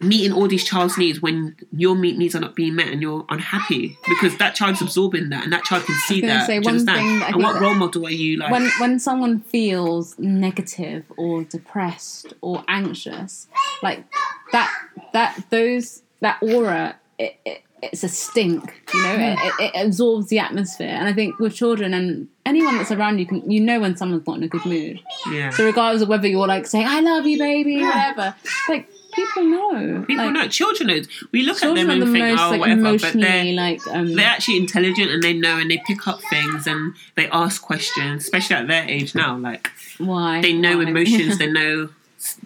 meeting 0.01 0.33
all 0.33 0.49
these 0.49 0.65
child's 0.65 0.99
needs 0.99 1.23
when 1.23 1.57
your 1.73 1.95
meet 1.95 2.19
needs 2.19 2.35
are 2.35 2.41
not 2.41 2.57
being 2.57 2.75
met 2.75 2.89
and 2.89 3.01
you're 3.01 3.25
unhappy 3.29 3.97
because 4.09 4.37
that 4.39 4.55
child's 4.55 4.83
absorbing 4.83 5.29
that 5.29 5.45
and 5.45 5.53
that 5.53 5.65
child 5.65 5.85
can 5.85 5.95
see 6.07 6.21
that. 6.21 6.47
say, 6.47 6.59
one 6.59 6.85
thing 6.85 7.21
that 7.21 7.33
and 7.33 7.43
what 7.43 7.61
role 7.61 7.75
model 7.75 8.05
are 8.07 8.11
you 8.11 8.37
like? 8.37 8.51
when 8.51 8.69
when 8.79 8.99
someone 8.99 9.41
feels 9.41 10.19
negative 10.19 11.05
or 11.17 11.45
depressed 11.45 12.35
or 12.41 12.65
anxious 12.69 13.47
like 13.83 14.05
that 14.53 14.73
that 15.13 15.41
those 15.51 16.03
that 16.21 16.39
aura 16.43 16.97
it, 17.19 17.37
it, 17.45 17.63
it's 17.83 18.03
a 18.03 18.09
stink 18.09 18.83
you 18.93 19.03
know 19.03 19.15
it, 19.15 19.39
it, 19.39 19.75
it 19.75 19.87
absorbs 19.87 20.29
the 20.29 20.39
atmosphere 20.39 20.89
and 20.89 21.09
i 21.09 21.13
think 21.13 21.39
with 21.39 21.55
children 21.55 21.95
and 21.95 22.29
anyone 22.45 22.77
that's 22.77 22.91
around 22.91 23.19
you 23.19 23.27
can 23.27 23.49
you 23.51 23.61
know 23.61 23.81
when 23.81 23.97
someone's 23.97 24.27
not 24.27 24.39
in 24.39 24.43
a 24.43 24.49
good 24.49 24.65
mood 24.65 25.01
yeah. 25.31 25.51
so 25.51 25.65
regardless 25.65 26.03
of 26.03 26.09
whether 26.09 26.27
you're 26.27 26.47
like 26.47 26.67
saying 26.67 26.87
i 26.87 27.01
love 27.01 27.27
you 27.27 27.39
baby 27.39 27.81
whatever 27.83 28.35
like 28.69 28.89
people 29.17 29.43
know 29.45 30.05
People 30.07 30.27
like, 30.27 30.35
know. 30.35 30.49
Children 30.49 30.89
know. 30.89 31.01
We 31.33 31.43
look 31.43 31.63
at 31.63 31.75
them 31.75 31.91
are 31.91 31.97
the 31.97 32.03
and 32.03 32.13
think, 32.13 32.25
most 32.25 32.41
oh, 32.41 32.51
like 32.51 32.61
whatever, 32.61 32.99
but 32.99 33.13
they're 33.15 33.55
like 33.55 33.87
um 33.89 34.15
they're 34.15 34.27
actually 34.27 34.59
intelligent 34.59 35.11
and 35.11 35.23
they 35.23 35.33
know 35.33 35.59
and 35.59 35.71
they 35.71 35.81
pick 35.87 36.07
up 36.07 36.21
things 36.31 36.67
and 36.67 36.95
they 37.17 37.29
ask 37.31 37.63
questions, 37.63 38.25
especially 38.25 38.57
at 38.57 38.69
their 38.69 38.85
age 38.89 39.15
now. 39.15 39.37
Like 39.37 39.71
why 39.99 40.41
they 40.41 40.53
know 40.53 40.79
Why? 40.79 40.85
emotions, 40.85 41.39
they 41.43 41.51
know 41.51 41.89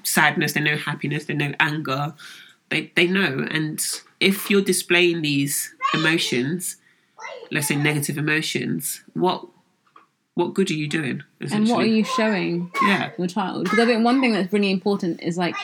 sadness, 0.02 0.52
they 0.52 0.60
know 0.60 0.76
happiness, 0.76 1.26
they 1.26 1.34
know 1.34 1.52
anger. 1.60 2.14
They 2.70 2.92
they 2.94 3.06
know, 3.06 3.46
and 3.50 3.84
if 4.20 4.48
you're 4.48 4.62
displaying 4.62 5.22
these 5.22 5.74
emotions, 5.92 6.76
let's 7.50 7.66
say 7.66 7.76
negative 7.76 8.16
emotions, 8.16 9.02
what 9.14 9.46
what 10.40 10.54
good 10.54 10.70
are 10.70 10.74
you 10.74 10.88
doing? 10.88 11.22
and 11.52 11.68
what 11.68 11.82
are 11.84 11.86
you 11.86 12.04
showing? 12.04 12.70
Yeah, 12.82 13.10
your 13.18 13.28
child 13.28 13.64
because 13.64 13.78
I 13.78 13.86
think 13.86 14.04
one 14.04 14.20
thing 14.20 14.32
that's 14.32 14.52
really 14.52 14.70
important 14.70 15.22
is 15.22 15.36
like 15.36 15.54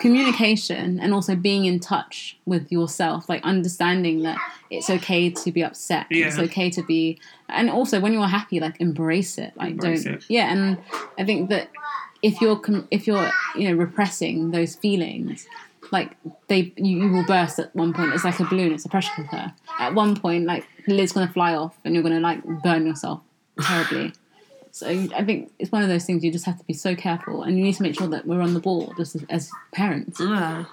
communication 0.00 1.00
and 1.00 1.14
also 1.14 1.34
being 1.34 1.64
in 1.64 1.80
touch 1.80 2.36
with 2.44 2.70
yourself 2.70 3.28
like 3.28 3.42
understanding 3.44 4.22
that 4.22 4.38
it's 4.70 4.90
okay 4.90 5.30
to 5.30 5.50
be 5.50 5.62
upset. 5.64 6.06
Yeah. 6.10 6.26
it's 6.26 6.38
okay 6.38 6.68
to 6.70 6.82
be 6.82 7.18
and 7.48 7.70
also 7.70 8.00
when 8.00 8.12
you're 8.12 8.26
happy 8.26 8.60
like 8.60 8.80
embrace 8.80 9.38
it. 9.38 9.52
Like 9.56 9.72
Embrace 9.72 10.04
don't 10.04 10.14
it. 10.16 10.24
yeah 10.28 10.52
and 10.52 10.78
I 11.18 11.24
think 11.24 11.48
that 11.50 11.70
if 12.22 12.40
you're 12.40 12.58
com- 12.58 12.88
if 12.90 13.06
you're 13.06 13.30
you 13.56 13.68
know 13.68 13.74
repressing 13.76 14.50
those 14.50 14.74
feelings 14.74 15.46
like 15.92 16.16
they 16.48 16.72
you, 16.76 17.04
you 17.04 17.12
will 17.12 17.24
burst 17.24 17.58
at 17.60 17.74
one 17.74 17.92
point. 17.92 18.12
It's 18.12 18.24
like 18.24 18.40
a 18.40 18.44
balloon. 18.44 18.72
It's 18.72 18.84
a 18.84 18.88
pressure 18.88 19.12
cooker. 19.14 19.52
At 19.78 19.94
one 19.94 20.16
point 20.16 20.44
like 20.46 20.66
the 20.86 20.94
lid's 20.94 21.12
gonna 21.12 21.32
fly 21.32 21.54
off 21.54 21.78
and 21.84 21.94
you're 21.94 22.02
gonna 22.02 22.20
like 22.20 22.42
burn 22.62 22.86
yourself 22.86 23.20
terribly 23.60 24.12
so 24.76 24.86
I 24.86 25.24
think 25.24 25.52
it's 25.58 25.72
one 25.72 25.82
of 25.82 25.88
those 25.88 26.04
things 26.04 26.22
you 26.22 26.30
just 26.30 26.44
have 26.44 26.58
to 26.58 26.64
be 26.64 26.74
so 26.74 26.94
careful, 26.94 27.44
and 27.44 27.56
you 27.56 27.64
need 27.64 27.76
to 27.76 27.82
make 27.82 27.94
sure 27.94 28.08
that 28.08 28.26
we're 28.26 28.42
on 28.42 28.52
the 28.52 28.60
ball 28.60 28.92
just 28.98 29.14
as, 29.14 29.24
as 29.30 29.50
parents. 29.72 30.20
Yeah. 30.20 30.66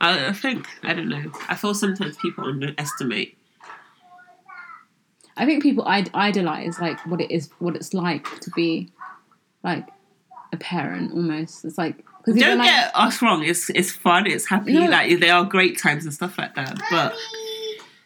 I, 0.00 0.26
I 0.26 0.32
think 0.32 0.66
I 0.82 0.92
don't 0.92 1.08
know. 1.08 1.30
I 1.48 1.54
feel 1.54 1.72
sometimes 1.72 2.16
people 2.16 2.46
underestimate. 2.46 3.38
I 5.36 5.46
think 5.46 5.62
people 5.62 5.86
Id- 5.86 6.10
idolize 6.14 6.80
like 6.80 6.98
what 7.06 7.20
it 7.20 7.30
is, 7.30 7.48
what 7.60 7.76
it's 7.76 7.94
like 7.94 8.40
to 8.40 8.50
be 8.56 8.90
like 9.62 9.86
a 10.52 10.56
parent. 10.56 11.12
Almost, 11.12 11.64
it's 11.64 11.78
like 11.78 12.04
because 12.24 12.40
Don't 12.40 12.58
like, 12.58 12.66
get 12.66 12.90
us 12.92 13.22
wrong. 13.22 13.44
It's 13.44 13.70
it's 13.70 13.92
fun. 13.92 14.26
It's 14.26 14.48
happy. 14.48 14.72
No. 14.72 14.86
Like 14.86 15.20
there 15.20 15.32
are 15.32 15.44
great 15.44 15.78
times 15.78 16.04
and 16.04 16.12
stuff 16.12 16.38
like 16.38 16.56
that. 16.56 16.76
But 16.90 17.14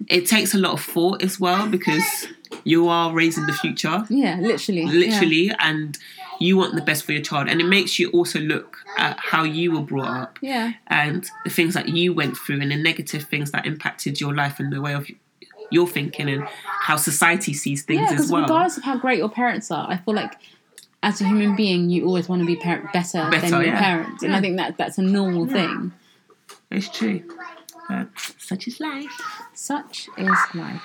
it 0.09 0.27
takes 0.27 0.53
a 0.53 0.59
lot 0.59 0.75
of 0.75 0.83
thought 0.83 1.23
as 1.23 1.41
well 1.41 1.67
because 1.71 2.27
you 2.65 2.89
are 2.89 3.13
raising 3.13 3.47
the 3.47 3.53
future, 3.53 4.05
yeah, 4.09 4.39
literally, 4.41 4.83
yeah. 4.83 4.91
literally, 4.91 5.53
and 5.59 5.99
you 6.41 6.57
want 6.57 6.75
the 6.75 6.83
best 6.83 7.05
for 7.05 7.13
your 7.13 7.23
child. 7.23 7.49
And 7.49 7.61
it 7.61 7.67
makes 7.67 7.99
you 7.99 8.11
also 8.11 8.39
look 8.39 8.77
at 8.97 9.19
how 9.19 9.43
you 9.43 9.73
were 9.73 9.81
brought 9.81 10.09
up 10.09 10.39
yeah. 10.41 10.73
and 10.87 11.29
the 11.45 11.51
things 11.51 11.75
that 11.75 11.89
you 11.89 12.13
went 12.13 12.37
through 12.37 12.61
and 12.61 12.71
the 12.71 12.77
negative 12.77 13.25
things 13.25 13.51
that 13.51 13.67
impacted 13.67 14.21
your 14.21 14.35
life 14.35 14.61
and 14.61 14.73
the 14.73 14.81
way 14.81 14.95
of 14.95 15.09
your 15.71 15.87
thinking 15.87 16.29
and 16.29 16.45
how 16.83 16.97
society 16.97 17.53
sees 17.53 17.83
things 17.83 18.11
Yeah, 18.11 18.19
as 18.19 18.31
well. 18.31 18.43
regardless 18.43 18.77
of 18.77 18.85
how 18.85 18.97
great 18.97 19.19
your 19.19 19.29
parents 19.29 19.71
are, 19.71 19.91
I 19.91 19.97
feel 19.97 20.15
like 20.15 20.35
as 21.03 21.21
a 21.21 21.25
human 21.25 21.55
being, 21.55 21.91
you 21.91 22.07
always 22.07 22.29
want 22.29 22.41
to 22.41 22.47
be 22.47 22.57
par- 22.57 22.89
better, 22.93 23.29
Better, 23.31 23.51
than 23.51 23.61
your 23.61 23.75
yeah. 23.75 23.81
parents, 23.81 24.23
and 24.23 24.35
I 24.35 24.41
think 24.41 24.57
that 24.57 24.77
that's 24.77 24.99
a 24.99 25.03
normal 25.03 25.47
thing. 25.47 25.93
It's 26.71 26.89
true. 26.89 27.23
But 27.89 28.09
such 28.37 28.67
is 28.67 28.81
life. 28.81 29.23
Such 29.55 30.09
is 30.19 30.37
life. 30.55 30.83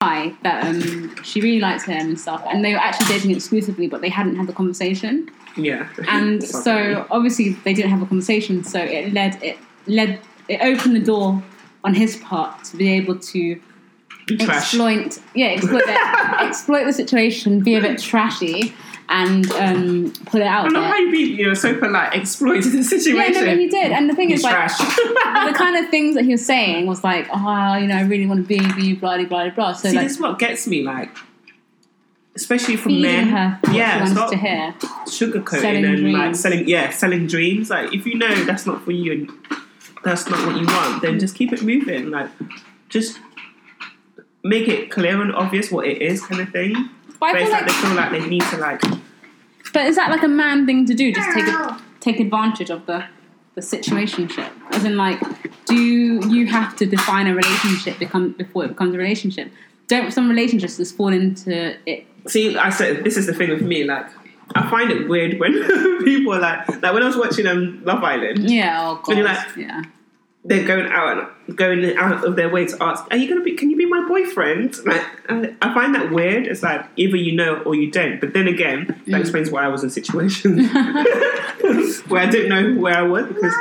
Guy 0.00 0.34
that 0.42 0.66
um, 0.66 1.14
she 1.22 1.42
really 1.42 1.60
liked 1.60 1.84
him 1.84 2.08
and 2.08 2.18
stuff, 2.18 2.42
and 2.48 2.64
they 2.64 2.72
were 2.72 2.78
actually 2.78 3.08
dating 3.08 3.32
exclusively, 3.32 3.86
but 3.86 4.00
they 4.00 4.08
hadn't 4.08 4.36
had 4.36 4.46
the 4.46 4.52
conversation. 4.54 5.28
Yeah. 5.56 5.88
And 6.08 6.42
so 6.64 7.06
obviously 7.10 7.50
they 7.64 7.74
didn't 7.74 7.90
have 7.90 8.00
a 8.00 8.06
conversation, 8.06 8.64
so 8.64 8.80
it 8.80 9.12
led 9.12 9.42
it 9.42 9.58
led 9.86 10.18
it 10.48 10.60
opened 10.62 10.96
the 10.96 11.04
door 11.04 11.42
on 11.84 11.94
his 11.94 12.16
part 12.16 12.64
to 12.64 12.76
be 12.78 12.90
able 12.92 13.18
to 13.18 13.60
trash. 14.26 14.56
exploit 14.56 15.18
yeah 15.34 15.48
exploit 15.48 15.84
the, 15.84 16.40
exploit 16.40 16.84
the 16.84 16.92
situation, 16.92 17.60
be 17.60 17.74
a 17.74 17.80
bit 17.80 18.00
trashy, 18.00 18.74
and 19.10 19.50
um, 19.52 20.12
put 20.26 20.40
it 20.40 20.46
out 20.46 20.66
I 20.66 20.68
love 20.68 20.84
how 20.84 20.96
you 20.96 21.10
be, 21.10 21.18
you 21.18 21.48
know, 21.48 21.54
so 21.54 21.76
polite, 21.76 22.14
exploited 22.14 22.72
the 22.72 22.84
situation. 22.84 23.34
Yeah, 23.34 23.40
no, 23.40 23.46
but 23.46 23.58
he 23.58 23.68
did. 23.68 23.90
And 23.90 24.08
the 24.08 24.14
thing 24.14 24.28
He's 24.30 24.38
is, 24.38 24.44
like, 24.44 24.68
the 24.68 25.52
kind 25.56 25.76
of 25.84 25.90
things 25.90 26.14
that 26.14 26.24
he 26.24 26.30
was 26.30 26.46
saying 26.46 26.86
was 26.86 27.02
like, 27.02 27.26
oh, 27.32 27.76
you 27.76 27.88
know, 27.88 27.96
I 27.96 28.02
really 28.02 28.26
want 28.26 28.46
to 28.46 28.48
be 28.48 28.64
with 28.64 28.78
you, 28.78 28.96
blah, 28.96 29.16
blah, 29.16 29.26
blah, 29.26 29.50
blah. 29.50 29.72
So, 29.72 29.88
See, 29.90 29.96
like, 29.96 30.06
this 30.06 30.12
is 30.12 30.20
what 30.20 30.38
gets 30.38 30.68
me, 30.68 30.84
like, 30.84 31.10
especially 32.36 32.76
from 32.76 33.02
men. 33.02 33.28
her 33.28 33.58
yeah, 33.72 33.94
she 33.94 33.98
wants 33.98 34.12
stop 34.12 34.30
to 34.30 34.36
hear. 34.36 34.74
sugarcoating 35.06 35.60
Selling 35.60 35.84
and 35.84 36.12
like 36.12 36.36
selling, 36.36 36.68
yeah, 36.68 36.90
selling 36.90 37.26
dreams. 37.26 37.68
Like, 37.68 37.92
if 37.92 38.06
you 38.06 38.16
know 38.16 38.44
that's 38.44 38.64
not 38.64 38.84
for 38.84 38.92
you 38.92 39.12
and 39.12 39.30
that's 40.04 40.28
not 40.28 40.46
what 40.46 40.56
you 40.56 40.66
want, 40.66 41.02
then 41.02 41.18
just 41.18 41.34
keep 41.34 41.52
it 41.52 41.62
moving. 41.62 42.10
Like, 42.10 42.30
just 42.88 43.18
make 44.44 44.68
it 44.68 44.90
clear 44.90 45.20
and 45.20 45.34
obvious 45.34 45.70
what 45.72 45.86
it 45.86 46.00
is, 46.00 46.24
kind 46.24 46.40
of 46.40 46.50
thing. 46.50 46.90
But 47.20 47.32
But 47.32 47.42
it's 47.42 47.50
like 47.50 47.62
like, 47.62 47.70
they 47.70 47.76
feel 47.88 47.94
like 47.94 48.10
they 48.12 48.26
need 48.28 48.42
to 48.42 48.56
like. 48.56 48.80
but 49.72 49.86
is 49.86 49.96
that 49.96 50.10
like 50.10 50.22
a 50.22 50.28
man 50.28 50.66
thing 50.66 50.86
to 50.86 50.94
do? 50.94 51.12
Just 51.12 51.30
take 51.32 51.46
a, 51.46 51.80
take 52.00 52.18
advantage 52.20 52.70
of 52.70 52.86
the 52.86 53.04
the 53.56 53.60
situationship, 53.60 54.48
as 54.72 54.84
in 54.84 54.96
like, 54.96 55.20
do 55.66 55.74
you 55.76 56.46
have 56.46 56.76
to 56.76 56.86
define 56.86 57.26
a 57.26 57.34
relationship 57.34 57.98
become 57.98 58.32
before 58.32 58.64
it 58.64 58.68
becomes 58.68 58.94
a 58.94 58.98
relationship? 58.98 59.50
Don't 59.88 60.12
some 60.12 60.28
relationships 60.28 60.76
just 60.76 60.96
fall 60.96 61.08
into 61.12 61.76
it? 61.84 62.06
See, 62.28 62.56
I 62.56 62.70
said 62.70 63.04
this 63.04 63.16
is 63.16 63.26
the 63.26 63.34
thing 63.34 63.50
with 63.50 63.62
me. 63.62 63.84
Like, 63.84 64.06
I 64.54 64.70
find 64.70 64.90
it 64.90 65.08
weird 65.08 65.38
when 65.40 65.52
people 66.04 66.34
are 66.34 66.40
like, 66.40 66.68
like 66.68 66.92
when 66.94 67.02
I 67.02 67.06
was 67.06 67.16
watching 67.16 67.46
um, 67.46 67.82
Love 67.84 68.02
Island. 68.04 68.48
Yeah, 68.50 68.78
oh 68.88 68.94
god, 68.96 69.08
When 69.08 69.16
you're 69.18 69.26
like- 69.26 69.56
yeah. 69.56 69.82
They're 70.44 70.66
going 70.66 70.86
out 70.86 71.32
going 71.56 71.96
out 71.96 72.24
of 72.24 72.36
their 72.36 72.48
way 72.48 72.64
to 72.66 72.76
ask, 72.82 73.04
"Are 73.10 73.16
you 73.16 73.28
gonna 73.28 73.42
be? 73.42 73.52
Can 73.52 73.70
you 73.70 73.76
be 73.76 73.86
my 73.86 74.06
boyfriend?" 74.08 74.76
Like, 74.86 75.02
I, 75.28 75.54
I 75.60 75.74
find 75.74 75.94
that 75.94 76.10
weird. 76.12 76.46
It's 76.46 76.62
like 76.62 76.86
either 76.96 77.16
you 77.16 77.32
know 77.36 77.56
or 77.66 77.74
you 77.74 77.90
don't. 77.90 78.20
But 78.20 78.32
then 78.34 78.48
again, 78.48 78.86
that 78.86 79.06
Mm. 79.06 79.20
explains 79.20 79.50
why 79.50 79.64
I 79.64 79.68
was 79.68 79.82
in 79.84 79.90
situations 79.90 80.70
where 82.08 82.22
I 82.22 82.26
didn't 82.30 82.48
know 82.48 82.80
where 82.80 82.94
I 82.96 83.02
was 83.02 83.26
because 83.26 83.52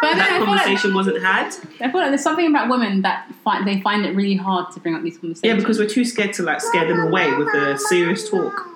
But 0.00 0.08
I, 0.08 0.12
know, 0.12 0.18
that 0.18 0.30
I 0.32 0.38
like 0.38 0.46
conversation 0.46 0.94
wasn't 0.94 1.22
had. 1.22 1.46
I 1.80 1.90
feel 1.90 2.00
like 2.00 2.10
there's 2.10 2.22
something 2.22 2.46
about 2.46 2.68
women 2.68 3.02
that 3.02 3.28
find 3.44 3.66
they 3.66 3.80
find 3.80 4.04
it 4.04 4.14
really 4.16 4.36
hard 4.36 4.72
to 4.74 4.80
bring 4.80 4.94
up 4.94 5.02
these 5.02 5.18
conversations. 5.18 5.44
Yeah, 5.44 5.54
because 5.56 5.78
we're 5.78 5.88
too 5.88 6.04
scared 6.04 6.32
to 6.34 6.42
like 6.42 6.60
scare 6.60 6.86
them 6.86 7.00
away 7.00 7.32
with 7.34 7.48
the 7.52 7.76
serious 7.88 8.28
talk. 8.28 8.66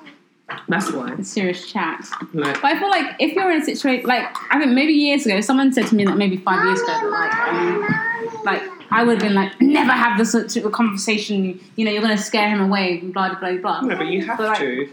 That's 0.69 0.93
why. 0.93 1.13
it's 1.19 1.29
serious 1.31 1.71
chat. 1.71 2.05
Like, 2.33 2.55
But 2.63 2.65
I 2.65 2.79
feel 2.79 2.89
like 2.91 3.17
if 3.19 3.33
you're 3.35 3.51
in 3.51 3.63
a 3.63 3.65
situation 3.65 4.07
like 4.09 4.25
I 4.51 4.59
think 4.61 4.73
maybe 4.73 4.93
years 4.93 5.27
ago, 5.27 5.41
someone 5.41 5.73
said 5.73 5.87
to 5.89 5.95
me 5.97 6.05
that 6.05 6.17
maybe 6.17 6.37
five 6.37 6.65
years 6.65 6.81
ago 6.81 6.87
that 6.87 7.11
like 7.11 7.35
um, 7.49 8.45
like 8.45 8.63
I 8.93 9.03
would 9.03 9.15
have 9.15 9.23
been 9.23 9.35
like 9.35 9.61
never 9.61 9.91
have 9.93 10.17
this 10.19 10.33
sort 10.33 10.55
of 10.57 10.71
conversation. 10.73 11.59
You 11.77 11.85
know, 11.85 11.91
you're 11.91 12.03
going 12.03 12.17
to 12.17 12.23
scare 12.23 12.49
him 12.49 12.61
away. 12.61 12.99
Blah 12.99 13.31
blah 13.35 13.39
blah 13.41 13.59
blah. 13.59 13.81
no, 13.83 13.97
but 13.97 14.07
you 14.07 14.25
have 14.25 14.39
But, 14.39 14.47
like- 14.49 14.59
to. 14.59 14.89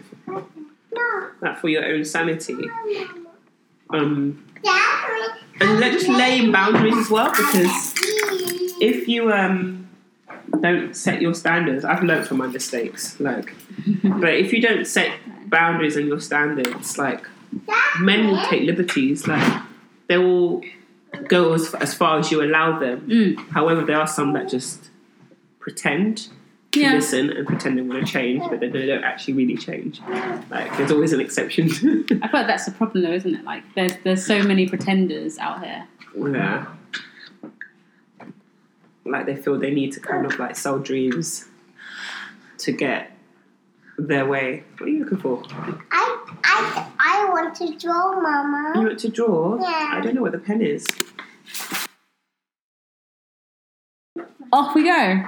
Like 1.41 1.57
for 1.59 1.69
your 1.69 1.83
own 1.85 2.05
sanity. 2.05 2.55
Um, 3.89 4.43
and 5.59 5.79
let 5.79 5.91
just 5.91 6.07
laying 6.07 6.51
boundaries 6.51 6.95
as 6.97 7.09
well 7.09 7.29
because 7.31 7.93
if 8.81 9.07
you 9.07 9.31
um 9.31 9.82
don't 10.61 10.95
set 10.95 11.21
your 11.21 11.33
standards. 11.33 11.83
I've 11.85 12.03
learned 12.03 12.27
from 12.27 12.37
my 12.37 12.47
mistakes. 12.47 13.19
Like, 13.19 13.53
but 14.03 14.33
if 14.33 14.53
you 14.53 14.61
don't 14.61 14.85
set 14.85 15.11
boundaries 15.49 15.95
and 15.95 16.07
your 16.07 16.19
standards, 16.19 16.97
like 16.97 17.25
men 17.99 18.27
will 18.27 18.41
take 18.47 18.63
liberties. 18.63 19.27
Like 19.27 19.61
they 20.07 20.17
will 20.17 20.63
go 21.27 21.53
as, 21.53 21.73
as 21.75 21.93
far 21.93 22.19
as 22.19 22.31
you 22.31 22.43
allow 22.43 22.79
them. 22.79 23.07
Mm. 23.07 23.49
However, 23.49 23.81
there 23.83 23.99
are 23.99 24.07
some 24.07 24.33
that 24.33 24.49
just 24.49 24.89
pretend 25.59 26.29
to 26.71 26.79
Yeah. 26.79 26.93
listen 26.93 27.29
and 27.29 27.45
pretend 27.47 27.77
they 27.77 27.81
want 27.83 28.05
to 28.05 28.11
change, 28.11 28.41
but 28.49 28.59
then 28.59 28.71
they 28.71 28.85
don't 28.87 29.03
actually 29.03 29.35
really 29.35 29.55
change. 29.57 30.01
Like 30.49 30.75
there's 30.77 30.91
always 30.91 31.13
an 31.13 31.19
exception. 31.21 31.67
I 31.69 32.27
feel 32.27 32.39
like 32.39 32.47
that's 32.47 32.65
the 32.65 32.71
problem, 32.71 33.03
though, 33.03 33.11
isn't 33.13 33.35
it? 33.35 33.43
Like, 33.43 33.63
there's 33.75 33.93
there's 34.03 34.25
so 34.25 34.41
many 34.43 34.67
pretenders 34.67 35.37
out 35.37 35.63
here. 35.63 35.87
yeah. 36.15 36.65
Like 39.05 39.25
they 39.25 39.35
feel 39.35 39.59
they 39.59 39.71
need 39.71 39.91
to 39.93 39.99
kind 39.99 40.25
of 40.25 40.39
like 40.39 40.55
sell 40.55 40.79
dreams 40.79 41.45
to 42.59 42.71
get 42.71 43.11
their 43.97 44.25
way. 44.25 44.63
What 44.77 44.87
are 44.87 44.91
you 44.91 45.03
looking 45.03 45.17
for? 45.19 45.43
I, 45.91 46.37
I, 46.43 46.91
I 46.99 47.29
want 47.29 47.55
to 47.57 47.77
draw, 47.77 48.19
Mama. 48.19 48.73
You 48.75 48.87
want 48.87 48.99
to 48.99 49.09
draw? 49.09 49.57
Yeah. 49.59 49.89
I 49.93 50.01
don't 50.01 50.15
know 50.15 50.21
where 50.21 50.31
the 50.31 50.39
pen 50.39 50.61
is. 50.61 50.85
Off 54.51 54.75
we 54.75 54.83
go. 54.83 55.23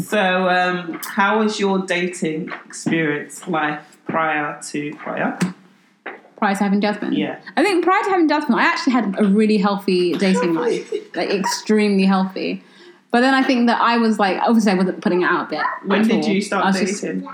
So, 0.00 0.48
um, 0.48 1.00
how 1.04 1.40
was 1.40 1.58
your 1.58 1.80
dating 1.80 2.50
experience 2.64 3.48
life 3.48 3.98
prior 4.06 4.60
to 4.68 4.94
prior? 4.94 5.36
Prior 6.36 6.54
to 6.54 6.62
having 6.62 6.80
Jasmine. 6.80 7.14
Yeah. 7.14 7.40
I 7.56 7.64
think 7.64 7.84
prior 7.84 8.04
to 8.04 8.10
having 8.10 8.28
Jasmine, 8.28 8.56
I 8.56 8.62
actually 8.62 8.92
had 8.92 9.16
a 9.18 9.24
really 9.24 9.58
healthy 9.58 10.12
dating 10.12 10.54
life, 10.54 10.92
like 11.16 11.30
extremely 11.30 12.04
healthy. 12.04 12.62
But 13.10 13.20
then 13.20 13.34
I 13.34 13.42
think 13.42 13.66
that 13.68 13.80
I 13.80 13.96
was 13.96 14.18
like, 14.18 14.38
obviously, 14.42 14.72
I 14.72 14.74
wasn't 14.74 15.00
putting 15.00 15.22
it 15.22 15.26
out 15.26 15.46
a 15.46 15.50
bit. 15.50 15.64
When 15.84 16.06
did 16.06 16.24
all. 16.24 16.30
you 16.30 16.42
start 16.42 16.64
was 16.66 16.78
just- 16.80 17.00
dating? 17.02 17.26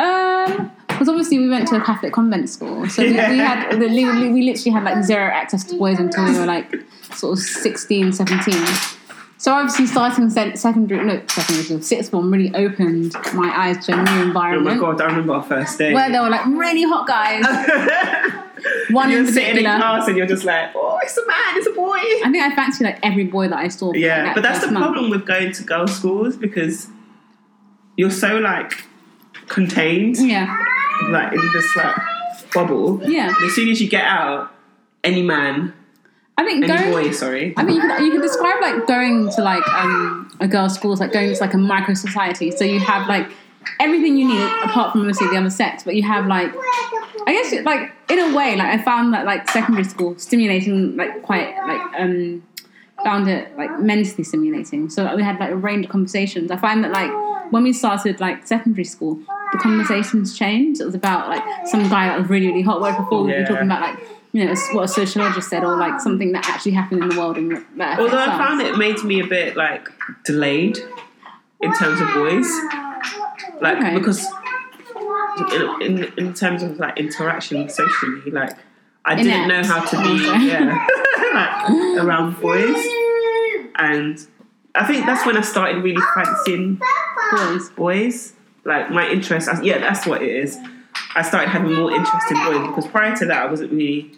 Um, 0.00 0.70
because 0.86 1.08
obviously 1.08 1.38
we 1.38 1.48
went 1.48 1.66
to 1.68 1.76
a 1.76 1.80
Catholic 1.80 2.12
convent 2.12 2.48
school, 2.48 2.88
so 2.88 3.02
we, 3.02 3.10
we 3.10 3.16
had 3.16 3.78
we, 3.78 3.88
we 3.88 4.30
we 4.32 4.42
literally 4.42 4.70
had 4.72 4.84
like 4.84 5.04
zero 5.04 5.24
access 5.26 5.64
to 5.64 5.76
boys 5.78 5.98
until 5.98 6.24
we 6.24 6.38
were 6.38 6.46
like 6.46 6.72
sort 7.14 7.38
of 7.38 7.44
16, 7.44 8.12
17. 8.12 8.54
So 9.38 9.52
obviously 9.52 9.86
starting 9.86 10.28
se- 10.30 10.56
secondary, 10.56 11.04
no 11.04 11.22
secondary 11.28 11.64
school, 11.64 11.80
sixth 11.82 12.10
form 12.10 12.32
really 12.32 12.52
opened 12.54 13.14
my 13.34 13.52
eyes 13.56 13.86
to 13.86 13.92
a 13.92 13.96
new 14.02 14.22
environment. 14.22 14.80
Oh 14.80 14.86
my 14.86 14.92
god, 14.92 15.00
I 15.00 15.06
remember 15.06 15.34
our 15.34 15.42
first 15.42 15.78
day. 15.78 15.92
where 15.94 16.10
there 16.10 16.22
were 16.22 16.30
like 16.30 16.46
really 16.46 16.82
hot 16.84 17.06
guys. 17.06 17.44
One 18.90 19.10
you're 19.10 19.20
in 19.20 19.26
sitting 19.26 19.42
in 19.50 19.64
particular. 19.64 19.76
class 19.78 20.08
and 20.08 20.16
you're 20.16 20.26
just 20.26 20.44
like, 20.44 20.70
oh, 20.74 20.98
it's 21.02 21.16
a 21.16 21.26
man, 21.26 21.36
it's 21.56 21.66
a 21.66 21.72
boy. 21.72 21.96
I 21.96 22.28
think 22.30 22.42
I 22.44 22.54
fancy 22.54 22.84
like 22.84 22.98
every 23.02 23.24
boy 23.24 23.48
that 23.48 23.58
I 23.58 23.68
saw. 23.68 23.92
Yeah, 23.92 24.24
like, 24.24 24.34
but 24.34 24.42
that's 24.42 24.60
the 24.64 24.70
month. 24.72 24.84
problem 24.84 25.10
with 25.10 25.26
going 25.26 25.52
to 25.52 25.62
girls' 25.64 25.94
schools 25.96 26.36
because 26.36 26.88
you're 27.96 28.10
so 28.10 28.38
like 28.38 28.84
contained, 29.46 30.16
Yeah, 30.18 30.56
like 31.10 31.32
in 31.32 31.40
this 31.52 31.76
like 31.76 31.96
bubble. 32.52 33.00
yeah. 33.08 33.28
And 33.34 33.44
as 33.46 33.54
soon 33.54 33.68
as 33.70 33.80
you 33.80 33.88
get 33.88 34.04
out, 34.04 34.52
any 35.04 35.22
man, 35.22 35.72
I 36.36 36.44
think 36.44 36.64
any 36.64 36.76
going. 36.92 36.92
boy, 36.92 37.10
sorry. 37.12 37.54
I 37.56 37.62
mean, 37.64 37.76
you 37.76 37.82
could, 37.82 38.00
you 38.00 38.22
describe 38.22 38.60
like 38.60 38.86
going 38.86 39.30
to 39.30 39.42
like 39.42 39.66
um, 39.74 40.30
a 40.40 40.48
girls' 40.48 40.74
school 40.74 40.92
as 40.92 41.00
like 41.00 41.12
going 41.12 41.32
to 41.34 41.40
like 41.40 41.54
a 41.54 41.58
micro 41.58 41.94
society. 41.94 42.50
So 42.50 42.64
you 42.64 42.78
have 42.80 43.08
like 43.08 43.28
everything 43.80 44.16
you 44.16 44.26
need 44.28 44.50
apart 44.64 44.92
from 44.92 45.02
obviously 45.02 45.28
the 45.28 45.36
other 45.36 45.50
sex, 45.50 45.82
but 45.84 45.94
you 45.94 46.02
have 46.02 46.26
like 46.26 46.52
I 47.26 47.32
guess 47.32 47.52
it, 47.52 47.64
like 47.64 47.92
in 48.08 48.18
a 48.18 48.34
way, 48.36 48.56
like 48.56 48.78
I 48.78 48.82
found 48.82 49.12
that 49.14 49.24
like 49.26 49.48
secondary 49.50 49.84
school 49.84 50.18
stimulating, 50.18 50.96
like 50.96 51.22
quite 51.22 51.54
like 51.66 52.00
um 52.00 52.42
found 53.04 53.28
it 53.28 53.56
like 53.56 53.78
mentally 53.78 54.24
stimulating. 54.24 54.90
So 54.90 55.04
like, 55.04 55.16
we 55.16 55.22
had 55.22 55.38
like 55.38 55.50
a 55.50 55.56
range 55.56 55.84
of 55.86 55.90
conversations. 55.92 56.50
I 56.50 56.56
find 56.56 56.82
that 56.84 56.90
like 56.92 57.10
when 57.52 57.62
we 57.62 57.72
started 57.72 58.18
like 58.20 58.46
secondary 58.46 58.84
school, 58.84 59.16
the 59.52 59.58
conversations 59.58 60.36
changed. 60.36 60.80
It 60.80 60.84
was 60.84 60.94
about 60.94 61.28
like 61.28 61.42
some 61.66 61.88
guy 61.88 62.08
that 62.08 62.18
was 62.20 62.28
really 62.30 62.46
really 62.48 62.62
hot. 62.62 62.80
Whereas 62.80 62.96
before 62.96 63.22
we 63.24 63.32
were 63.32 63.38
Yeah. 63.40 63.44
talking 63.46 63.66
about 63.66 63.82
like 63.82 63.98
you 64.32 64.44
know 64.44 64.54
what 64.72 64.84
a 64.84 64.88
sociologist 64.88 65.48
said 65.48 65.64
or 65.64 65.76
like 65.76 66.00
something 66.00 66.32
that 66.32 66.48
actually 66.48 66.72
happened 66.72 67.02
in 67.02 67.08
the 67.08 67.18
world 67.18 67.36
and 67.38 67.64
that 67.76 67.98
Although 67.98 68.18
I 68.18 68.26
us. 68.26 68.38
found 68.38 68.60
it 68.60 68.76
made 68.76 69.02
me 69.04 69.20
a 69.20 69.26
bit 69.26 69.56
like 69.56 69.88
delayed 70.24 70.78
in 71.60 71.72
terms 71.74 72.00
of 72.00 72.12
boys, 72.14 72.46
like 73.60 73.78
Okay. 73.78 73.94
because 73.98 74.26
in, 75.52 75.82
in 75.82 76.12
in 76.18 76.34
terms 76.34 76.62
of 76.62 76.78
like 76.78 76.98
interaction 76.98 77.68
socially, 77.68 78.30
like 78.30 78.50
I 79.04 79.12
Inept. 79.12 79.24
didn't 79.24 79.48
know 79.48 79.62
how 79.64 79.84
to 79.84 79.96
be 80.02 80.46
yeah 80.46 80.86
like, 81.34 82.04
around 82.04 82.40
boys, 82.40 82.76
and 83.76 84.18
I 84.74 84.84
think 84.86 85.06
that's 85.06 85.24
when 85.26 85.36
I 85.36 85.40
started 85.42 85.82
really 85.82 86.02
fancying 86.14 86.80
boys. 87.32 87.70
boys. 87.70 88.32
Like 88.64 88.90
my 88.90 89.08
interest, 89.08 89.48
yeah, 89.62 89.78
that's 89.78 90.04
what 90.06 90.22
it 90.22 90.28
is. 90.30 90.58
I 91.14 91.22
started 91.22 91.48
having 91.48 91.72
more 91.74 91.90
interest 91.90 92.30
in 92.30 92.36
boys 92.44 92.66
because 92.68 92.86
prior 92.86 93.16
to 93.16 93.26
that, 93.26 93.42
I 93.44 93.50
wasn't 93.50 93.72
really. 93.72 94.12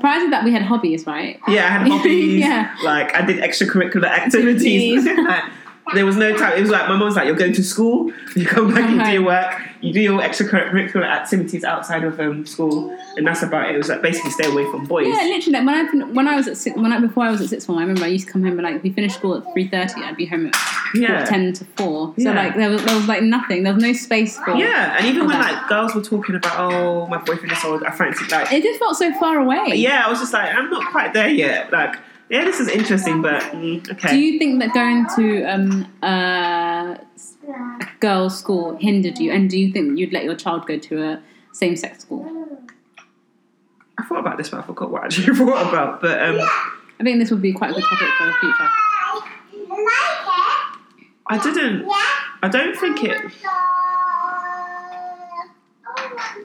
Prior 0.00 0.20
to 0.20 0.30
that, 0.30 0.44
we 0.44 0.52
had 0.52 0.62
hobbies, 0.62 1.06
right? 1.06 1.38
Yeah, 1.46 1.66
I 1.66 1.68
had 1.68 1.88
hobbies. 1.92 2.40
Yeah. 2.40 2.74
Like 2.82 3.14
I 3.14 3.22
did 3.24 3.36
extracurricular 3.42 4.06
activities. 4.08 5.06
Activities. 5.06 5.52
there 5.94 6.04
was 6.04 6.16
no 6.16 6.36
time. 6.36 6.58
It 6.58 6.60
was 6.62 6.70
like 6.70 6.88
my 6.88 6.96
mum 6.96 7.06
was 7.06 7.16
like, 7.16 7.26
"You're 7.26 7.36
going 7.36 7.52
to 7.54 7.62
school. 7.64 8.12
You 8.36 8.44
come 8.46 8.74
back 8.74 8.84
and 8.90 9.02
do 9.02 9.10
your 9.12 9.24
work. 9.24 9.62
You 9.80 9.92
do 9.94 10.00
your 10.00 10.20
extracurricular 10.20 11.04
activities 11.06 11.64
outside 11.64 12.04
of 12.04 12.18
um, 12.20 12.44
school, 12.44 12.90
and 13.16 13.26
that's 13.26 13.42
about 13.42 13.68
it." 13.70 13.74
It 13.76 13.78
was 13.78 13.88
like 13.88 14.02
basically 14.02 14.30
stay 14.32 14.50
away 14.50 14.64
from 14.70 14.84
boys. 14.84 15.06
Yeah, 15.06 15.22
literally. 15.24 15.52
Like 15.58 15.66
when 15.66 16.02
I 16.02 16.04
when 16.12 16.28
I 16.28 16.36
was 16.36 16.48
at 16.48 16.56
six, 16.56 16.76
when 16.76 16.92
I, 16.92 16.98
before 17.00 17.24
I 17.24 17.30
was 17.30 17.40
at 17.40 17.48
sixth 17.48 17.66
form, 17.66 17.78
I 17.78 17.82
remember 17.82 18.04
I 18.04 18.08
used 18.08 18.26
to 18.26 18.32
come 18.32 18.42
home 18.42 18.52
and 18.58 18.62
like 18.62 18.76
if 18.76 18.82
we 18.82 18.90
finished 18.92 19.16
school 19.16 19.36
at 19.36 19.52
three 19.52 19.68
thirty, 19.68 20.00
I'd 20.02 20.16
be 20.16 20.26
home 20.26 20.46
at 20.46 20.54
Yeah. 20.94 21.24
ten 21.24 21.52
to 21.54 21.64
four. 21.76 22.12
So 22.18 22.24
Yeah. 22.24 22.32
like 22.34 22.56
there 22.56 22.68
was, 22.68 22.84
there 22.84 22.96
was 22.96 23.06
like 23.08 23.22
nothing. 23.22 23.62
There 23.62 23.72
was 23.72 23.82
no 23.82 23.92
space 23.92 24.36
for. 24.38 24.54
Yeah, 24.56 24.96
and 24.98 25.06
even 25.06 25.26
when 25.26 25.36
Okay. 25.40 25.52
like 25.52 25.68
girls 25.68 25.94
were 25.94 26.02
talking 26.02 26.34
about, 26.34 26.58
"Oh, 26.58 27.06
my 27.06 27.18
boyfriend 27.18 27.52
is 27.52 27.64
old," 27.64 27.84
I 27.84 27.90
fancied 27.92 28.30
like 28.32 28.52
It 28.52 28.62
just 28.64 28.78
felt 28.80 28.96
so 28.96 29.12
far 29.18 29.38
away. 29.38 29.72
yeah, 29.76 30.02
I 30.04 30.10
was 30.10 30.18
just 30.18 30.32
like, 30.32 30.52
I'm 30.54 30.68
not 30.68 30.90
quite 30.90 31.12
there 31.14 31.28
yet. 31.28 31.72
Like, 31.72 31.96
yeah, 32.28 32.44
this 32.44 32.60
is 32.60 32.68
interesting, 32.68 33.22
but 33.22 33.40
mm, 33.42 33.88
okay. 33.92 34.10
Do 34.10 34.18
you 34.18 34.38
think 34.38 34.60
that 34.60 34.74
going 34.74 35.06
to 35.16 35.44
um, 35.44 35.92
uh, 36.02 36.96
a 37.48 37.88
girls' 38.00 38.38
school 38.38 38.76
hindered 38.76 39.18
you, 39.18 39.30
and 39.32 39.48
do 39.48 39.58
you 39.58 39.72
think 39.72 39.98
you'd 39.98 40.12
let 40.12 40.24
your 40.24 40.34
child 40.34 40.66
go 40.66 40.78
to 40.78 41.02
a 41.02 41.22
same-sex 41.52 42.00
school? 42.00 42.26
I 43.98 44.04
thought 44.04 44.18
about 44.20 44.36
this, 44.38 44.50
but 44.50 44.60
I 44.60 44.62
forgot 44.62 44.90
what 44.90 45.02
I 45.02 45.04
actually 45.06 45.34
thought 45.36 45.68
about. 45.72 46.00
But 46.00 46.20
um, 46.22 46.38
I 46.40 47.02
think 47.04 47.18
this 47.18 47.30
would 47.30 47.42
be 47.42 47.52
quite 47.52 47.70
a 47.70 47.74
good 47.74 47.84
topic 47.84 48.08
for 48.18 48.26
the 48.26 48.32
future. 48.40 48.68
I 51.28 51.38
didn't. 51.42 51.86
I 52.42 52.48
don't 52.48 52.76
think 52.76 53.02
it. 53.04 53.16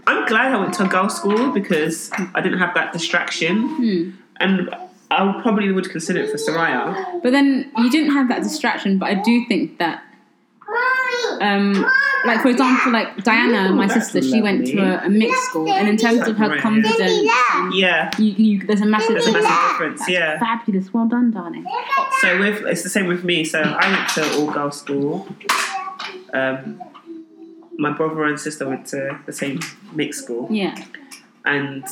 I'm 0.08 0.26
glad 0.28 0.54
I 0.54 0.60
went 0.60 0.74
to 0.76 0.86
a 0.86 0.88
girls' 0.88 1.16
school 1.18 1.52
because 1.52 2.10
I 2.34 2.42
didn't 2.42 2.60
have 2.60 2.74
that 2.76 2.94
distraction, 2.94 3.68
Hmm. 3.76 4.10
and 4.40 4.70
I 5.12 5.40
probably 5.42 5.72
would 5.72 5.90
consider 5.90 6.22
it 6.22 6.32
for 6.32 6.38
Soraya. 6.38 7.22
But 7.22 7.32
then 7.32 7.72
you 7.78 7.90
didn't 7.92 8.12
have 8.14 8.28
that 8.30 8.44
distraction. 8.44 8.98
But 8.98 9.10
I 9.10 9.16
do 9.16 9.46
think 9.48 9.78
that, 9.80 10.04
um, 11.42 11.74
like 12.26 12.42
for 12.42 12.48
example, 12.50 12.92
like 12.94 13.24
Diana, 13.24 13.72
my 13.74 13.88
that's 13.88 14.12
sister, 14.12 14.22
she 14.22 14.42
went 14.42 14.68
to 14.68 14.78
a, 14.80 15.06
a 15.08 15.10
mixed 15.10 15.44
school, 15.50 15.70
and 15.72 15.88
in 15.88 15.98
terms 15.98 16.28
of 16.28 16.38
her 16.38 16.50
Right. 16.50 16.62
confidence, 16.62 17.00
and 17.00 17.74
Yeah, 17.74 18.10
you, 18.18 18.32
you, 18.60 18.66
there's 18.66 18.82
a 18.82 18.86
massive, 18.86 19.10
there's 19.16 19.28
a 19.28 19.32
massive 19.34 19.50
difference. 19.72 19.72
difference. 19.72 20.00
That's 20.00 20.12
Yeah. 20.12 20.40
fabulous. 20.40 20.94
Well 20.94 21.08
done, 21.08 21.32
darling. 21.32 21.66
So 22.22 22.40
with 22.40 22.64
it's 22.66 22.84
the 22.84 22.90
same 22.90 23.08
with 23.08 23.24
me. 23.24 23.44
So 23.44 23.60
I 23.62 23.92
went 23.92 24.10
to 24.10 24.38
all 24.40 24.52
girls 24.52 24.80
school. 24.80 25.28
Um, 26.34 26.82
my 27.78 27.92
brother 27.92 28.24
and 28.26 28.40
sister 28.40 28.68
went 28.70 28.86
to 28.88 29.20
the 29.26 29.34
same 29.34 29.60
mixed 29.94 30.24
school, 30.24 30.48
Yeah. 30.52 30.76
and 31.44 31.84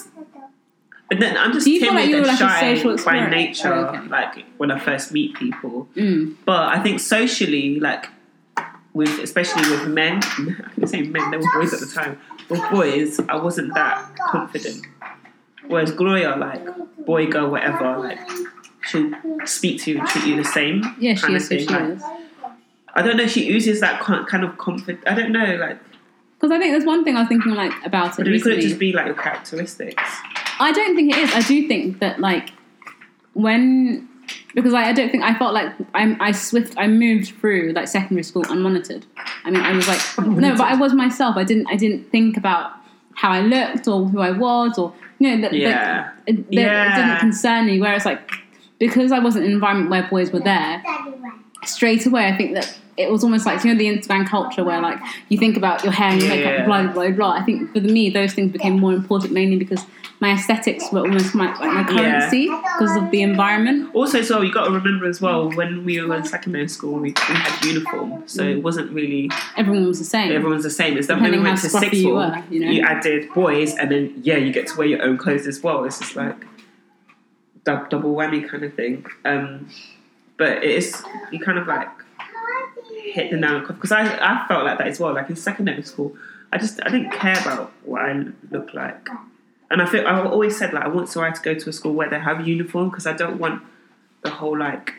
and 1.12 1.22
then 1.22 1.38
I'm 1.38 1.54
just 1.54 1.66
you 1.68 1.80
timid 1.80 1.96
like 1.96 2.10
and 2.12 2.26
like 2.28 2.38
shy 2.38 3.04
by 3.06 3.30
nature. 3.30 3.74
Oh, 3.74 3.86
okay. 3.86 4.08
Like 4.08 4.46
when 4.58 4.72
I 4.72 4.80
first 4.80 5.12
meet 5.12 5.36
people, 5.36 5.88
Mm. 5.96 6.36
but 6.46 6.70
I 6.70 6.82
think 6.84 7.00
socially, 7.00 7.80
like 7.80 8.08
with 8.94 9.20
especially 9.20 9.70
with 9.70 9.88
men, 9.88 10.18
I 10.24 10.70
can 10.76 10.88
say 10.88 11.02
men, 11.04 11.32
there 11.32 11.40
were 11.40 11.60
boys 11.60 11.74
at 11.74 11.80
the 11.80 11.88
time. 11.94 12.20
With 12.50 12.62
boys, 12.72 13.20
I 13.30 13.36
wasn't 13.36 13.74
that 13.76 14.16
confident. 14.32 14.86
Whereas 15.68 15.92
Gloria, 15.92 16.36
like 16.36 16.66
boy, 17.06 17.28
girl, 17.28 17.50
whatever, 17.50 17.98
like 18.00 18.20
she'll 18.88 19.12
speak 19.46 19.82
to 19.84 19.92
you 19.92 20.00
and 20.00 20.08
treat 20.08 20.26
you 20.26 20.36
the 20.36 20.44
same. 20.44 20.84
Yeah, 21.00 21.14
she 21.14 21.22
kind 21.22 21.36
is 21.36 21.48
thing. 21.48 21.60
she 21.60 21.66
Like, 21.68 21.90
is. 21.92 22.04
I 22.96 23.02
don't 23.04 23.18
know. 23.18 23.28
She 23.28 23.50
oozes 23.52 23.80
that 23.82 24.00
kind 24.02 24.44
of 24.44 24.58
confidence. 24.58 25.04
I 25.06 25.14
don't 25.14 25.32
know. 25.32 25.56
Like 25.58 25.78
Because 26.40 26.52
I 26.52 26.58
think 26.58 26.74
there's 26.74 26.86
one 26.86 27.04
thing 27.04 27.16
I 27.16 27.20
was 27.20 27.28
thinking 27.30 27.54
like 27.54 27.72
about 27.86 28.18
it 28.18 28.24
maybe 28.24 28.42
could 28.42 28.54
it 28.54 28.62
just 28.62 28.80
be 28.80 28.92
like 28.94 29.06
your 29.06 29.16
characteristics? 29.16 30.02
I 30.60 30.72
don't 30.72 30.96
think 30.96 31.12
it 31.16 31.18
is. 31.20 31.34
I 31.34 31.42
do 31.42 31.68
think 31.68 32.00
that 32.00 32.20
like 32.20 32.50
when 33.34 34.08
because 34.54 34.74
I, 34.74 34.90
I 34.90 34.94
don't 34.94 35.10
think 35.12 35.24
I 35.24 35.34
felt 35.38 35.54
like 35.54 35.72
I'm 35.94 36.20
I 36.22 36.32
swift 36.32 36.74
I 36.78 36.88
moved 36.88 37.36
through 37.40 37.74
like 37.76 37.88
secondary 37.88 38.24
school 38.24 38.44
unmonitored. 38.44 39.04
I 39.46 39.52
mean 39.52 39.62
I 39.62 39.74
was 39.76 39.88
like 39.88 40.00
no, 40.28 40.52
but 40.56 40.68
I 40.68 40.76
was 40.76 40.94
myself. 40.94 41.38
I 41.38 41.44
didn't 41.44 41.68
I 41.68 41.76
didn't 41.76 42.10
think 42.12 42.38
about 42.38 42.72
how 43.16 43.32
I 43.32 43.42
looked 43.42 43.88
or 43.88 44.06
who 44.08 44.20
I 44.20 44.32
was 44.32 44.78
or 44.78 44.94
you 45.20 45.36
know 45.36 45.42
that 45.42 45.54
Yeah. 45.54 46.12
that, 46.28 46.36
that 46.36 46.46
Yeah. 46.54 46.94
it 46.94 47.06
didn't 47.08 47.20
concern 47.20 47.66
me. 47.68 47.80
Whereas 47.80 48.06
like 48.06 48.32
because 48.80 49.12
I 49.12 49.20
wasn't 49.20 49.46
in 49.46 49.52
an 49.52 49.56
environment 49.56 49.92
where 49.92 50.08
boys 50.10 50.32
were 50.32 50.40
there, 50.40 50.82
straight 51.66 52.06
away 52.06 52.28
I 52.28 52.38
think 52.38 52.54
that 52.56 52.78
it 53.04 53.10
was 53.10 53.24
almost 53.24 53.46
like 53.46 53.64
you 53.64 53.72
know 53.72 53.78
the 53.78 53.88
Instagram 53.88 54.28
culture 54.28 54.64
where 54.64 54.82
like 54.82 55.00
you 55.30 55.38
think 55.38 55.56
about 55.58 55.84
your 55.84 55.94
hair 55.94 56.10
and 56.12 56.22
your 56.22 56.30
Yeah. 56.36 56.36
makeup, 56.52 56.66
blah 56.68 56.82
blah 56.84 56.92
blah 56.94 57.12
blah. 57.12 57.32
I 57.32 57.44
think 57.44 57.72
for 57.74 57.80
me 57.82 58.10
those 58.10 58.34
things 58.34 58.52
became 58.52 58.76
more 58.80 58.94
important 58.94 59.32
mainly 59.34 59.58
because 59.58 59.84
my 60.22 60.32
aesthetics 60.34 60.92
were 60.92 61.00
almost 61.00 61.34
my 61.34 61.48
like 61.62 61.72
my 61.80 61.84
currency 61.86 62.48
because 62.50 62.94
of 62.98 63.10
the 63.10 63.22
environment. 63.22 63.90
Also, 63.96 64.22
so 64.22 64.36
well, 64.36 64.44
you 64.44 64.52
got 64.54 64.66
to 64.66 64.72
remember 64.72 65.06
as 65.08 65.22
well 65.22 65.50
when 65.60 65.86
we 65.86 66.02
were 66.02 66.14
in 66.18 66.26
secondary 66.26 66.68
school, 66.68 66.96
we, 67.00 67.10
we 67.30 67.36
had 67.46 67.66
uniform, 67.66 68.24
so 68.26 68.44
Mm. 68.44 68.58
it 68.58 68.64
wasn't 68.64 68.92
really 68.92 69.30
Everyone 69.56 69.88
was 69.88 70.00
the 70.00 70.06
same. 70.06 70.32
everyone's 70.34 70.64
the 70.64 70.70
same. 70.82 70.98
It's 70.98 71.08
that 71.08 71.22
when 71.22 71.32
we 71.32 71.38
Depending 71.38 71.44
went 71.52 71.62
to 71.62 71.70
sixth 71.70 71.94
you 71.94 72.10
form, 72.10 72.32
were, 72.32 72.44
you 72.54 72.60
know? 72.82 72.88
added 72.88 73.30
boys, 73.34 73.76
and 73.76 73.90
then 73.92 74.04
yeah, 74.22 74.36
you 74.36 74.52
get 74.52 74.68
to 74.68 74.78
wear 74.78 74.88
your 74.88 75.02
own 75.08 75.18
clothes 75.18 75.48
as 75.48 75.64
well. 75.64 75.86
It's 75.86 76.00
just 76.00 76.18
like 76.18 76.36
dou- 77.64 77.88
double 77.90 78.14
whammy 78.16 78.48
kind 78.50 78.64
of 78.64 78.74
thing. 78.74 79.06
Um, 79.26 79.70
but 80.38 80.64
it 80.64 80.72
is 80.72 81.02
you 81.32 81.40
kind 81.40 81.58
of 81.58 81.68
like 81.68 81.90
hit 83.02 83.32
the 83.32 83.38
nail 83.38 83.60
because 83.66 83.92
I 83.92 84.02
I 84.04 84.46
felt 84.48 84.66
like 84.66 84.78
that 84.78 84.88
as 84.88 85.00
well. 85.00 85.14
Like 85.14 85.30
in 85.30 85.36
secondary 85.36 85.84
school, 85.84 86.16
I 86.52 86.58
just 86.58 86.80
I 86.86 86.90
didn't 86.90 87.12
care 87.12 87.40
about 87.40 87.72
what 87.84 88.02
I 88.02 88.24
looked 88.52 88.74
like, 88.74 89.08
and 89.72 89.82
I 89.82 89.86
feel 89.86 90.08
I've 90.08 90.26
always 90.26 90.58
said 90.58 90.74
like 90.74 90.84
I 90.84 90.88
want 90.88 91.08
Soraya 91.10 91.34
to 91.34 91.42
go 91.42 91.54
to 91.54 91.70
a 91.70 91.74
school 91.74 91.94
where 91.94 92.10
they 92.10 92.20
have 92.20 92.48
uniform 92.48 92.90
because 92.90 93.08
I 93.08 93.14
don't 93.14 93.40
want 93.40 93.64
the 94.24 94.30
whole 94.30 94.58
like. 94.58 94.94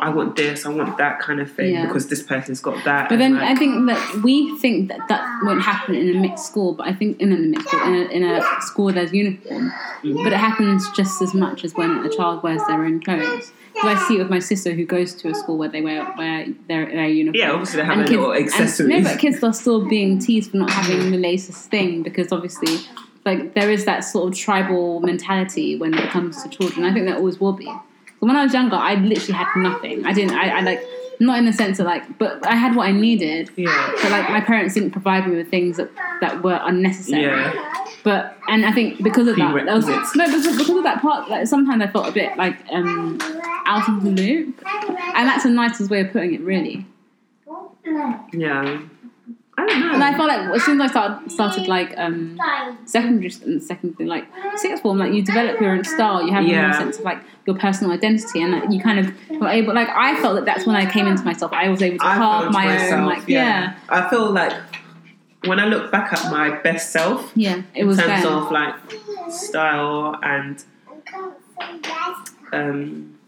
I 0.00 0.10
want 0.10 0.36
this, 0.36 0.64
I 0.64 0.68
want 0.68 0.96
that 0.98 1.18
kind 1.18 1.40
of 1.40 1.50
thing 1.50 1.74
Yeah. 1.74 1.86
because 1.86 2.06
this 2.06 2.22
person's 2.22 2.60
got 2.60 2.84
that. 2.84 3.08
But 3.08 3.18
then 3.18 3.34
like, 3.34 3.48
I 3.50 3.54
think 3.56 3.88
that 3.88 4.22
we 4.22 4.56
think 4.60 4.88
that 4.90 5.00
that 5.08 5.40
won't 5.42 5.60
happen 5.62 5.96
in 5.96 6.14
a 6.16 6.20
mixed 6.20 6.46
school, 6.46 6.72
but 6.74 6.86
I 6.86 6.92
think 6.92 7.18
in 7.20 7.32
a 7.32 7.36
mixed 7.36 7.66
school, 7.66 7.82
in 7.82 7.94
a, 7.94 8.04
in 8.18 8.22
a 8.22 8.40
school 8.60 8.92
there's 8.92 9.12
uniform, 9.12 9.72
Mm. 10.04 10.22
but 10.22 10.32
it 10.32 10.36
happens 10.36 10.88
just 10.92 11.20
as 11.20 11.34
much 11.34 11.64
as 11.64 11.74
when 11.74 11.90
a 12.06 12.08
child 12.10 12.44
wears 12.44 12.62
their 12.68 12.84
own 12.84 13.00
clothes. 13.00 13.50
So 13.80 13.88
I 13.88 14.04
see 14.08 14.14
it 14.16 14.18
with 14.18 14.30
my 14.30 14.38
sister 14.40 14.72
who 14.72 14.84
goes 14.84 15.14
to 15.14 15.28
a 15.30 15.34
school 15.34 15.56
where 15.58 15.68
they 15.68 15.80
wear 15.80 16.12
wear 16.18 16.46
their, 16.66 16.86
their 16.86 17.08
uniform. 17.08 17.36
yeah, 17.40 17.52
obviously 17.52 17.76
they 17.80 17.84
have 17.86 17.98
And 17.98 18.08
their 18.08 18.16
little 18.18 18.32
and- 18.32 18.88
no, 18.88 19.02
but 19.02 19.18
kids 19.18 19.42
are 19.44 19.52
still 19.52 19.86
being 19.88 20.18
teased 20.18 20.50
for 20.50 20.56
not 20.58 20.70
having 20.70 21.10
the 21.10 21.18
latest 21.18 21.70
thing 21.70 22.02
because 22.02 22.32
obviously, 22.32 22.76
like 23.24 23.54
there 23.54 23.70
is 23.70 23.84
that 23.84 24.00
sort 24.00 24.32
of 24.32 24.38
tribal 24.38 25.00
mentality 25.00 25.76
when 25.76 25.94
it 25.94 26.10
comes 26.10 26.42
to 26.42 26.48
children. 26.48 26.84
I 26.84 26.92
think 26.92 27.06
there 27.06 27.16
always 27.16 27.38
will 27.40 27.52
be. 27.52 27.66
So 27.66 28.26
when 28.26 28.34
I 28.36 28.42
was 28.42 28.52
younger, 28.52 28.76
I 28.76 28.94
literally 28.96 29.34
had 29.38 29.54
nothing. 29.56 30.04
I 30.04 30.12
didn't. 30.12 30.34
I, 30.34 30.58
I 30.58 30.60
like 30.62 30.82
not 31.20 31.38
in 31.38 31.44
the 31.46 31.52
sense 31.52 31.78
of 31.78 31.86
like, 31.86 32.18
but 32.18 32.44
I 32.46 32.54
had 32.54 32.74
what 32.76 32.86
I 32.88 32.92
needed. 32.92 33.50
yeah, 33.56 33.92
But 34.02 34.10
like 34.10 34.30
my 34.30 34.40
parents 34.40 34.74
didn't 34.74 34.92
provide 34.92 35.26
me 35.28 35.36
with 35.36 35.50
things 35.50 35.76
that, 35.76 35.90
that 36.20 36.42
were 36.42 36.60
unnecessary. 36.62 37.22
yeah. 37.22 37.74
But 38.04 38.38
and 38.48 38.64
I 38.64 38.72
think 38.72 39.02
because 39.02 39.26
of 39.28 39.36
that, 39.36 39.64
that 39.66 39.74
was, 39.74 39.86
no, 40.14 40.26
because, 40.26 40.46
because 40.56 40.70
of 40.76 40.84
that 40.84 41.02
part, 41.02 41.28
like 41.28 41.46
sometimes 41.46 41.82
I 41.82 41.88
felt 41.88 42.08
a 42.08 42.12
bit 42.12 42.36
like 42.38 42.56
um, 42.70 43.18
out 43.66 43.88
of 43.88 44.02
the 44.04 44.10
loop, 44.10 44.62
and 44.66 45.28
that's 45.28 45.42
the 45.42 45.50
nicest 45.50 45.90
way 45.90 46.00
of 46.00 46.12
putting 46.12 46.32
it, 46.34 46.40
really. 46.40 46.86
Yeah. 48.32 48.80
I 49.58 49.66
don't 49.66 49.80
know. 49.80 49.92
And 49.94 50.04
I 50.04 50.16
felt 50.16 50.28
like 50.28 50.40
as 50.56 50.62
soon 50.64 50.80
as 50.80 50.90
I 50.90 50.92
started 50.92 51.30
started 51.32 51.66
like 51.68 51.92
um, 51.98 52.38
secondary 52.84 53.32
and 53.44 53.62
secondary 53.62 54.08
like 54.08 54.24
sixth 54.56 54.82
form, 54.82 54.98
like 54.98 55.12
you 55.12 55.22
develop 55.22 55.60
your 55.60 55.72
own 55.72 55.84
style, 55.84 56.22
you 56.24 56.32
have 56.32 56.44
a 56.44 56.48
Yeah. 56.48 56.68
more 56.68 56.72
sense 56.78 56.98
of 56.98 57.04
like 57.04 57.18
your 57.46 57.56
personal 57.56 57.92
identity, 57.92 58.40
and 58.42 58.52
like, 58.52 58.70
you 58.70 58.80
kind 58.80 58.98
of 59.00 59.06
were 59.40 59.48
able. 59.48 59.74
Like 59.74 59.88
I 59.90 60.20
felt 60.22 60.36
that 60.36 60.44
that's 60.44 60.64
when 60.66 60.76
I 60.76 60.88
came 60.90 61.06
into 61.06 61.24
myself. 61.24 61.52
I 61.52 61.68
was 61.68 61.82
able 61.82 61.98
to 61.98 62.06
I 62.06 62.16
carve 62.16 62.52
my 62.52 62.66
myself, 62.66 63.00
own, 63.00 63.06
like 63.06 63.28
yeah, 63.28 63.74
I 63.88 64.08
feel 64.08 64.30
like 64.30 64.52
when 65.44 65.58
I 65.58 65.66
look 65.66 65.90
back 65.90 66.12
at 66.12 66.30
my 66.30 66.50
best 66.60 66.90
self 66.92 67.32
yeah, 67.34 67.62
it 67.74 67.80
in 67.82 67.86
was 67.88 67.96
terms 67.98 68.22
there. 68.22 68.32
of 68.32 68.50
like 68.52 68.74
style 69.30 70.16
and 70.22 70.64
um, 72.52 73.18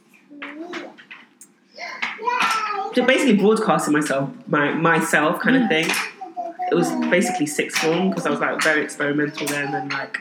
just 2.94 3.06
basically 3.06 3.36
broadcasting 3.36 3.92
myself, 3.94 4.30
my 4.46 4.72
myself 4.74 5.40
kind 5.40 5.56
of 5.62 5.68
thing. 5.68 5.88
It 6.70 6.74
was 6.74 6.90
basically 7.10 7.46
sixth 7.46 7.78
form 7.78 8.10
because 8.10 8.26
I 8.26 8.30
was 8.30 8.40
like 8.40 8.62
very 8.62 8.82
experimental 8.82 9.46
then 9.46 9.74
and 9.74 9.92
like 9.92 10.20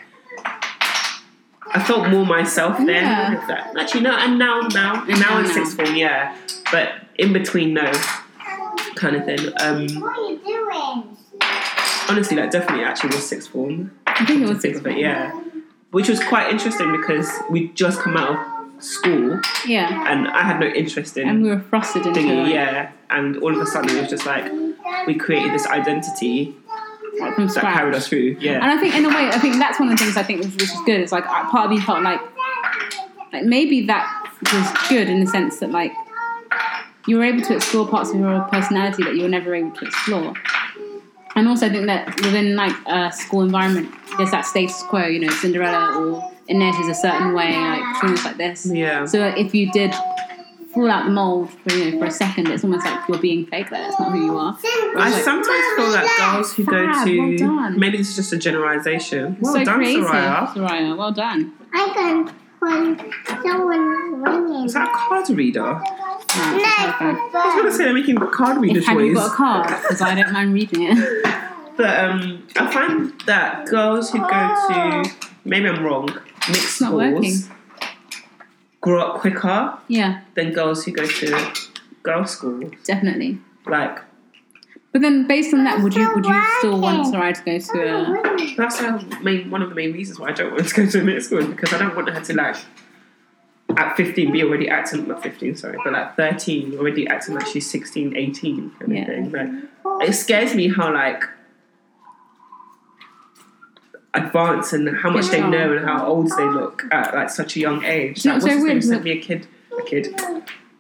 I 1.72 1.84
felt 1.84 2.10
more 2.10 2.26
myself 2.26 2.78
then. 2.78 2.88
Yeah. 2.88 3.46
That- 3.48 3.78
Actually, 3.78 4.02
no, 4.02 4.16
and 4.18 4.40
now, 4.40 4.62
now, 4.74 5.06
And 5.08 5.20
now 5.20 5.40
in 5.40 5.48
sixth 5.48 5.76
form, 5.76 5.96
yeah. 5.96 6.36
But 6.72 6.94
in 7.18 7.32
between, 7.32 7.74
no, 7.76 7.92
kind 8.96 9.16
of 9.16 9.26
thing. 9.26 9.40
Um, 9.60 9.86
What 10.02 10.18
are 10.18 10.30
you 10.32 10.40
doing? 10.44 11.18
honestly, 12.10 12.36
that 12.38 12.50
definitely 12.52 12.84
actually 12.84 13.10
was 13.16 13.28
sixth 13.28 13.52
form. 13.52 13.92
I 14.08 14.26
think 14.26 14.42
it 14.42 14.50
was 14.50 14.62
sixth 14.62 14.82
form. 14.84 14.98
yeah. 14.98 15.32
Which 15.92 16.10
was 16.10 16.20
quite 16.24 16.52
interesting 16.52 16.92
because 17.00 17.32
we'd 17.52 17.76
just 17.76 18.00
come 18.00 18.18
out 18.18 18.32
of 18.78 18.84
school 18.84 19.40
yeah. 19.68 20.12
and 20.12 20.28
I 20.28 20.42
had 20.44 20.60
no 20.60 20.68
interest 20.68 21.18
in 21.18 21.28
And 21.28 21.44
we 21.44 21.50
were 21.50 21.60
frosted 21.60 22.06
into 22.06 22.22
like, 22.22 22.52
yeah. 22.54 22.92
And 23.12 23.38
all 23.38 23.54
of 23.56 23.62
a 23.62 23.66
sudden, 23.66 23.96
it 23.96 24.02
was 24.02 24.10
just 24.10 24.26
like 24.26 24.52
we 25.08 25.16
created 25.16 25.54
this 25.54 25.68
identity 25.68 26.56
from 27.18 27.48
that 27.48 27.52
scratch. 27.52 27.78
carried 27.78 27.96
us 27.96 28.08
through. 28.08 28.38
Yeah. 28.40 28.56
And 28.56 28.66
I 28.66 28.78
think 28.78 28.96
in 28.96 29.06
a 29.06 29.10
way, 29.10 29.30
I 29.30 29.40
think 29.40 29.56
that's 29.56 29.80
one 29.80 29.92
of 29.92 29.98
the 29.98 30.04
things 30.04 30.18
I 30.18 30.24
think 30.24 30.44
which, 30.44 30.62
is 30.62 30.72
good. 30.86 31.00
It's 31.02 31.12
like 31.12 31.26
part 31.26 31.66
of 31.66 31.72
me 31.72 31.80
felt 31.80 32.02
like 32.02 32.22
like 33.34 33.44
maybe 33.44 33.86
that 33.86 34.32
was 34.42 34.90
good 34.90 35.10
in 35.10 35.20
the 35.24 35.28
sense 35.28 35.60
that 35.60 35.72
like 35.72 35.94
you 37.08 37.18
were 37.18 37.24
able 37.24 37.42
to 37.42 37.56
explore 37.56 37.88
parts 37.88 38.12
of 38.12 38.20
your 38.20 38.42
personality 38.52 39.04
that 39.04 39.16
you 39.16 39.24
were 39.24 39.30
never 39.30 39.54
able 39.56 39.72
to 39.72 39.86
explore. 39.86 40.34
And 41.36 41.48
also, 41.48 41.68
I 41.68 41.70
think 41.70 41.86
that 41.86 42.16
within 42.22 42.56
like 42.56 42.76
a 42.88 43.12
school 43.12 43.44
environment, 43.44 43.94
there's 44.18 44.32
that 44.32 44.46
status 44.46 44.82
quo. 44.84 45.06
You 45.06 45.20
know, 45.20 45.30
Cinderella 45.30 45.98
or 45.98 46.32
Inez 46.48 46.76
is 46.78 46.90
a 46.90 46.96
certain 46.96 47.34
way, 47.34 47.56
like 47.56 48.02
things 48.02 48.26
like 48.26 48.38
this. 48.38 48.66
yeah. 48.66 49.06
So 49.06 49.26
if 49.26 49.54
you 49.54 49.72
did 49.72 49.94
fall 50.74 50.90
out 50.90 51.06
the 51.06 51.12
mold 51.12 51.50
for 51.52 51.74
you 51.74 51.92
know 51.92 52.00
for 52.00 52.06
a 52.06 52.12
second, 52.12 52.48
it's 52.48 52.64
almost 52.64 52.86
like 52.86 53.08
you're 53.08 53.18
being 53.18 53.46
fake. 53.46 53.70
There, 53.70 53.88
it's 53.88 54.00
not 54.00 54.12
who 54.12 54.26
you 54.26 54.38
are. 54.38 54.58
I 54.98 55.12
sometimes 55.24 55.66
feel 55.76 55.92
that 55.92 56.34
girls 56.34 56.54
who 56.54 56.64
go 56.66 57.06
to 57.06 57.20
well 57.20 57.38
done. 57.38 57.80
maybe 57.80 57.98
this 57.98 58.10
is 58.10 58.16
just 58.18 58.34
a 58.34 58.38
generalization. 58.38 59.38
Well 59.42 59.54
so 59.54 59.64
done, 59.64 59.76
creative, 59.78 60.06
Soraya. 60.06 60.48
Soraya. 60.54 60.98
Well 60.98 61.12
done. 61.12 61.54
I 61.74 61.90
can 61.94 62.34
when 62.60 63.14
someone's 63.42 64.28
ringing. 64.28 64.66
Is 64.66 64.74
that 64.74 64.90
a 64.90 64.92
card 64.94 65.30
reader? 65.30 65.62
Right, 65.64 66.96
No. 67.02 67.40
I 67.40 67.46
was 67.46 67.56
gonna 67.56 67.72
say 67.72 67.86
they're 67.86 67.94
making 67.94 68.18
card 68.18 68.58
reader 68.62 68.80
If 68.80 68.86
have 68.86 69.00
you 69.00 69.14
toys. 69.14 69.24
got 69.24 69.32
a 69.34 69.36
card? 69.36 69.82
Because 69.82 70.02
I 70.02 70.14
don't 70.16 70.32
mind 70.34 70.54
reading 70.54 70.84
it. 70.92 71.26
But 71.78 71.98
um, 71.98 72.46
I 72.58 72.74
find 72.74 73.14
that 73.26 73.66
girls 73.68 74.12
who 74.12 74.20
go 74.20 74.28
to 74.28 75.10
maybe 75.46 75.70
I'm 75.70 75.82
wrong 75.82 76.10
mixed 76.50 76.82
not 76.82 76.92
working. 76.92 77.34
schools 77.34 77.50
grow 78.82 79.02
up 79.02 79.20
quicker 79.22 79.78
Yeah, 79.88 80.22
than 80.36 80.52
girls 80.54 80.84
who 80.86 80.92
go 80.92 81.06
to 81.06 81.54
girls' 82.04 82.32
school. 82.32 82.72
definitely. 82.86 83.40
Like 83.66 84.00
But 84.92 85.02
then, 85.02 85.28
based 85.28 85.54
on 85.54 85.64
that, 85.66 85.82
would 85.84 85.94
you 85.96 86.12
would 86.16 86.26
you 86.26 86.44
still 86.60 86.80
want 86.80 87.06
Soraya 87.14 87.34
to 87.36 87.44
go 87.44 87.60
to 87.60 88.54
a? 88.54 88.56
that's 88.58 88.80
how 88.80 88.98
main, 89.22 89.50
one 89.52 89.62
of 89.62 89.70
the 89.70 89.76
main 89.76 89.94
reasons 89.94 90.20
why 90.20 90.30
I 90.30 90.32
don't 90.32 90.52
want 90.54 90.68
to 90.68 90.76
go 90.76 90.86
to 90.90 91.02
a 91.02 91.04
mixed 91.04 91.28
school 91.28 91.46
because 91.46 91.74
I 91.74 91.78
don't 91.78 91.96
want 91.96 92.10
her 92.10 92.22
to 92.22 92.34
like 92.34 92.56
at 93.78 93.96
15 93.96 94.32
be 94.32 94.42
already 94.44 94.68
acting 94.68 95.08
not 95.08 95.22
15 95.22 95.56
sorry 95.56 95.78
but 95.84 95.94
like 95.94 96.16
13 96.16 96.76
already 96.80 97.08
acting 97.08 97.36
like 97.36 97.46
she's 97.46 97.70
16 97.70 98.16
18 98.18 98.72
kind 98.80 98.92
Yeah. 98.96 99.02
of 99.02 99.08
thing 99.08 99.32
like 99.32 100.10
it 100.10 100.14
scares 100.14 100.56
me 100.56 100.70
how 100.70 100.92
like 100.92 101.24
advanced 104.14 104.74
and 104.74 104.98
how 104.98 105.10
much 105.10 105.28
they 105.28 105.42
know 105.42 105.74
and 105.76 105.86
how 105.86 106.06
old 106.06 106.30
they 106.38 106.46
look 106.46 106.84
at 106.92 107.14
like 107.14 107.30
such 107.30 107.56
a 107.56 107.60
young 107.60 107.84
age. 107.84 108.26
You 108.26 108.32
know 108.32 108.36
Like, 108.38 108.44
what's 108.44 108.56
what's 108.56 108.62
so 108.62 108.66
his 108.66 108.66
name 108.66 108.82
sent 108.94 109.04
me 109.04 109.12
a 109.12 109.22
kid, 109.22 109.48
a 109.80 109.84
kid, 109.84 110.20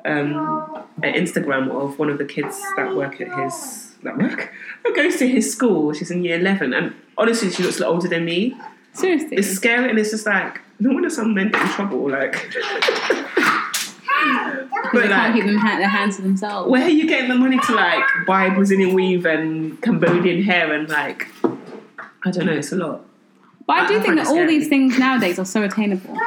um, 0.05 0.83
an 1.03 1.13
Instagram 1.13 1.69
of 1.71 1.99
one 1.99 2.09
of 2.09 2.17
the 2.17 2.25
kids 2.25 2.59
that 2.75 2.95
work 2.95 3.21
at 3.21 3.27
his 3.39 3.93
that 4.03 4.17
work 4.17 4.51
that 4.83 4.95
goes 4.95 5.17
to 5.17 5.27
his 5.27 5.51
school. 5.51 5.93
She's 5.93 6.09
in 6.11 6.23
year 6.23 6.39
eleven, 6.39 6.73
and 6.73 6.95
honestly, 7.17 7.51
she 7.51 7.63
looks 7.63 7.79
a 7.79 7.83
lot 7.83 7.91
older 7.91 8.07
than 8.07 8.25
me. 8.25 8.55
Seriously, 8.93 9.37
It's 9.37 9.49
scary, 9.49 9.89
and 9.89 9.99
it's 9.99 10.09
just 10.11 10.25
like 10.25 10.61
no 10.79 10.91
wonder 10.93 11.09
some 11.09 11.33
men 11.33 11.51
get 11.51 11.61
in 11.61 11.67
trouble. 11.69 12.09
Like, 12.09 12.33
but 14.91 14.93
they 14.93 15.07
can't 15.07 15.11
like, 15.11 15.33
keep 15.35 15.45
them 15.45 15.57
ha- 15.57 15.77
their 15.77 15.87
hands 15.87 16.15
to 16.15 16.21
themselves. 16.21 16.69
where 16.69 16.83
are 16.83 16.89
you 16.89 17.07
getting 17.07 17.29
the 17.29 17.35
money 17.35 17.59
to 17.59 17.75
like 17.75 18.03
buy 18.25 18.49
Brazilian 18.49 18.93
weave 18.93 19.25
and 19.25 19.79
Cambodian 19.81 20.41
hair 20.43 20.73
and 20.73 20.89
like? 20.89 21.27
I 22.25 22.31
don't 22.31 22.45
know. 22.47 22.53
It's 22.53 22.71
a 22.71 22.75
lot. 22.75 23.05
But 23.69 23.81
I 23.81 23.87
do 23.87 24.01
think 24.01 24.15
that 24.15 24.25
all 24.25 24.47
these 24.47 24.67
things 24.67 24.97
nowadays 24.97 25.37
are 25.37 25.45
so 25.45 25.61
attainable. 25.61 26.17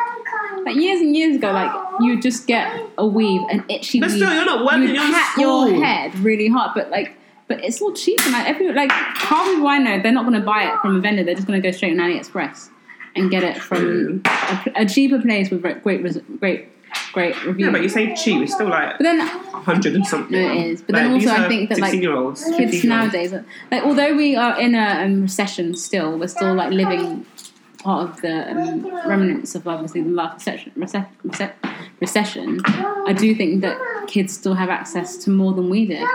Like 0.65 0.77
years 0.77 1.01
and 1.01 1.17
years 1.17 1.35
ago, 1.35 1.51
like 1.51 1.73
you 2.01 2.21
just 2.21 2.47
get 2.47 2.73
a 2.97 3.05
weave, 3.05 3.41
an 3.51 3.65
itchy 3.69 3.99
But 3.99 4.11
weave. 4.11 4.19
still, 4.19 4.33
you're 4.33 4.45
not 4.45 4.65
working. 4.65 4.83
you 4.83 4.87
would 4.89 4.95
You're 4.95 5.11
pat 5.13 5.39
your 5.39 5.85
head 5.85 6.19
really 6.21 6.47
hard, 6.47 6.71
but 6.77 6.89
like, 6.91 7.17
but 7.49 7.65
it's 7.65 7.83
all 7.83 7.93
cheap. 7.93 8.21
And 8.23 8.33
like 8.33 8.47
every 8.47 8.73
like 8.73 8.93
half 8.93 9.45
people 9.49 9.67
I 9.67 9.79
know, 9.79 10.01
they're 10.01 10.13
not 10.13 10.23
going 10.25 10.39
to 10.39 10.47
buy 10.47 10.73
it 10.73 10.81
from 10.81 10.95
a 10.95 11.01
vendor. 11.01 11.25
They're 11.25 11.35
just 11.35 11.49
going 11.49 11.61
to 11.61 11.69
go 11.69 11.73
straight 11.77 11.99
on 11.99 12.07
AliExpress 12.09 12.69
and 13.17 13.29
get 13.29 13.43
it 13.43 13.59
from 13.59 14.23
a, 14.25 14.83
a 14.83 14.87
cheaper 14.87 15.21
place 15.21 15.51
with 15.51 15.63
great, 15.63 15.83
great, 15.83 16.69
great, 17.13 17.35
reviews. 17.45 17.67
Yeah, 17.67 17.73
but 17.73 17.83
you 17.83 17.89
say 17.89 18.15
cheap. 18.15 18.43
It's 18.43 18.55
still 18.55 18.69
like 18.69 18.99
but 18.99 19.05
then 19.05 19.21
hundred 19.21 19.95
and 19.95 20.07
something. 20.07 20.33
No, 20.33 20.53
it 20.53 20.67
is. 20.67 20.83
But 20.83 20.95
then 20.97 21.13
also 21.13 21.31
I 21.31 21.49
think 21.49 21.69
that, 21.69 21.79
like, 21.79 21.95
16-year-olds, 21.95 22.45
kids 22.57 22.85
nowadays, 22.85 23.33
like 23.71 23.83
although 23.85 24.17
we 24.17 24.35
are 24.37 24.59
in 24.61 24.75
a 24.75 25.05
um, 25.05 25.23
recession 25.23 25.77
still, 25.77 26.19
we're 26.19 26.29
still 26.29 26.55
like 26.55 26.71
living 26.73 27.27
part 27.79 28.09
of 28.09 28.21
the 28.23 28.51
um, 28.51 28.87
remnants 29.09 29.55
of 29.55 29.67
obviously 29.67 30.03
the 30.03 30.11
last 30.11 30.35
recession. 30.47 30.73
Rece- 30.77 31.09
rece- 31.27 31.53
recession. 32.01 32.61
I 32.65 33.13
do 33.13 33.35
think 33.35 33.61
that 33.63 33.79
kids 34.07 34.35
still 34.35 34.55
have 34.55 34.71
access 34.71 35.17
to 35.25 35.31
more 35.31 35.53
than 35.53 35.69
we 35.69 35.87
did. 35.87 36.07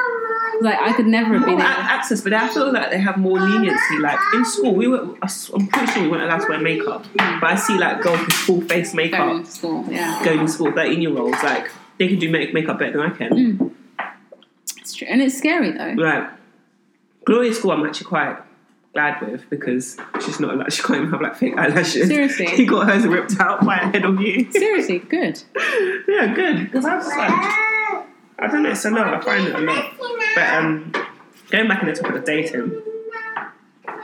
Like 0.61 0.79
I 0.79 0.93
could 0.93 1.07
never 1.07 1.33
have 1.35 1.45
been 1.45 1.57
More 1.57 1.61
a- 1.61 1.69
access, 1.69 2.21
but 2.21 2.33
I 2.33 2.47
feel 2.49 2.71
like 2.71 2.89
they 2.91 2.99
have 2.99 3.17
more 3.17 3.39
leniency. 3.39 3.99
Like 3.99 4.19
in 4.33 4.45
school, 4.45 4.73
we 4.73 4.87
were. 4.87 4.99
I'm 5.01 5.67
pretty 5.67 5.91
sure 5.91 6.03
we 6.03 6.09
weren't 6.09 6.23
allowed 6.23 6.39
to 6.39 6.47
wear 6.49 6.59
makeup, 6.59 7.05
but 7.15 7.43
I 7.43 7.55
see 7.55 7.77
like 7.77 8.01
girls 8.01 8.19
with 8.19 8.33
full 8.33 8.61
face 8.61 8.93
Going 8.93 9.11
makeup 9.11 9.45
to 9.45 9.51
school, 9.51 9.85
yeah, 9.89 10.23
going 10.23 10.39
to 10.39 10.47
school. 10.47 10.71
Thirteen 10.71 11.01
year 11.01 11.17
olds, 11.17 11.41
like 11.43 11.69
they 11.97 12.07
can 12.07 12.19
do 12.19 12.29
make 12.29 12.53
makeup 12.53 12.79
better 12.79 12.97
than 12.97 13.01
I 13.01 13.09
can. 13.15 13.29
Mm. 13.31 13.71
it's 14.77 14.93
true, 14.93 15.07
and 15.09 15.21
it's 15.21 15.37
scary 15.37 15.71
though. 15.71 15.93
Right. 15.93 16.29
Gloria's 17.25 17.57
school, 17.57 17.71
I'm 17.71 17.85
actually 17.85 18.07
quite 18.07 18.37
glad 18.93 19.21
with 19.21 19.49
because 19.49 19.97
she's 20.25 20.39
not 20.39 20.53
allowed. 20.53 20.71
She 20.73 20.81
can't 20.81 20.99
even 20.99 21.11
have 21.11 21.21
like 21.21 21.35
fake 21.35 21.57
eyelashes. 21.57 22.07
Seriously? 22.07 22.47
he 22.47 22.65
got 22.65 22.87
hers 22.89 23.05
ripped 23.05 23.39
out 23.39 23.63
by 23.65 23.75
ahead 23.75 24.05
of 24.05 24.19
you. 24.21 24.51
Seriously, 24.51 24.99
good. 24.99 25.43
yeah, 26.07 26.33
good. 26.33 26.65
Because 26.65 26.85
I 26.85 26.95
was 26.95 27.07
like, 27.07 27.66
I 28.39 28.47
don't 28.47 28.63
know, 28.63 28.69
it's 28.69 28.85
a 28.85 28.91
lot. 28.91 29.13
I 29.13 29.19
find 29.21 29.47
it 29.47 29.55
a 29.55 29.59
lot. 29.59 29.93
But 30.35 30.49
um, 30.53 30.91
going 31.49 31.67
back 31.67 31.81
in 31.81 31.89
the 31.89 31.95
topic 31.95 32.15
of 32.17 32.25
dating, 32.25 32.81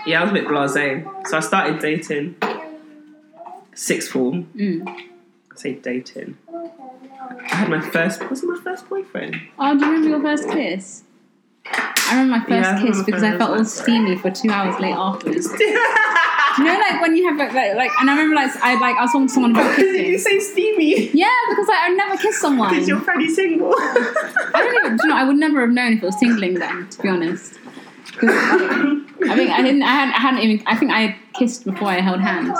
yeah, 0.06 0.22
I 0.22 0.24
was 0.24 0.32
a 0.32 0.34
bit 0.34 0.48
blasé. 0.48 1.28
So 1.28 1.38
I 1.38 1.40
started 1.40 1.80
dating 1.80 2.36
sixth 3.76 4.12
form. 4.12 4.50
Mm. 4.56 4.88
I 4.88 5.56
say 5.56 5.74
dating. 5.74 6.38
I 6.50 7.56
had 7.56 7.70
my 7.70 7.82
first. 7.82 8.28
Was 8.30 8.44
it 8.44 8.48
my 8.48 8.60
first 8.64 8.90
boyfriend? 8.90 9.36
Oh, 9.60 9.78
do 9.78 9.86
you 9.86 9.92
remember 9.92 10.10
your 10.10 10.22
first 10.22 10.50
kiss? 10.50 11.04
I 11.66 12.20
remember 12.20 12.38
my 12.38 12.40
first 12.40 12.52
Yeah, 12.52 12.82
kiss 12.82 13.04
because 13.04 13.24
I 13.24 13.38
felt 13.38 13.58
all 13.58 13.66
steamy 13.66 14.18
for 14.18 14.30
two 14.30 14.50
hours 14.50 14.80
late 14.80 14.94
afterwards. 14.94 15.48
Do 15.48 15.64
you 16.58 16.64
know, 16.64 16.78
like 16.80 17.02
when 17.02 17.16
you 17.16 17.28
have 17.28 17.38
like, 17.38 17.54
like, 17.54 17.76
like 17.76 17.92
and 18.00 18.10
I 18.10 18.14
remember 18.14 18.36
like 18.36 18.52
I 18.58 18.80
like 18.80 18.98
I 18.98 19.04
was 19.04 19.12
talking 19.12 19.28
to 19.28 19.34
someone 19.34 19.52
about 19.52 19.76
Did 19.78 20.08
you 20.08 20.18
say 20.18 20.40
steamy? 20.40 21.10
Yeah, 21.12 21.30
because 21.50 21.68
like, 21.68 21.80
I 21.82 21.90
never 21.90 22.18
kissed 22.18 22.42
someone. 22.42 22.70
Because 22.70 22.88
you're 22.88 23.02
fairly 23.02 23.30
single. 23.30 23.74
I 23.78 24.52
don't 24.54 24.76
even. 24.76 24.98
Do 24.98 25.04
you 25.04 25.10
know, 25.10 25.16
I 25.16 25.24
would 25.24 25.38
never 25.38 25.62
have 25.62 25.70
known 25.72 25.94
if 25.94 26.04
it 26.04 26.06
was 26.06 26.16
tingling 26.18 26.56
then. 26.56 26.90
To 26.90 27.02
be 27.02 27.10
honest, 27.10 27.58
I 28.22 29.36
think 29.36 29.50
I 29.52 29.62
didn't. 29.62 29.84
I 29.84 29.94
hadn't. 29.94 30.16
I 30.16 30.20
hadn't 30.20 30.40
even. 30.42 30.68
I 30.68 30.76
think 30.78 30.92
I 30.92 31.00
had 31.02 31.16
kissed 31.34 31.64
before 31.64 31.88
I 31.88 32.02
held 32.02 32.20
hands, 32.20 32.58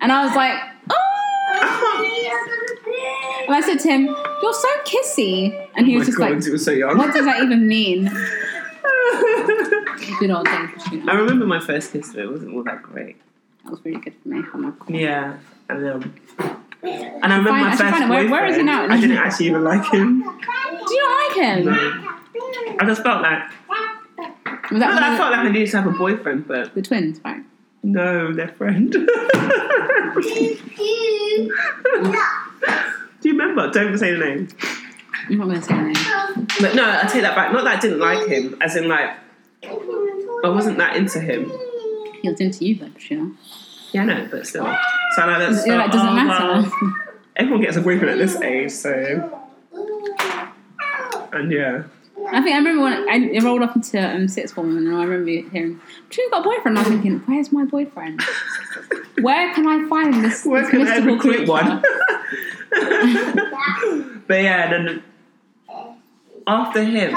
and 0.00 0.10
I 0.10 0.24
was 0.24 0.34
like. 0.34 0.73
And 3.46 3.54
I 3.54 3.60
said 3.60 3.78
to 3.80 3.88
him, 3.88 4.06
"You're 4.42 4.54
so 4.54 4.68
kissy," 4.84 5.68
and 5.76 5.86
he 5.86 5.94
oh 5.94 5.98
was 5.98 6.06
my 6.06 6.10
just 6.10 6.18
god, 6.18 6.30
like, 6.32 6.46
it 6.46 6.50
was 6.52 6.64
so 6.64 6.70
young. 6.72 6.96
"What 6.98 7.12
does 7.14 7.24
that 7.26 7.42
even 7.42 7.66
mean?" 7.68 8.04
Good 10.20 10.30
old 10.30 10.46
days. 10.46 10.92
you 10.92 11.02
know. 11.04 11.12
I 11.12 11.16
remember 11.16 11.46
my 11.46 11.60
first 11.60 11.92
kiss, 11.92 12.12
but 12.12 12.22
it 12.24 12.30
wasn't 12.30 12.54
all 12.54 12.62
that 12.64 12.82
great. 12.82 13.16
That 13.64 13.70
was 13.70 13.80
really 13.84 14.00
good 14.00 14.14
for 14.22 14.28
me. 14.28 14.42
Oh 14.52 14.58
my 14.58 14.70
god. 14.70 14.90
Yeah, 14.90 15.36
and 15.68 15.86
um, 15.88 16.14
and 16.82 17.32
I 17.32 17.36
remember 17.36 17.50
Find- 17.50 17.64
my 17.64 17.70
should 17.70 17.80
first 17.80 17.96
find. 17.98 18.10
Where- 18.10 18.22
boyfriend. 18.24 18.30
where 18.30 18.46
is 18.46 18.56
he 18.56 18.62
now? 18.62 18.86
I 18.88 19.00
didn't 19.00 19.16
actually 19.18 19.46
even 19.46 19.64
like 19.64 19.84
him. 19.92 20.22
Do 20.22 20.94
you 20.94 21.02
not 21.02 21.28
like 21.28 21.36
him? 21.46 21.64
No. 21.66 21.72
I 22.80 22.84
just 22.86 23.02
felt 23.02 23.22
like 23.22 23.42
Was 24.70 24.80
that 24.80 24.90
I 24.90 24.94
one 24.94 25.12
of 25.12 25.18
felt 25.18 25.30
like 25.32 25.40
I 25.40 25.48
needed 25.50 25.70
to 25.70 25.76
have 25.82 25.86
a 25.86 25.90
boyfriend, 25.96 26.46
but 26.48 26.74
the, 26.74 26.80
the 26.80 26.86
twins? 26.86 27.20
Right. 27.24 27.42
no, 27.82 28.32
their 28.32 28.48
friend. 28.48 28.94
Do 33.24 33.30
you 33.30 33.38
remember? 33.38 33.70
Don't 33.70 33.96
say 33.96 34.12
the 34.12 34.18
name. 34.18 34.48
I'm 35.30 35.38
not 35.38 35.44
going 35.46 35.58
to 35.58 35.66
say 35.66 35.72
the 35.72 35.82
name. 35.82 36.46
But 36.60 36.74
no, 36.74 36.84
I 36.84 37.08
take 37.08 37.22
that 37.22 37.34
back. 37.34 37.54
Not 37.54 37.64
that 37.64 37.78
I 37.78 37.80
didn't 37.80 37.98
like 37.98 38.28
him, 38.28 38.58
as 38.60 38.76
in 38.76 38.86
like 38.86 39.16
I 39.64 40.48
wasn't 40.48 40.76
that 40.76 40.94
into 40.94 41.20
him. 41.20 41.50
He 42.20 42.28
was 42.28 42.38
into 42.38 42.66
you, 42.66 42.78
but 42.78 43.10
you 43.10 43.16
know. 43.16 43.32
Yeah, 43.92 44.04
no, 44.04 44.28
but 44.30 44.46
still. 44.46 44.66
So 45.16 45.26
now 45.26 45.38
that's 45.38 45.66
You're 45.66 45.78
like, 45.78 45.90
does 45.90 46.02
it 46.02 46.12
matter? 46.12 46.70
everyone 47.36 47.62
gets 47.62 47.78
a 47.78 47.80
boyfriend 47.80 48.10
at 48.10 48.18
this 48.18 48.38
age, 48.42 48.70
so 48.70 49.46
and 51.32 51.50
yeah. 51.50 51.84
I 52.30 52.42
think 52.42 52.54
I 52.54 52.58
remember 52.58 52.82
when 52.82 53.08
I, 53.08 53.38
rolled 53.42 53.62
up 53.62 53.74
into 53.74 53.98
um, 53.98 54.28
sixth 54.28 54.54
form 54.54 54.76
and 54.76 54.94
I 54.94 55.02
remember 55.02 55.48
hearing, 55.48 55.80
"True, 56.10 56.24
got 56.30 56.42
a 56.42 56.44
boyfriend." 56.44 56.78
I 56.78 56.82
was 56.82 56.90
thinking, 56.90 57.20
"Where's 57.20 57.52
my 57.52 57.64
boyfriend? 57.64 58.20
Where 59.22 59.54
can 59.54 59.66
I 59.66 59.88
find 59.88 60.22
this, 60.22 60.44
Where 60.44 60.60
this 60.60 60.70
can 60.70 60.84
mystical 60.84 61.14
recruit 61.14 61.48
creature?" 61.48 61.82
but 64.26 64.34
yeah, 64.42 64.70
then 64.70 65.02
after 66.46 66.82
him, 66.84 67.14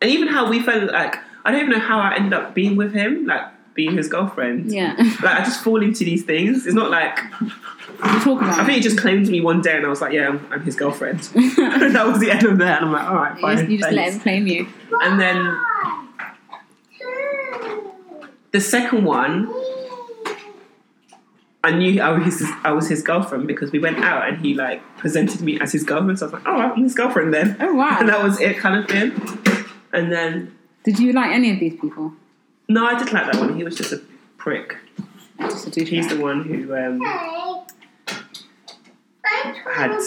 and 0.00 0.10
even 0.10 0.28
how 0.28 0.48
we 0.48 0.60
felt 0.60 0.90
like 0.92 1.16
I 1.44 1.50
don't 1.50 1.60
even 1.60 1.72
know 1.72 1.80
how 1.80 1.98
I 2.00 2.14
ended 2.16 2.32
up 2.32 2.54
being 2.54 2.76
with 2.76 2.92
him, 2.92 3.26
like 3.26 3.42
being 3.74 3.96
his 3.96 4.08
girlfriend. 4.08 4.72
Yeah, 4.72 4.94
Like 5.22 5.40
I 5.40 5.44
just 5.44 5.62
fall 5.62 5.82
into 5.82 6.04
these 6.04 6.24
things. 6.24 6.66
It's 6.66 6.74
not 6.74 6.90
like 6.90 7.18
we 7.40 8.20
talk 8.20 8.40
about. 8.42 8.58
I 8.58 8.64
think 8.64 8.76
he 8.76 8.80
just 8.80 8.98
claimed 8.98 9.28
me 9.28 9.40
one 9.40 9.60
day, 9.60 9.76
and 9.76 9.86
I 9.86 9.88
was 9.88 10.00
like, 10.00 10.12
"Yeah, 10.12 10.28
I'm, 10.28 10.46
I'm 10.52 10.62
his 10.62 10.76
girlfriend." 10.76 11.20
that 11.34 12.04
was 12.06 12.20
the 12.20 12.30
end 12.30 12.44
of 12.44 12.58
that, 12.58 12.82
and 12.82 12.86
I'm 12.86 12.92
like, 12.92 13.08
"All 13.08 13.16
right, 13.16 13.34
You 13.36 13.40
fine." 13.42 13.56
just, 13.58 13.70
you 13.70 13.78
just 13.78 13.92
let 13.92 14.12
him 14.12 14.20
claim 14.20 14.46
you. 14.46 14.66
And 15.02 15.20
then 15.20 15.58
the 18.52 18.60
second 18.60 19.04
one, 19.04 19.46
I 21.68 21.72
knew 21.72 22.00
I 22.00 22.08
was 22.10 22.24
his, 22.24 22.50
I 22.64 22.72
was 22.72 22.88
his 22.88 23.02
girlfriend 23.02 23.46
because 23.46 23.70
we 23.72 23.78
went 23.78 23.98
out 23.98 24.26
and 24.26 24.38
he 24.40 24.54
like 24.54 24.80
presented 24.96 25.42
me 25.42 25.60
as 25.60 25.70
his 25.70 25.84
girlfriend. 25.84 26.18
So 26.18 26.24
I 26.24 26.30
was 26.30 26.32
like, 26.32 26.42
"Oh, 26.46 26.56
I'm 26.56 26.82
his 26.82 26.94
girlfriend 26.94 27.34
then," 27.34 27.58
Oh 27.60 27.74
wow! 27.74 27.98
and 28.00 28.08
that 28.08 28.22
was 28.22 28.40
it, 28.40 28.56
kind 28.56 28.76
of 28.78 28.88
thing. 28.88 29.12
And 29.92 30.10
then 30.10 30.56
Did 30.84 30.98
you 30.98 31.12
like 31.12 31.30
any 31.30 31.52
of 31.52 31.60
these 31.60 31.78
people? 31.78 32.14
no, 32.68 32.86
I 32.86 32.98
did 32.98 33.12
like 33.12 33.30
that 33.30 33.36
one. 33.36 33.54
He 33.54 33.64
was 33.64 33.76
just 33.76 33.92
a 33.92 34.00
prick. 34.38 34.78
Just 35.40 35.76
a. 35.76 35.84
He's 35.84 36.08
the 36.08 36.18
one 36.18 36.42
who 36.42 36.74
um, 36.74 37.02
had 39.70 39.98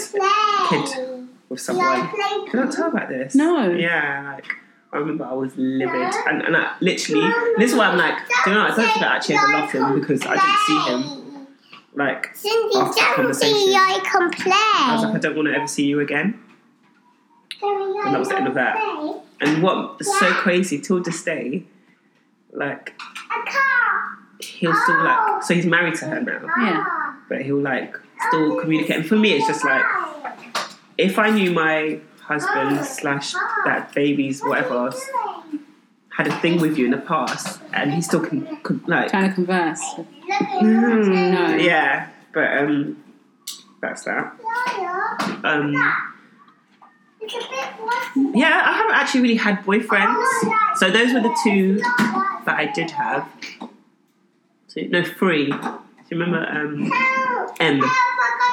kid 0.69 1.27
with 1.47 1.61
someone. 1.61 2.09
Did 2.51 2.59
I 2.59 2.71
tell 2.71 2.87
about 2.87 3.07
this? 3.09 3.35
No. 3.35 3.69
Yeah, 3.69 4.33
like 4.33 4.47
I 4.91 4.97
remember 4.97 5.25
I 5.25 5.33
was 5.33 5.55
livid, 5.57 6.13
and 6.27 6.41
and 6.41 6.57
I 6.57 6.75
literally 6.81 7.31
this 7.57 7.71
is 7.71 7.77
why 7.77 7.85
I'm 7.85 7.99
like, 7.99 8.17
do 8.45 8.49
you 8.49 8.55
know, 8.55 8.63
I 8.63 8.67
don't 8.69 8.77
think 8.77 8.97
I 8.97 9.15
actually 9.15 9.35
ever 9.35 9.51
loved 9.53 9.71
him 9.73 9.99
because 9.99 10.25
I 10.25 10.33
didn't 10.33 10.59
see 10.65 10.79
him 10.89 11.20
like 11.93 12.35
Cindy, 12.35 12.75
After 12.75 13.01
don't 13.01 13.15
conversation. 13.15 13.55
see 13.57 13.75
I 13.75 13.99
can 14.03 14.29
play. 14.31 14.51
I 14.53 14.93
was 14.95 15.03
like, 15.05 15.15
I 15.15 15.19
don't 15.19 15.35
want 15.35 15.47
to 15.49 15.55
ever 15.55 15.67
see 15.67 15.85
you 15.85 15.99
again. 15.99 16.39
and 17.61 18.13
that 18.13 18.19
was 18.19 18.29
the 18.29 18.37
end 18.37 18.47
of 18.47 18.53
that. 18.55 18.75
And 19.41 19.61
what 19.63 19.97
is 19.99 20.19
so 20.19 20.31
crazy 20.33 20.79
till 20.79 21.01
this 21.01 21.23
day, 21.23 21.63
like 22.53 22.93
he'll 24.41 24.73
still 24.75 25.03
like, 25.03 25.43
so 25.43 25.53
he's 25.53 25.65
married 25.65 25.95
to 25.95 26.05
her 26.05 26.21
now, 26.21 26.41
Yeah. 26.59 27.15
but 27.29 27.41
he'll 27.41 27.59
like 27.61 27.95
still 28.27 28.59
communicate. 28.59 28.97
And 28.97 29.05
for 29.05 29.15
me, 29.15 29.33
it's 29.33 29.47
just 29.47 29.63
like 29.65 29.83
if 30.97 31.17
I 31.19 31.29
knew 31.29 31.51
my 31.51 31.99
husband 32.21 32.85
slash 32.85 33.33
that 33.65 33.93
baby's 33.93 34.41
whatever 34.41 34.75
else 34.75 35.09
had 36.15 36.27
a 36.27 36.39
thing 36.39 36.59
with 36.61 36.77
you 36.77 36.85
in 36.85 36.91
the 36.91 36.97
past, 36.97 37.59
and 37.73 37.93
he 37.93 38.01
still 38.01 38.19
can, 38.19 38.45
can 38.63 38.81
like 38.87 39.09
Trying 39.09 39.29
to 39.29 39.35
converse. 39.35 39.81
Mm, 40.45 41.31
No. 41.33 41.55
Yeah, 41.55 42.09
but 42.33 42.57
um, 42.57 43.03
that's 43.81 44.03
that. 44.03 44.33
Um, 45.43 45.73
yeah, 48.33 48.61
I 48.65 48.73
haven't 48.77 48.95
actually 48.95 49.21
really 49.21 49.35
had 49.35 49.63
boyfriends. 49.63 50.25
So 50.77 50.89
those 50.89 51.13
were 51.13 51.21
the 51.21 51.37
two 51.43 51.77
that 52.45 52.55
I 52.57 52.71
did 52.73 52.91
have. 52.91 53.27
Two, 54.69 54.87
no, 54.89 55.03
three. 55.03 55.47
Do 55.51 55.57
you 56.09 56.17
remember 56.19 56.45
um, 56.45 56.91
M? 57.59 57.81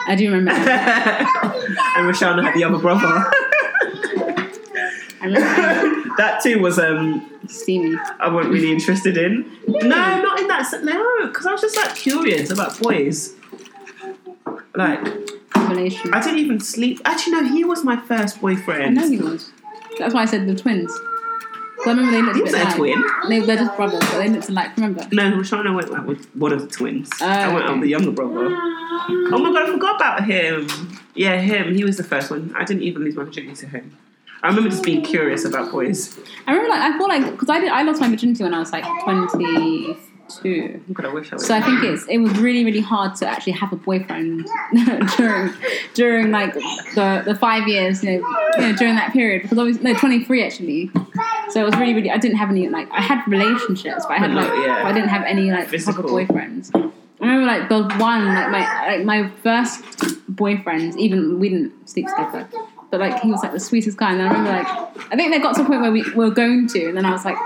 I 0.07 0.14
do 0.16 0.32
remember. 0.32 0.51
and 0.70 2.09
Roshana 2.09 2.43
had 2.45 2.55
the 2.55 2.64
other 2.64 2.78
brother. 2.78 3.30
I 5.20 5.24
remember 5.24 5.97
that 6.18 6.42
too 6.42 6.60
was 6.60 6.78
um, 6.78 7.40
steamy. 7.48 7.96
I 8.20 8.28
wasn't 8.28 8.52
really 8.52 8.70
interested 8.70 9.16
in. 9.16 9.50
No, 9.66 9.88
not 9.88 10.38
in 10.40 10.48
that. 10.48 10.80
No, 10.82 11.26
because 11.26 11.46
I 11.46 11.52
was 11.52 11.60
just 11.62 11.76
like 11.76 11.94
curious 11.94 12.50
about 12.50 12.78
boys. 12.80 13.34
Like 14.74 15.00
Relation. 15.68 16.14
I 16.14 16.22
didn't 16.22 16.38
even 16.38 16.60
sleep. 16.60 17.00
Actually, 17.04 17.32
no, 17.32 17.44
he 17.44 17.64
was 17.64 17.84
my 17.84 17.96
first 17.96 18.40
boyfriend. 18.40 18.98
I 18.98 19.02
know 19.02 19.10
he 19.10 19.18
was. 19.18 19.50
That's 19.98 20.14
why 20.14 20.22
I 20.22 20.24
said 20.24 20.46
the 20.46 20.54
twins. 20.54 20.92
So 20.92 21.90
I 21.90 21.94
remember 21.94 22.10
they 22.10 22.22
looked 22.22 22.36
He 22.36 22.42
a 22.42 22.44
bit 22.44 22.52
wasn't 22.52 22.72
a 22.72 22.76
twin. 22.76 23.04
They, 23.28 23.40
they're 23.40 23.56
just 23.56 23.76
brothers, 23.76 24.00
but 24.00 24.18
they 24.18 24.28
looked 24.28 24.48
alike. 24.48 24.76
Remember? 24.76 25.06
No, 25.12 25.32
Roshana 25.32 25.74
went 25.74 25.92
out 25.92 26.06
with 26.06 26.26
one 26.34 26.52
of 26.52 26.60
the 26.60 26.66
twins. 26.66 27.10
Oh, 27.20 27.26
I 27.26 27.52
went 27.52 27.66
out 27.66 27.72
with 27.72 27.82
the 27.82 27.88
younger 27.88 28.10
brother. 28.10 28.48
Oh 28.50 29.38
my 29.38 29.52
god, 29.52 29.68
I 29.68 29.72
forgot 29.72 29.96
about 29.96 30.24
him. 30.24 30.98
Yeah, 31.14 31.40
him. 31.40 31.74
He 31.74 31.84
was 31.84 31.96
the 31.96 32.04
first 32.04 32.30
one. 32.30 32.52
I 32.56 32.64
didn't 32.64 32.82
even 32.82 33.04
lose 33.04 33.14
my 33.14 33.24
virginity 33.24 33.54
to 33.56 33.66
him. 33.66 33.96
I 34.43 34.49
remember 34.49 34.70
just 34.70 34.84
being 34.84 35.03
curious 35.03 35.45
about 35.45 35.72
boys. 35.72 36.18
I 36.47 36.53
remember 36.53 36.70
like 36.70 36.80
I 36.80 36.99
feel 36.99 37.09
like 37.09 37.30
because 37.32 37.49
I 37.49 37.61
did 37.61 37.70
I 37.70 37.82
lost 37.82 38.01
my 38.01 38.09
virginity 38.09 38.45
when 38.45 38.55
I 38.55 38.61
was 38.61 38.72
like 38.72 38.84
twenty 39.03 39.97
two. 40.28 40.80
God, 40.93 41.07
I 41.07 41.12
wish 41.12 41.32
I. 41.32 41.36
So 41.39 41.55
I 41.55 41.61
think 41.61 41.82
it's 41.82 42.07
it 42.07 42.18
was 42.18 42.32
really 42.39 42.64
really 42.64 42.80
hard 42.80 43.16
to 43.16 43.26
actually 43.26 43.55
have 43.55 43.72
a 43.72 43.76
boyfriend 43.76 44.47
during 45.16 45.53
during 45.95 46.30
like 46.30 46.55
the 46.55 47.22
the 47.24 47.34
five 47.34 47.66
years 47.66 48.05
you 48.05 48.20
know, 48.20 48.28
you 48.57 48.61
know 48.61 48.76
during 48.76 48.95
that 48.95 49.12
period 49.12 49.43
because 49.43 49.59
I 49.59 49.62
was 49.62 49.80
no 49.80 49.95
twenty 49.95 50.24
three 50.24 50.45
actually. 50.45 50.91
So 51.51 51.62
it 51.62 51.64
was 51.64 51.76
really 51.76 51.95
really 51.95 52.11
I 52.11 52.18
didn't 52.18 52.36
have 52.36 52.51
any 52.51 52.68
like 52.68 52.91
I 52.93 53.01
had 53.01 53.26
relationships 53.26 54.07
but 54.07 54.12
I 54.12 54.18
had 54.18 54.32
like 54.32 54.53
yeah. 54.66 54.82
I 54.86 54.93
didn't 54.93 55.09
have 55.09 55.24
any 55.24 55.51
like 55.51 55.68
Physical. 55.68 56.05
proper 56.05 56.32
boyfriends. 56.32 56.70
I 57.20 57.24
remember 57.24 57.47
like 57.47 57.68
the 57.68 57.82
one 57.97 58.26
like 58.26 58.51
my 58.51 58.86
like 58.86 59.05
my 59.05 59.28
first 59.43 59.82
boyfriend 60.28 60.99
even 60.99 61.41
we 61.41 61.49
didn't 61.49 61.89
sleep 61.89 62.07
together 62.07 62.49
but 62.91 63.01
like 63.01 63.20
he 63.20 63.30
was 63.30 63.43
like 63.43 63.53
the 63.53 63.61
sweetest 63.61 63.97
guy. 63.97 64.12
And 64.12 64.20
then 64.20 64.26
I 64.26 64.32
remember 64.32 64.51
like 64.51 65.12
I 65.12 65.16
think 65.16 65.32
they 65.32 65.39
got 65.39 65.55
to 65.57 65.62
a 65.62 65.64
point 65.64 65.80
where 65.80 65.93
we 65.93 66.11
were 66.12 66.30
going 66.30 66.66
to, 66.68 66.86
and 66.86 66.97
then 66.97 67.05
I 67.05 67.11
was 67.11 67.24
like, 67.24 67.36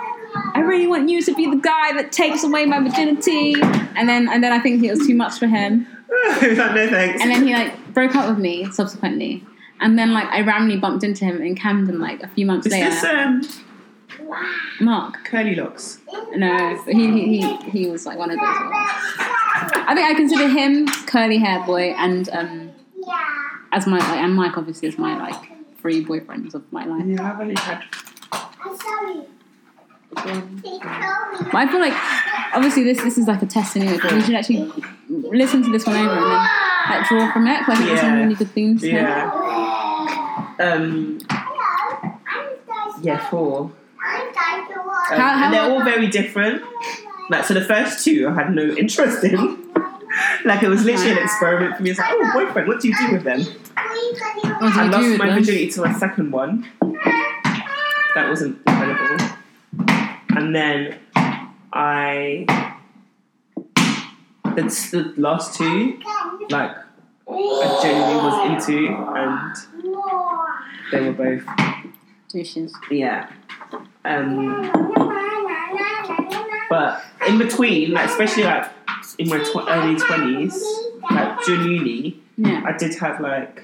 I 0.55 0.61
really 0.61 0.86
want 0.86 1.09
you 1.09 1.22
to 1.22 1.34
be 1.34 1.51
the 1.51 1.57
guy 1.57 1.93
that 1.95 2.12
takes 2.12 2.45
away 2.45 2.66
my 2.66 2.80
virginity. 2.80 3.55
And 3.95 4.09
then 4.09 4.28
and 4.28 4.43
then 4.43 4.53
I 4.53 4.59
think 4.61 4.82
it 4.82 4.90
was 4.90 5.07
too 5.07 5.14
much 5.14 5.38
for 5.38 5.47
him. 5.47 5.86
No 6.43 6.88
thanks. 6.88 7.22
And 7.22 7.30
then 7.30 7.47
he 7.47 7.55
like 7.55 7.95
broke 7.95 8.14
up 8.14 8.28
with 8.28 8.38
me 8.38 8.70
subsequently. 8.70 9.45
And 9.80 9.99
then 9.99 10.12
like 10.12 10.26
I 10.28 10.43
randomly 10.43 10.76
bumped 10.76 11.05
into 11.05 11.24
him 11.24 11.40
in 11.43 11.57
Camden 11.57 11.99
like 12.01 12.22
a 12.22 12.28
few 12.28 12.47
months 12.47 12.66
is 12.66 12.72
later. 12.72 12.90
this 12.90 13.05
um, 13.05 13.43
Mark. 14.80 15.24
curly 15.24 15.55
locks? 15.55 16.01
No, 16.36 16.76
he, 16.86 17.11
he 17.11 17.40
he 17.40 17.57
he 17.70 17.88
was 17.88 18.07
like 18.07 18.18
one 18.18 18.30
of 18.30 18.36
those. 18.38 18.47
ones. 18.47 18.72
I 19.74 19.93
think 19.95 20.09
I 20.09 20.14
consider 20.14 20.49
him 20.49 20.86
curly 21.07 21.38
hair 21.38 21.64
boy 21.64 21.95
and 21.97 22.28
um 22.30 22.70
as 23.72 23.86
my 23.86 23.98
like 23.98 24.20
and 24.20 24.34
Mike 24.34 24.56
obviously 24.56 24.88
is 24.88 24.98
my 24.98 25.18
like 25.18 25.40
three 25.80 26.04
boyfriends 26.04 26.54
of 26.54 26.70
my 26.72 26.84
life. 26.84 27.04
Yeah, 27.06 27.32
I've 27.32 27.40
only 27.40 27.54
had 27.58 27.82
I'm 28.32 28.76
sorry. 28.78 29.14
one. 30.12 30.60
He's. 30.64 30.78
But 30.78 31.54
I 31.54 31.68
feel 31.70 31.80
like 31.80 31.94
obviously 32.54 32.84
this 32.84 33.02
this 33.02 33.18
is 33.18 33.26
like 33.26 33.42
a 33.42 33.46
test 33.46 33.76
anyway, 33.76 33.98
but 34.02 34.12
we 34.12 34.20
should 34.22 34.34
actually 34.34 34.70
listen 35.08 35.62
to 35.64 35.70
this 35.72 35.86
one 35.86 35.96
over 35.96 36.10
and 36.10 36.22
then 36.24 36.48
like 36.90 37.08
draw 37.08 37.32
from 37.32 37.46
it. 37.48 37.64
'cause 37.64 37.74
I 37.74 37.76
think 37.76 37.88
there's 37.88 38.00
some 38.00 38.14
Yeah. 38.14 38.22
really 38.22 38.34
good 38.34 38.50
themes 38.50 38.82
here. 38.82 39.00
Yeah. 39.02 39.30
Um, 40.60 41.18
Hello. 41.30 42.14
I'm 42.28 42.92
Daiso. 42.92 42.98
yeah, 43.04 43.28
four. 43.30 43.60
Um, 43.62 43.72
How- 44.02 45.16
how- 45.18 45.44
and 45.44 45.54
they're 45.54 45.62
all 45.70 45.82
very 45.82 46.08
different. 46.08 46.62
Like, 47.30 47.44
so 47.44 47.54
the 47.54 47.64
first 47.64 48.04
two 48.04 48.28
I 48.28 48.34
had 48.34 48.54
no 48.54 48.62
interest 48.62 49.24
in. 49.24 49.61
Like, 50.45 50.62
it 50.62 50.68
was 50.68 50.84
literally 50.84 51.12
an 51.12 51.18
experiment 51.18 51.76
for 51.76 51.82
me. 51.82 51.90
It's 51.90 51.99
like, 51.99 52.09
oh, 52.12 52.30
boyfriend, 52.34 52.68
what 52.68 52.80
do 52.80 52.88
you 52.88 52.95
do 52.97 53.12
with 53.12 53.22
them? 53.24 53.40
What 53.40 53.55
do 53.55 54.80
I 54.80 54.84
you 54.84 54.90
do 54.90 54.97
lost 54.97 55.09
with 55.09 55.18
my 55.18 55.26
them? 55.26 55.38
virginity 55.38 55.70
to 55.70 55.80
my 55.82 55.93
second 55.93 56.30
one. 56.30 56.68
That 58.14 58.28
wasn't 58.28 58.59
incredible. 58.66 59.36
And 60.36 60.55
then 60.55 60.99
I. 61.72 62.47
The, 64.45 64.62
the 64.93 65.14
last 65.20 65.57
two, 65.57 65.99
like, 66.51 66.76
I 67.26 67.78
genuinely 67.82 68.16
was 68.22 68.36
into, 68.51 68.78
and 69.16 69.57
they 70.93 71.01
were 71.01 71.12
both, 71.14 71.45
Douches. 72.28 72.74
yeah. 72.90 73.30
Um, 74.05 74.70
but 76.68 77.03
in 77.26 77.38
between, 77.38 77.93
like, 77.93 78.11
especially 78.11 78.43
like 78.45 78.70
in 79.18 79.28
my 79.28 79.38
tw- 79.38 79.68
early 79.68 79.96
20s, 79.96 80.54
like 81.10 81.44
genuinely, 81.46 82.20
Yeah. 82.36 82.62
I 82.66 82.76
did 82.76 82.94
have 82.96 83.20
like 83.20 83.62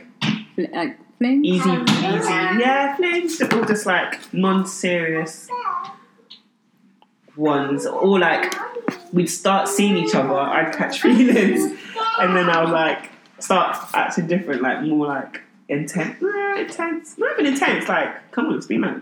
Like 0.57 0.99
flings? 1.19 1.47
easy, 1.47 1.71
easy, 1.71 2.31
yeah, 2.61 2.97
flings, 2.97 3.41
all 3.43 3.65
just 3.65 3.87
like 3.87 4.19
non-serious 4.33 5.49
ones, 7.37 7.87
or 7.87 8.19
like 8.19 8.55
we'd 9.13 9.27
start 9.29 9.69
seeing 9.69 9.97
each 9.97 10.15
other, 10.15 10.35
I'd 10.39 10.75
catch 10.75 11.01
feelings, 11.03 11.63
and 12.19 12.37
then 12.37 12.51
I 12.51 12.61
would 12.65 12.71
like 12.73 13.11
start 13.39 13.77
acting 13.95 14.27
different, 14.27 14.63
like 14.63 14.83
more 14.83 15.07
like 15.07 15.41
intense, 15.69 16.21
nah, 16.21 16.57
intense, 16.57 17.17
not 17.19 17.39
even 17.39 17.53
intense. 17.53 17.89
Like, 17.89 18.31
come 18.33 18.47
on, 18.47 18.55
it's 18.57 18.67
been 18.67 18.81
like 18.83 18.97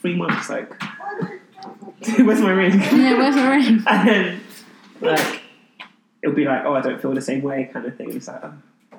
three 0.00 0.16
months. 0.16 0.48
Like, 0.50 0.70
where's 2.18 2.40
my 2.40 2.50
ring? 2.50 2.78
Yeah, 2.80 3.16
where's 3.18 3.36
my 3.36 3.48
ring? 3.56 3.82
and 3.86 4.08
then 4.08 4.40
like 5.00 5.42
it'll 6.22 6.34
be 6.34 6.44
like, 6.44 6.62
oh, 6.64 6.74
I 6.74 6.80
don't 6.80 7.00
feel 7.00 7.14
the 7.14 7.20
same 7.20 7.42
way, 7.42 7.70
kind 7.72 7.86
of 7.86 7.96
thing. 7.96 8.14
It's 8.14 8.28
like, 8.28 8.42
oh, 8.44 8.54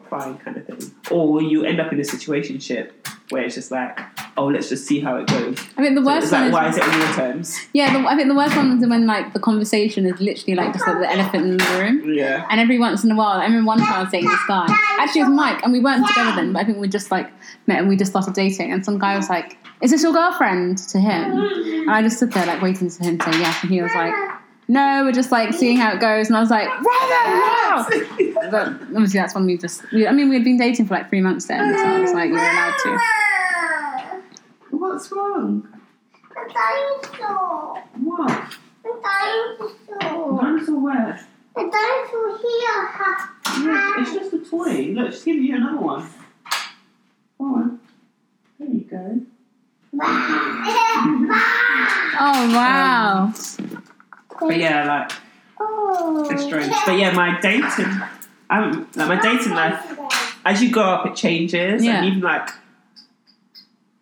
fine, 0.09 0.37
kind 0.37 0.57
of 0.57 0.65
thing. 0.65 0.91
Or 1.11 1.41
you 1.41 1.63
end 1.63 1.79
up 1.79 1.91
in 1.91 1.99
a 1.99 2.03
situationship 2.03 2.91
where 3.29 3.43
it's 3.43 3.55
just 3.55 3.71
like, 3.71 3.99
oh, 4.37 4.45
let's 4.45 4.69
just 4.69 4.85
see 4.85 4.99
how 4.99 5.17
it 5.17 5.27
goes. 5.27 5.59
I 5.77 5.81
mean 5.81 5.95
the 5.95 6.01
So 6.01 6.07
worst 6.07 6.23
it's 6.23 6.31
one 6.31 6.41
like, 6.41 6.47
is 6.49 6.53
why 6.53 6.69
is 6.69 6.77
it 6.77 6.83
on 6.83 6.99
your 6.99 7.13
terms? 7.13 7.59
Yeah, 7.73 7.93
the, 7.93 8.07
I 8.07 8.15
think 8.15 8.29
the 8.29 8.35
worst 8.35 8.55
one 8.55 8.77
is 8.77 8.87
when 8.87 9.05
like 9.05 9.33
the 9.33 9.39
conversation 9.39 10.05
is 10.05 10.19
literally 10.21 10.55
like 10.55 10.73
just 10.73 10.87
like 10.87 10.99
the 10.99 11.11
elephant 11.11 11.45
in 11.45 11.57
the 11.57 11.77
room. 11.79 12.13
Yeah. 12.13 12.45
And 12.49 12.61
every 12.61 12.79
once 12.79 13.03
in 13.03 13.11
a 13.11 13.15
while, 13.15 13.39
I 13.39 13.45
remember 13.45 13.67
one 13.67 13.79
time 13.79 13.91
I 13.93 14.01
was 14.03 14.11
dating 14.11 14.29
this 14.29 14.45
guy. 14.47 14.67
Actually, 14.99 15.21
it 15.21 15.25
was 15.25 15.33
Mike, 15.33 15.63
and 15.63 15.73
we 15.73 15.79
weren't 15.79 16.07
together 16.07 16.35
then, 16.35 16.53
but 16.53 16.59
I 16.61 16.65
think 16.65 16.77
we 16.77 16.87
just 16.87 17.11
like 17.11 17.29
met 17.65 17.79
and 17.79 17.89
we 17.89 17.97
just 17.97 18.11
started 18.11 18.33
dating. 18.33 18.71
And 18.71 18.85
some 18.85 18.97
guy 18.97 19.17
was 19.17 19.29
like, 19.29 19.57
"Is 19.81 19.91
this 19.91 20.03
your 20.03 20.13
girlfriend?" 20.13 20.77
to 20.77 20.99
him, 20.99 21.33
and 21.33 21.91
I 21.91 22.01
just 22.01 22.17
stood 22.17 22.31
there 22.31 22.45
like 22.45 22.61
waiting 22.61 22.89
for 22.89 23.03
him 23.03 23.17
to 23.17 23.33
say 23.33 23.39
yes, 23.39 23.61
and 23.61 23.71
he 23.71 23.81
was 23.81 23.93
like, 23.93 24.13
"No, 24.67 25.03
we're 25.05 25.11
just 25.11 25.31
like 25.31 25.53
seeing 25.53 25.77
how 25.77 25.93
it 25.93 25.99
goes." 25.99 26.27
And 26.27 26.37
I 26.37 26.39
was 26.39 26.49
like, 26.49 26.67
"What 26.83 27.09
the 27.09 27.15
hell?" 27.29 27.87
But 28.51 28.67
obviously, 28.67 29.19
that's 29.19 29.35
when 29.35 29.45
we 29.45 29.57
just. 29.57 29.83
We, 29.91 30.07
I 30.07 30.11
mean, 30.11 30.29
we 30.29 30.35
had 30.35 30.43
been 30.43 30.57
dating 30.57 30.87
for 30.87 30.93
like 30.93 31.09
three 31.09 31.21
months 31.21 31.47
then, 31.47 31.77
so 31.77 31.85
I 31.85 31.99
was 31.99 32.13
like, 32.13 32.29
"You're 32.29 32.39
allowed 32.39 32.77
to." 32.83 32.99
What's 34.71 35.11
wrong? 35.11 35.67
A 36.31 36.53
dinosaur. 36.53 37.83
What? 38.03 38.53
The 38.83 39.01
dinosaur. 39.03 40.41
Dinosaur 40.41 40.79
where? 40.79 41.27
The 41.55 41.61
dinosaur 41.61 42.37
here 42.37 42.85
has 42.85 43.19
Yeah, 43.65 43.93
it's 44.01 44.13
just 44.13 44.33
a 44.33 44.49
toy. 44.49 44.93
Look, 44.93 45.11
she's 45.11 45.23
giving 45.23 45.43
you 45.43 45.55
another 45.55 45.81
one. 45.81 46.09
Go 47.37 47.45
on. 47.45 47.79
There 48.59 48.69
you 48.69 48.81
go. 48.81 49.21
Oh 52.19 52.51
wow! 52.51 53.25
Um, 53.25 53.76
But 54.39 54.57
yeah, 54.57 54.85
like 54.85 55.11
Oh. 55.59 56.27
it's 56.29 56.43
strange. 56.43 56.71
But 56.85 56.97
yeah, 56.97 57.11
my 57.13 57.39
dating, 57.41 57.85
I 58.49 58.55
haven't, 58.63 58.95
like 58.95 59.07
my 59.07 59.19
dating 59.21 59.53
life. 59.53 59.97
As 60.45 60.61
you 60.61 60.71
grow 60.71 60.83
up, 60.83 61.05
it 61.07 61.15
changes, 61.15 61.83
Yeah. 61.83 61.97
and 61.97 62.05
even 62.05 62.21
like 62.21 62.49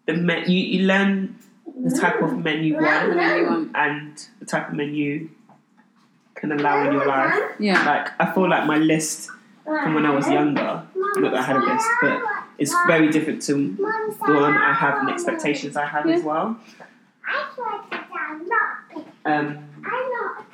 the 0.05 0.13
men, 0.13 0.49
you 0.49 0.59
you 0.59 0.86
learn 0.86 1.36
the 1.83 1.95
type 1.97 2.21
of 2.21 2.38
men 2.43 2.63
you 2.63 2.75
want 2.75 3.09
Whatever 3.09 3.67
and 3.75 4.27
the 4.39 4.45
type 4.45 4.69
of 4.69 4.75
men 4.75 4.93
you 4.93 5.29
can 6.36 6.51
allow 6.51 6.86
in 6.86 6.93
your 6.93 7.05
life. 7.05 7.33
Yeah. 7.59 7.83
Like 7.86 8.09
I 8.19 8.31
feel 8.33 8.49
like 8.49 8.65
my 8.67 8.77
list 8.77 9.29
from 9.63 9.95
when 9.95 10.05
I 10.05 10.11
was 10.13 10.29
younger, 10.29 10.83
not 10.95 11.21
that 11.21 11.33
I 11.33 11.41
had 11.41 11.55
a 11.55 11.59
list, 11.59 11.88
but 12.01 12.21
it's 12.57 12.73
very 12.88 13.09
different 13.09 13.41
to 13.43 13.53
the 13.53 14.33
one 14.33 14.55
I 14.55 14.73
have 14.73 14.99
and 14.99 15.09
expectations 15.09 15.75
I 15.75 15.86
have 15.86 16.07
as 16.07 16.21
well. 16.23 16.57
I 17.27 17.49
swear 17.55 17.71
to 17.71 17.89
God, 17.89 18.19
I'm 18.29 18.47
not 18.47 18.89
big. 18.93 18.97
Um, 18.97 19.05
I'm 19.25 19.45
not 19.45 19.55
big. 19.55 19.74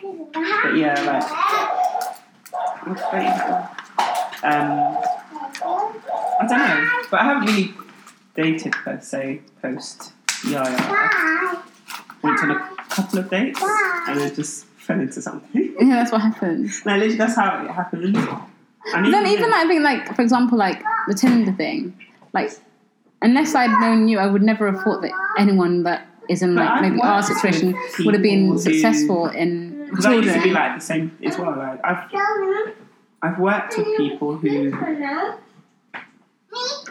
But 0.01 0.75
yeah, 0.75 0.95
like 1.01 1.23
what's 2.87 3.01
um, 4.43 4.97
I 5.63 6.47
don't 6.47 6.57
know, 6.57 6.89
but 7.11 7.19
I 7.19 7.23
haven't 7.23 7.45
really 7.47 7.73
dated 8.35 8.73
per 8.73 8.99
se 8.99 9.41
post 9.61 10.13
Yaya. 10.47 10.75
I 10.77 11.61
went 12.23 12.39
on 12.39 12.51
a 12.51 12.75
couple 12.89 13.19
of 13.19 13.29
dates 13.29 13.61
and 13.61 14.19
then 14.19 14.33
just 14.33 14.65
fell 14.65 14.99
into 14.99 15.21
something. 15.21 15.67
Yeah, 15.81 15.95
that's 15.95 16.11
what 16.11 16.21
happens. 16.21 16.81
no, 16.85 16.93
literally, 16.93 17.15
that's 17.15 17.35
how 17.35 17.65
it 17.65 17.71
happened. 17.71 18.15
And 18.15 18.15
But 18.15 19.11
then 19.11 19.25
even 19.27 19.49
like, 19.49 19.65
I 19.65 19.67
think 19.67 19.83
like 19.83 20.15
for 20.15 20.21
example 20.21 20.57
like 20.57 20.81
the 21.07 21.15
Tinder 21.15 21.51
thing, 21.51 21.97
like 22.33 22.51
unless 23.21 23.55
I'd 23.55 23.71
known 23.79 24.07
you, 24.07 24.19
I 24.19 24.27
would 24.27 24.43
never 24.43 24.71
have 24.71 24.83
thought 24.83 25.01
that 25.01 25.11
anyone 25.39 25.83
that 25.83 26.07
is 26.29 26.41
in 26.41 26.55
like 26.55 26.81
maybe 26.81 26.99
our 27.01 27.23
situation 27.23 27.75
would 27.99 28.13
have 28.13 28.23
been 28.23 28.57
successful 28.57 29.27
in 29.27 29.80
because 29.91 30.05
I 30.05 30.15
used 30.15 30.33
to 30.33 30.41
be 30.41 30.51
like 30.51 30.79
the 30.79 30.81
same 30.83 31.15
as 31.23 31.37
well. 31.37 31.55
Like 31.55 31.79
I've 31.83 32.09
I've 33.21 33.39
worked 33.39 33.77
with 33.77 33.97
people 33.97 34.37
who. 34.37 34.71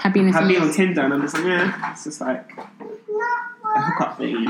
Have 0.01 0.15
been 0.15 0.33
have 0.33 0.49
been 0.49 0.63
on 0.63 0.73
Tinder, 0.73 1.03
and 1.03 1.13
I'm 1.13 1.21
just 1.21 1.35
like, 1.35 1.45
yeah, 1.45 1.93
it's 1.93 2.05
just 2.05 2.21
like 2.21 2.51
a 2.57 3.81
hookup 3.81 4.17
thing. 4.17 4.47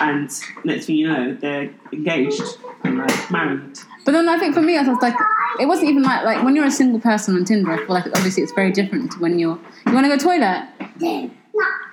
And 0.00 0.30
next 0.64 0.86
thing 0.86 0.96
you 0.96 1.08
know, 1.08 1.34
they're 1.34 1.70
engaged 1.92 2.42
and 2.84 2.98
like 2.98 3.30
married. 3.30 3.78
But 4.04 4.12
then 4.12 4.28
I 4.28 4.38
think 4.38 4.54
for 4.54 4.62
me, 4.62 4.78
I 4.78 4.82
was 4.82 5.02
like, 5.02 5.14
it 5.60 5.66
wasn't 5.66 5.90
even 5.90 6.02
like 6.02 6.24
like 6.24 6.44
when 6.44 6.56
you're 6.56 6.64
a 6.66 6.70
single 6.70 7.00
person 7.00 7.36
on 7.36 7.44
Tinder. 7.44 7.72
I 7.72 7.78
feel 7.78 7.88
like 7.88 8.06
obviously 8.06 8.42
it's 8.42 8.52
very 8.52 8.72
different 8.72 9.12
to 9.12 9.18
when 9.18 9.38
you're 9.38 9.58
you 9.86 9.92
want 9.92 10.06
to 10.06 10.16
go 10.16 10.18
toilet. 10.18 10.68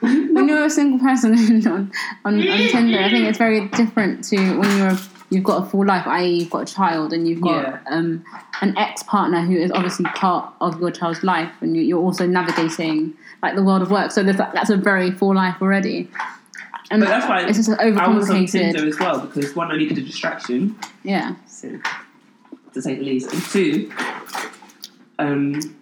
When 0.02 0.48
you're 0.48 0.66
a 0.66 0.70
single 0.70 1.00
person 1.00 1.34
on, 1.68 1.92
on, 2.24 2.48
on 2.48 2.58
Tinder, 2.70 3.00
I 3.00 3.10
think 3.10 3.28
it's 3.28 3.38
very 3.38 3.68
different 3.70 4.24
to 4.26 4.58
when 4.60 4.78
you're 4.78 4.98
you've 5.30 5.44
got 5.44 5.64
a 5.64 5.70
full 5.70 5.86
life, 5.86 6.06
i.e., 6.08 6.40
you've 6.40 6.50
got 6.50 6.70
a 6.70 6.74
child 6.74 7.12
and 7.14 7.28
you've 7.28 7.42
got 7.42 7.64
Yeah. 7.64 7.80
um, 7.88 8.24
an 8.62 8.78
ex 8.78 9.04
partner 9.04 9.42
who 9.42 9.56
is 9.58 9.72
obviously 9.72 10.06
part 10.16 10.54
of 10.62 10.80
your 10.80 10.92
child's 10.92 11.24
life, 11.24 11.52
and 11.62 11.76
you, 11.76 11.82
you're 11.84 12.02
also 12.02 12.26
navigating 12.28 13.14
like 13.42 13.56
the 13.56 13.64
world 13.64 13.82
of 13.82 13.92
work. 13.92 14.12
So 14.12 14.24
that's 14.24 14.70
a 14.70 14.78
very 14.78 15.12
full 15.12 15.36
life 15.36 15.56
already. 15.62 16.10
And 16.92 17.02
But 17.02 17.10
that's 17.10 17.28
why 17.28 17.42
it's 17.48 17.58
just 17.58 17.70
overcomplicated. 17.72 17.98
I 18.00 18.08
was 18.10 18.30
on 18.30 18.46
Tinder 18.46 18.88
as 18.88 19.00
well 19.00 19.20
because 19.20 19.56
one, 19.56 19.72
I 19.72 19.78
needed 19.78 19.98
a 19.98 20.02
distraction, 20.02 20.76
Yeah. 21.04 21.36
so, 21.48 21.80
to 22.74 22.82
say 22.82 22.96
the 22.96 23.04
least, 23.04 23.34
and 23.34 23.42
two, 23.44 23.92
um, 25.18 25.76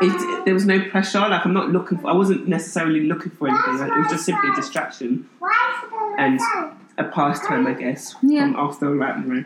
it, 0.00 0.44
there 0.44 0.54
was 0.54 0.66
no 0.66 0.80
pressure. 0.90 1.20
Like 1.20 1.44
I'm 1.44 1.52
not 1.54 1.70
looking 1.70 1.98
for. 1.98 2.08
I 2.08 2.12
wasn't 2.12 2.46
necessarily 2.48 3.06
looking 3.06 3.30
for 3.32 3.48
anything. 3.48 3.78
Like, 3.78 3.90
it 3.90 3.98
was 3.98 4.08
just 4.08 4.24
simply 4.26 4.50
a 4.50 4.54
distraction, 4.54 5.28
and 6.18 6.38
a 6.98 7.04
pastime, 7.04 7.66
I 7.66 7.72
guess, 7.74 8.14
Yeah. 8.22 8.42
from 8.52 8.56
after 8.56 8.90
like 8.94 9.16
my 9.26 9.44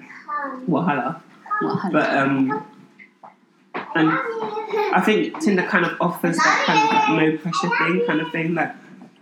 Wahala. 0.68 1.20
What, 1.60 1.92
But 1.92 2.10
um, 2.16 2.64
and 3.94 4.10
I 4.10 5.00
think 5.04 5.38
Tinder 5.40 5.62
kind 5.64 5.84
of 5.84 5.96
offers 6.00 6.36
that 6.38 6.64
kind 6.66 6.80
of 6.80 6.90
like 6.90 7.08
no 7.32 7.38
pressure 7.38 7.70
thing, 7.78 8.06
kind 8.06 8.20
of 8.20 8.32
thing. 8.32 8.54
Like 8.54 8.74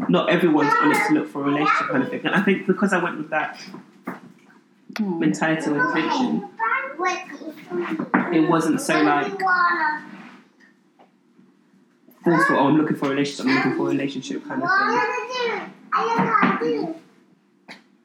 not 0.09 0.31
everyone's 0.31 0.73
on 0.81 0.93
it 0.93 1.09
to 1.09 1.15
look 1.15 1.29
for 1.29 1.43
a 1.43 1.45
relationship, 1.47 1.89
kind 1.91 2.03
of 2.05 2.09
thing. 2.11 2.21
And 2.25 2.35
I 2.35 2.41
think 2.43 2.67
because 2.67 2.93
I 2.95 3.03
went 3.03 3.19
with 3.19 3.31
that 3.31 3.61
Oh. 5.01 5.05
mentality 5.05 5.71
or 5.71 5.79
intention, 5.97 6.49
it 8.33 8.49
wasn't 8.49 8.81
so 8.81 9.03
like 9.03 9.33
forceful. 12.25 12.57
Oh, 12.57 12.67
I'm 12.69 12.77
looking 12.77 12.97
for 12.97 13.07
a 13.07 13.11
relationship. 13.11 13.47
I'm 13.47 13.55
looking 13.57 13.77
for 13.77 13.83
a 13.87 13.91
relationship, 13.91 14.45
kind 14.47 14.63
of 14.63 14.69
thing. 16.61 16.95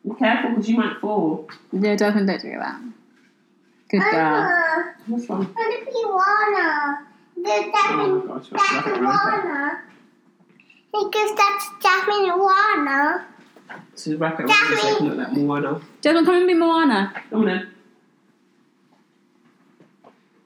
Be 0.08 0.14
careful 0.16 0.52
because 0.52 0.70
you 0.70 0.78
might 0.78 0.98
fall. 1.00 1.50
Yeah, 1.72 1.96
Jasmine, 1.96 2.26
don't 2.26 2.42
do 2.42 2.52
that. 2.52 2.82
Good 3.90 4.02
girl. 4.12 4.94
What's 5.08 5.30
wrong? 5.30 5.46
What 5.46 5.74
if 5.74 5.88
you 5.88 6.08
wanna? 6.10 7.08
There's 7.38 7.66
Oh 7.66 7.72
Jasmine, 7.74 8.28
my 8.28 8.36
gosh, 8.36 8.52
what's 8.52 8.70
Jasmine 8.70 9.04
wrong? 9.04 9.20
wanna. 9.24 9.82
Because 10.92 11.36
that's 11.36 11.70
Jasmine 11.82 12.40
wanna. 12.40 13.26
To 13.98 14.18
wrap 14.18 14.40
it 14.40 14.44
around 14.46 14.78
so 14.78 14.88
I 14.88 14.96
can 14.98 15.08
look 15.10 15.18
like 15.18 15.34
Moana. 15.38 15.82
Jasmine, 16.02 16.26
come 16.26 16.36
and 16.36 16.48
be 16.48 16.54
Moana. 16.54 17.14
Come 17.30 17.40
on 17.42 17.46
then. 17.46 17.72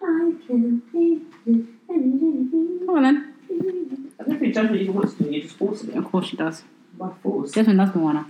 I 0.01 0.33
can 0.47 0.81
be 0.93 1.21
Come 1.45 2.95
on 2.95 3.03
then. 3.03 3.33
I 4.19 4.23
don't 4.23 4.39
think 4.39 4.53
Jasmine 4.53 4.79
even 4.79 4.93
wants 4.95 5.13
to. 5.15 5.23
do 5.23 5.29
it, 5.29 5.33
You 5.35 5.41
just 5.43 5.57
force 5.57 5.83
it 5.83 5.95
Of 5.95 6.05
course 6.05 6.27
she 6.27 6.37
does. 6.37 6.63
by 6.97 7.09
force. 7.21 7.51
Jasmine 7.51 7.77
loves 7.77 7.93
Moana. 7.95 8.25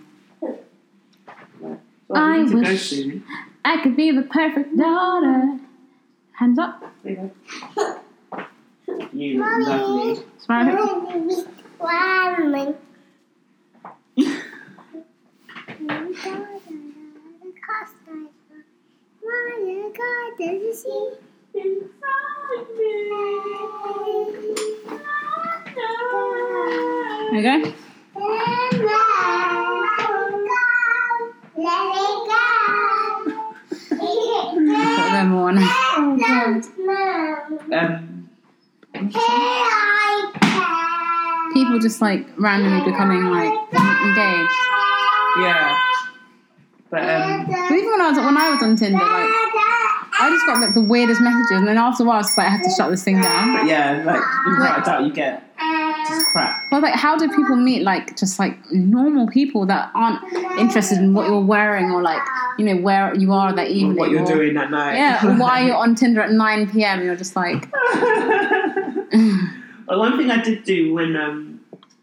So 2.09 2.15
I 2.15 2.39
we 2.43 2.49
go 2.51 2.59
wish- 2.59 2.89
soon. 2.89 3.23
I 3.63 3.81
could 3.83 3.95
be 3.95 4.11
the 4.11 4.23
perfect 4.23 4.75
daughter. 4.75 5.59
Hands 6.33 6.57
up. 6.57 6.83
There 7.03 7.13
you 7.13 7.31
go. 7.77 9.05
You 9.13 9.39
lovely. 9.39 10.23
Smile. 10.39 11.55
Warming. 11.79 12.75
Okay. 27.31 27.73
Them 35.11 35.29
Moana. 35.29 35.61
Um, 37.73 38.29
People 41.53 41.79
just 41.79 42.01
like 42.01 42.27
randomly 42.37 42.89
becoming 42.89 43.23
like 43.25 43.51
engaged. 43.73 44.51
yeah. 45.41 45.77
But 46.89 47.01
um, 47.03 47.45
But 47.47 47.71
even 47.71 47.91
when 47.91 48.01
I 48.01 48.09
was 48.09 48.17
when 48.17 48.37
I 48.37 48.49
was 48.51 48.63
on 48.63 48.75
Tinder, 48.75 48.97
like 48.97 49.29
I 50.21 50.29
just 50.31 50.45
got 50.45 50.59
like 50.61 50.73
the 50.73 50.81
weirdest 50.81 51.21
messages, 51.21 51.51
and 51.51 51.67
then 51.67 51.77
after 51.77 52.03
a 52.03 52.05
while, 52.05 52.19
it's 52.21 52.37
like 52.37 52.47
I 52.47 52.49
have 52.51 52.61
to 52.63 52.69
shut 52.75 52.89
this 52.91 53.03
thing 53.03 53.21
down. 53.21 53.53
but 53.57 53.65
yeah, 53.67 54.03
like 54.05 54.21
without 54.47 54.79
a 54.79 54.81
doubt, 54.83 55.03
you 55.03 55.11
get 55.11 55.43
just 56.09 56.25
crap. 56.27 56.69
But 56.69 56.81
like, 56.81 56.95
how 56.95 57.17
do 57.17 57.27
people 57.29 57.55
meet 57.55 57.83
like 57.83 58.17
just 58.17 58.39
like 58.39 58.57
normal 58.71 59.27
people 59.27 59.65
that 59.67 59.91
aren't 59.93 60.21
interested 60.59 60.97
in 60.97 61.13
what 61.13 61.27
you're 61.27 61.39
wearing 61.39 61.91
or 61.91 62.01
like 62.01 62.21
you 62.57 62.65
know 62.65 62.77
where 62.81 63.13
you 63.15 63.33
are 63.33 63.53
that 63.53 63.69
evening? 63.69 63.97
What 63.97 64.09
you're 64.11 64.23
or- 64.23 64.35
doing 64.35 64.53
that 64.55 64.71
night. 64.71 64.95
Yeah, 64.95 65.25
or 65.25 65.37
why 65.37 65.65
you're 65.65 65.75
on 65.75 65.95
Tinder 65.99 66.21
at 66.21 66.31
9 66.31 66.71
p.m. 66.71 67.03
You're 67.03 67.15
just 67.15 67.35
like, 67.35 67.67
well, 67.73 69.99
one 69.99 70.17
thing 70.17 70.31
I 70.31 70.41
did 70.43 70.63
do 70.63 70.93
when, 70.93 71.15
um, 71.15 71.61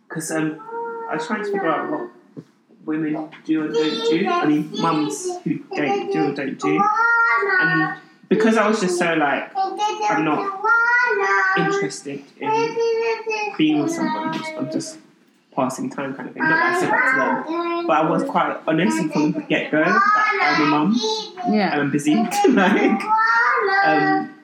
because 0.08 0.30
um, 0.30 0.60
I 1.10 1.16
was 1.16 1.26
trying 1.26 1.40
to 1.44 1.46
figure 1.46 1.68
out 1.68 1.90
what 1.90 2.10
women 2.84 3.28
do 3.44 3.64
or 3.64 3.68
don't 3.68 4.10
do. 4.10 4.28
I 4.28 4.46
mean, 4.46 4.70
mums 4.80 5.26
who 5.44 5.58
don't 5.74 6.12
do 6.12 6.30
or 6.30 6.34
don't 6.34 6.58
do. 6.58 6.82
And 7.60 7.98
because 8.28 8.56
I 8.56 8.68
was 8.68 8.80
just 8.80 8.98
so 8.98 9.14
like 9.14 9.50
I'm 9.56 10.24
not 10.24 10.62
interested 11.58 12.22
in 12.40 12.76
being 13.58 13.82
with 13.82 13.92
someone, 13.92 14.34
I'm 14.58 14.70
just 14.70 14.98
passing 15.54 15.88
time 15.90 16.14
kind 16.14 16.28
of 16.28 16.34
thing. 16.34 16.42
Not 16.42 16.50
that 16.50 16.76
I 16.76 16.80
said 16.80 16.90
that 16.90 17.46
to 17.46 17.52
them, 17.52 17.86
but 17.86 17.96
I 17.96 18.10
was 18.10 18.22
quite 18.24 18.60
honest 18.66 18.98
and 18.98 19.12
from 19.12 19.32
the 19.32 19.40
get 19.40 19.70
go 19.70 19.82
that 19.82 20.56
I'm 20.58 20.62
a 20.62 20.66
mum 20.66 21.00
and 21.44 21.54
yeah, 21.54 21.78
I'm 21.78 21.90
busy. 21.90 22.14
like, 22.48 23.02
um, 23.84 24.34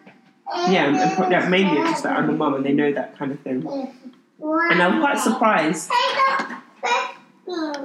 yeah, 0.68 0.86
and, 0.88 0.96
and 0.96 1.32
yeah, 1.32 1.48
mainly 1.48 1.78
it's 1.80 1.90
just 1.90 2.02
that 2.04 2.18
I'm 2.18 2.30
a 2.30 2.32
mum 2.32 2.54
and 2.54 2.64
they 2.64 2.72
know 2.72 2.92
that 2.92 3.16
kind 3.18 3.32
of 3.32 3.40
thing. 3.40 3.66
And 4.40 4.82
I'm 4.82 5.00
quite 5.00 5.18
surprised. 5.18 5.90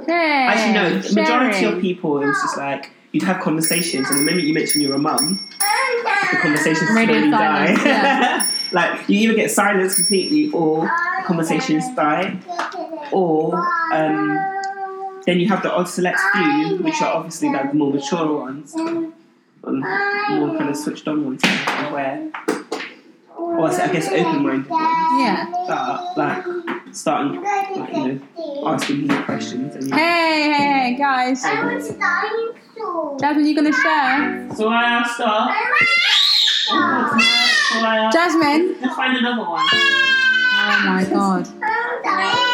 hey, 0.08 0.48
Actually, 0.48 0.74
no, 0.74 1.00
the 1.00 1.22
majority 1.22 1.66
of 1.66 1.82
people, 1.82 2.22
it 2.22 2.28
was 2.28 2.42
just 2.42 2.58
like 2.58 2.92
you'd 3.12 3.24
have 3.24 3.42
conversations, 3.42 4.10
and 4.10 4.20
the 4.20 4.24
moment 4.24 4.48
you 4.48 4.54
mention 4.54 4.82
you're 4.82 4.96
a 4.96 5.00
mum, 5.00 5.40
the 6.32 6.38
conversations 6.38 6.90
Radio 6.92 7.16
slowly 7.16 7.32
die. 7.32 7.76
yeah. 7.86 8.44
like 8.72 9.08
you 9.10 9.20
either 9.20 9.34
get 9.36 9.52
silence 9.52 9.96
completely, 9.96 10.52
or 10.52 10.90
conversations 11.26 11.84
die, 11.96 12.38
or 13.12 13.56
um, 13.94 14.38
then 15.26 15.40
you 15.40 15.48
have 15.48 15.62
the 15.64 15.72
odd 15.74 15.88
select 15.88 16.20
few, 16.34 16.78
which 16.78 17.02
are 17.02 17.14
obviously 17.16 17.50
like 17.50 17.72
the 17.72 17.78
more 17.78 17.92
mature 17.94 18.40
ones, 18.40 18.74
and 18.76 19.14
more 19.64 20.58
kind 20.58 20.70
of 20.70 20.78
switched 20.78 21.08
on 21.08 21.26
ones, 21.26 21.42
where, 21.92 22.30
or 23.36 23.70
I 23.70 23.88
guess 23.92 24.08
open-minded 24.08 24.70
ones 24.70 24.88
Yeah. 25.20 25.46
that 25.68 25.78
are 25.78 26.14
like 26.16 26.46
starting, 26.96 27.42
like 27.42 27.94
you 27.94 28.08
know, 28.36 28.68
asking 28.68 29.08
more 29.08 29.22
questions. 29.24 29.76
And, 29.76 29.84
you 29.86 29.90
know, 29.90 29.98
Hey, 29.98 30.52
hey, 30.52 30.72
hey, 30.92 30.96
guys. 30.98 31.42
Jasmine, 33.20 33.46
you 33.48 33.56
gonna 33.56 33.74
share? 33.74 34.50
So 34.56 34.68
I 34.70 34.84
asked 34.84 35.20
Soraya. 35.20 35.54
Jasmine. 38.12 38.76
Let's 38.82 38.96
find 38.96 39.18
another 39.18 39.50
one. 39.50 39.64
Oh 39.72 40.82
my 40.86 41.06
god. 41.10 41.48
Sorry. 41.48 42.54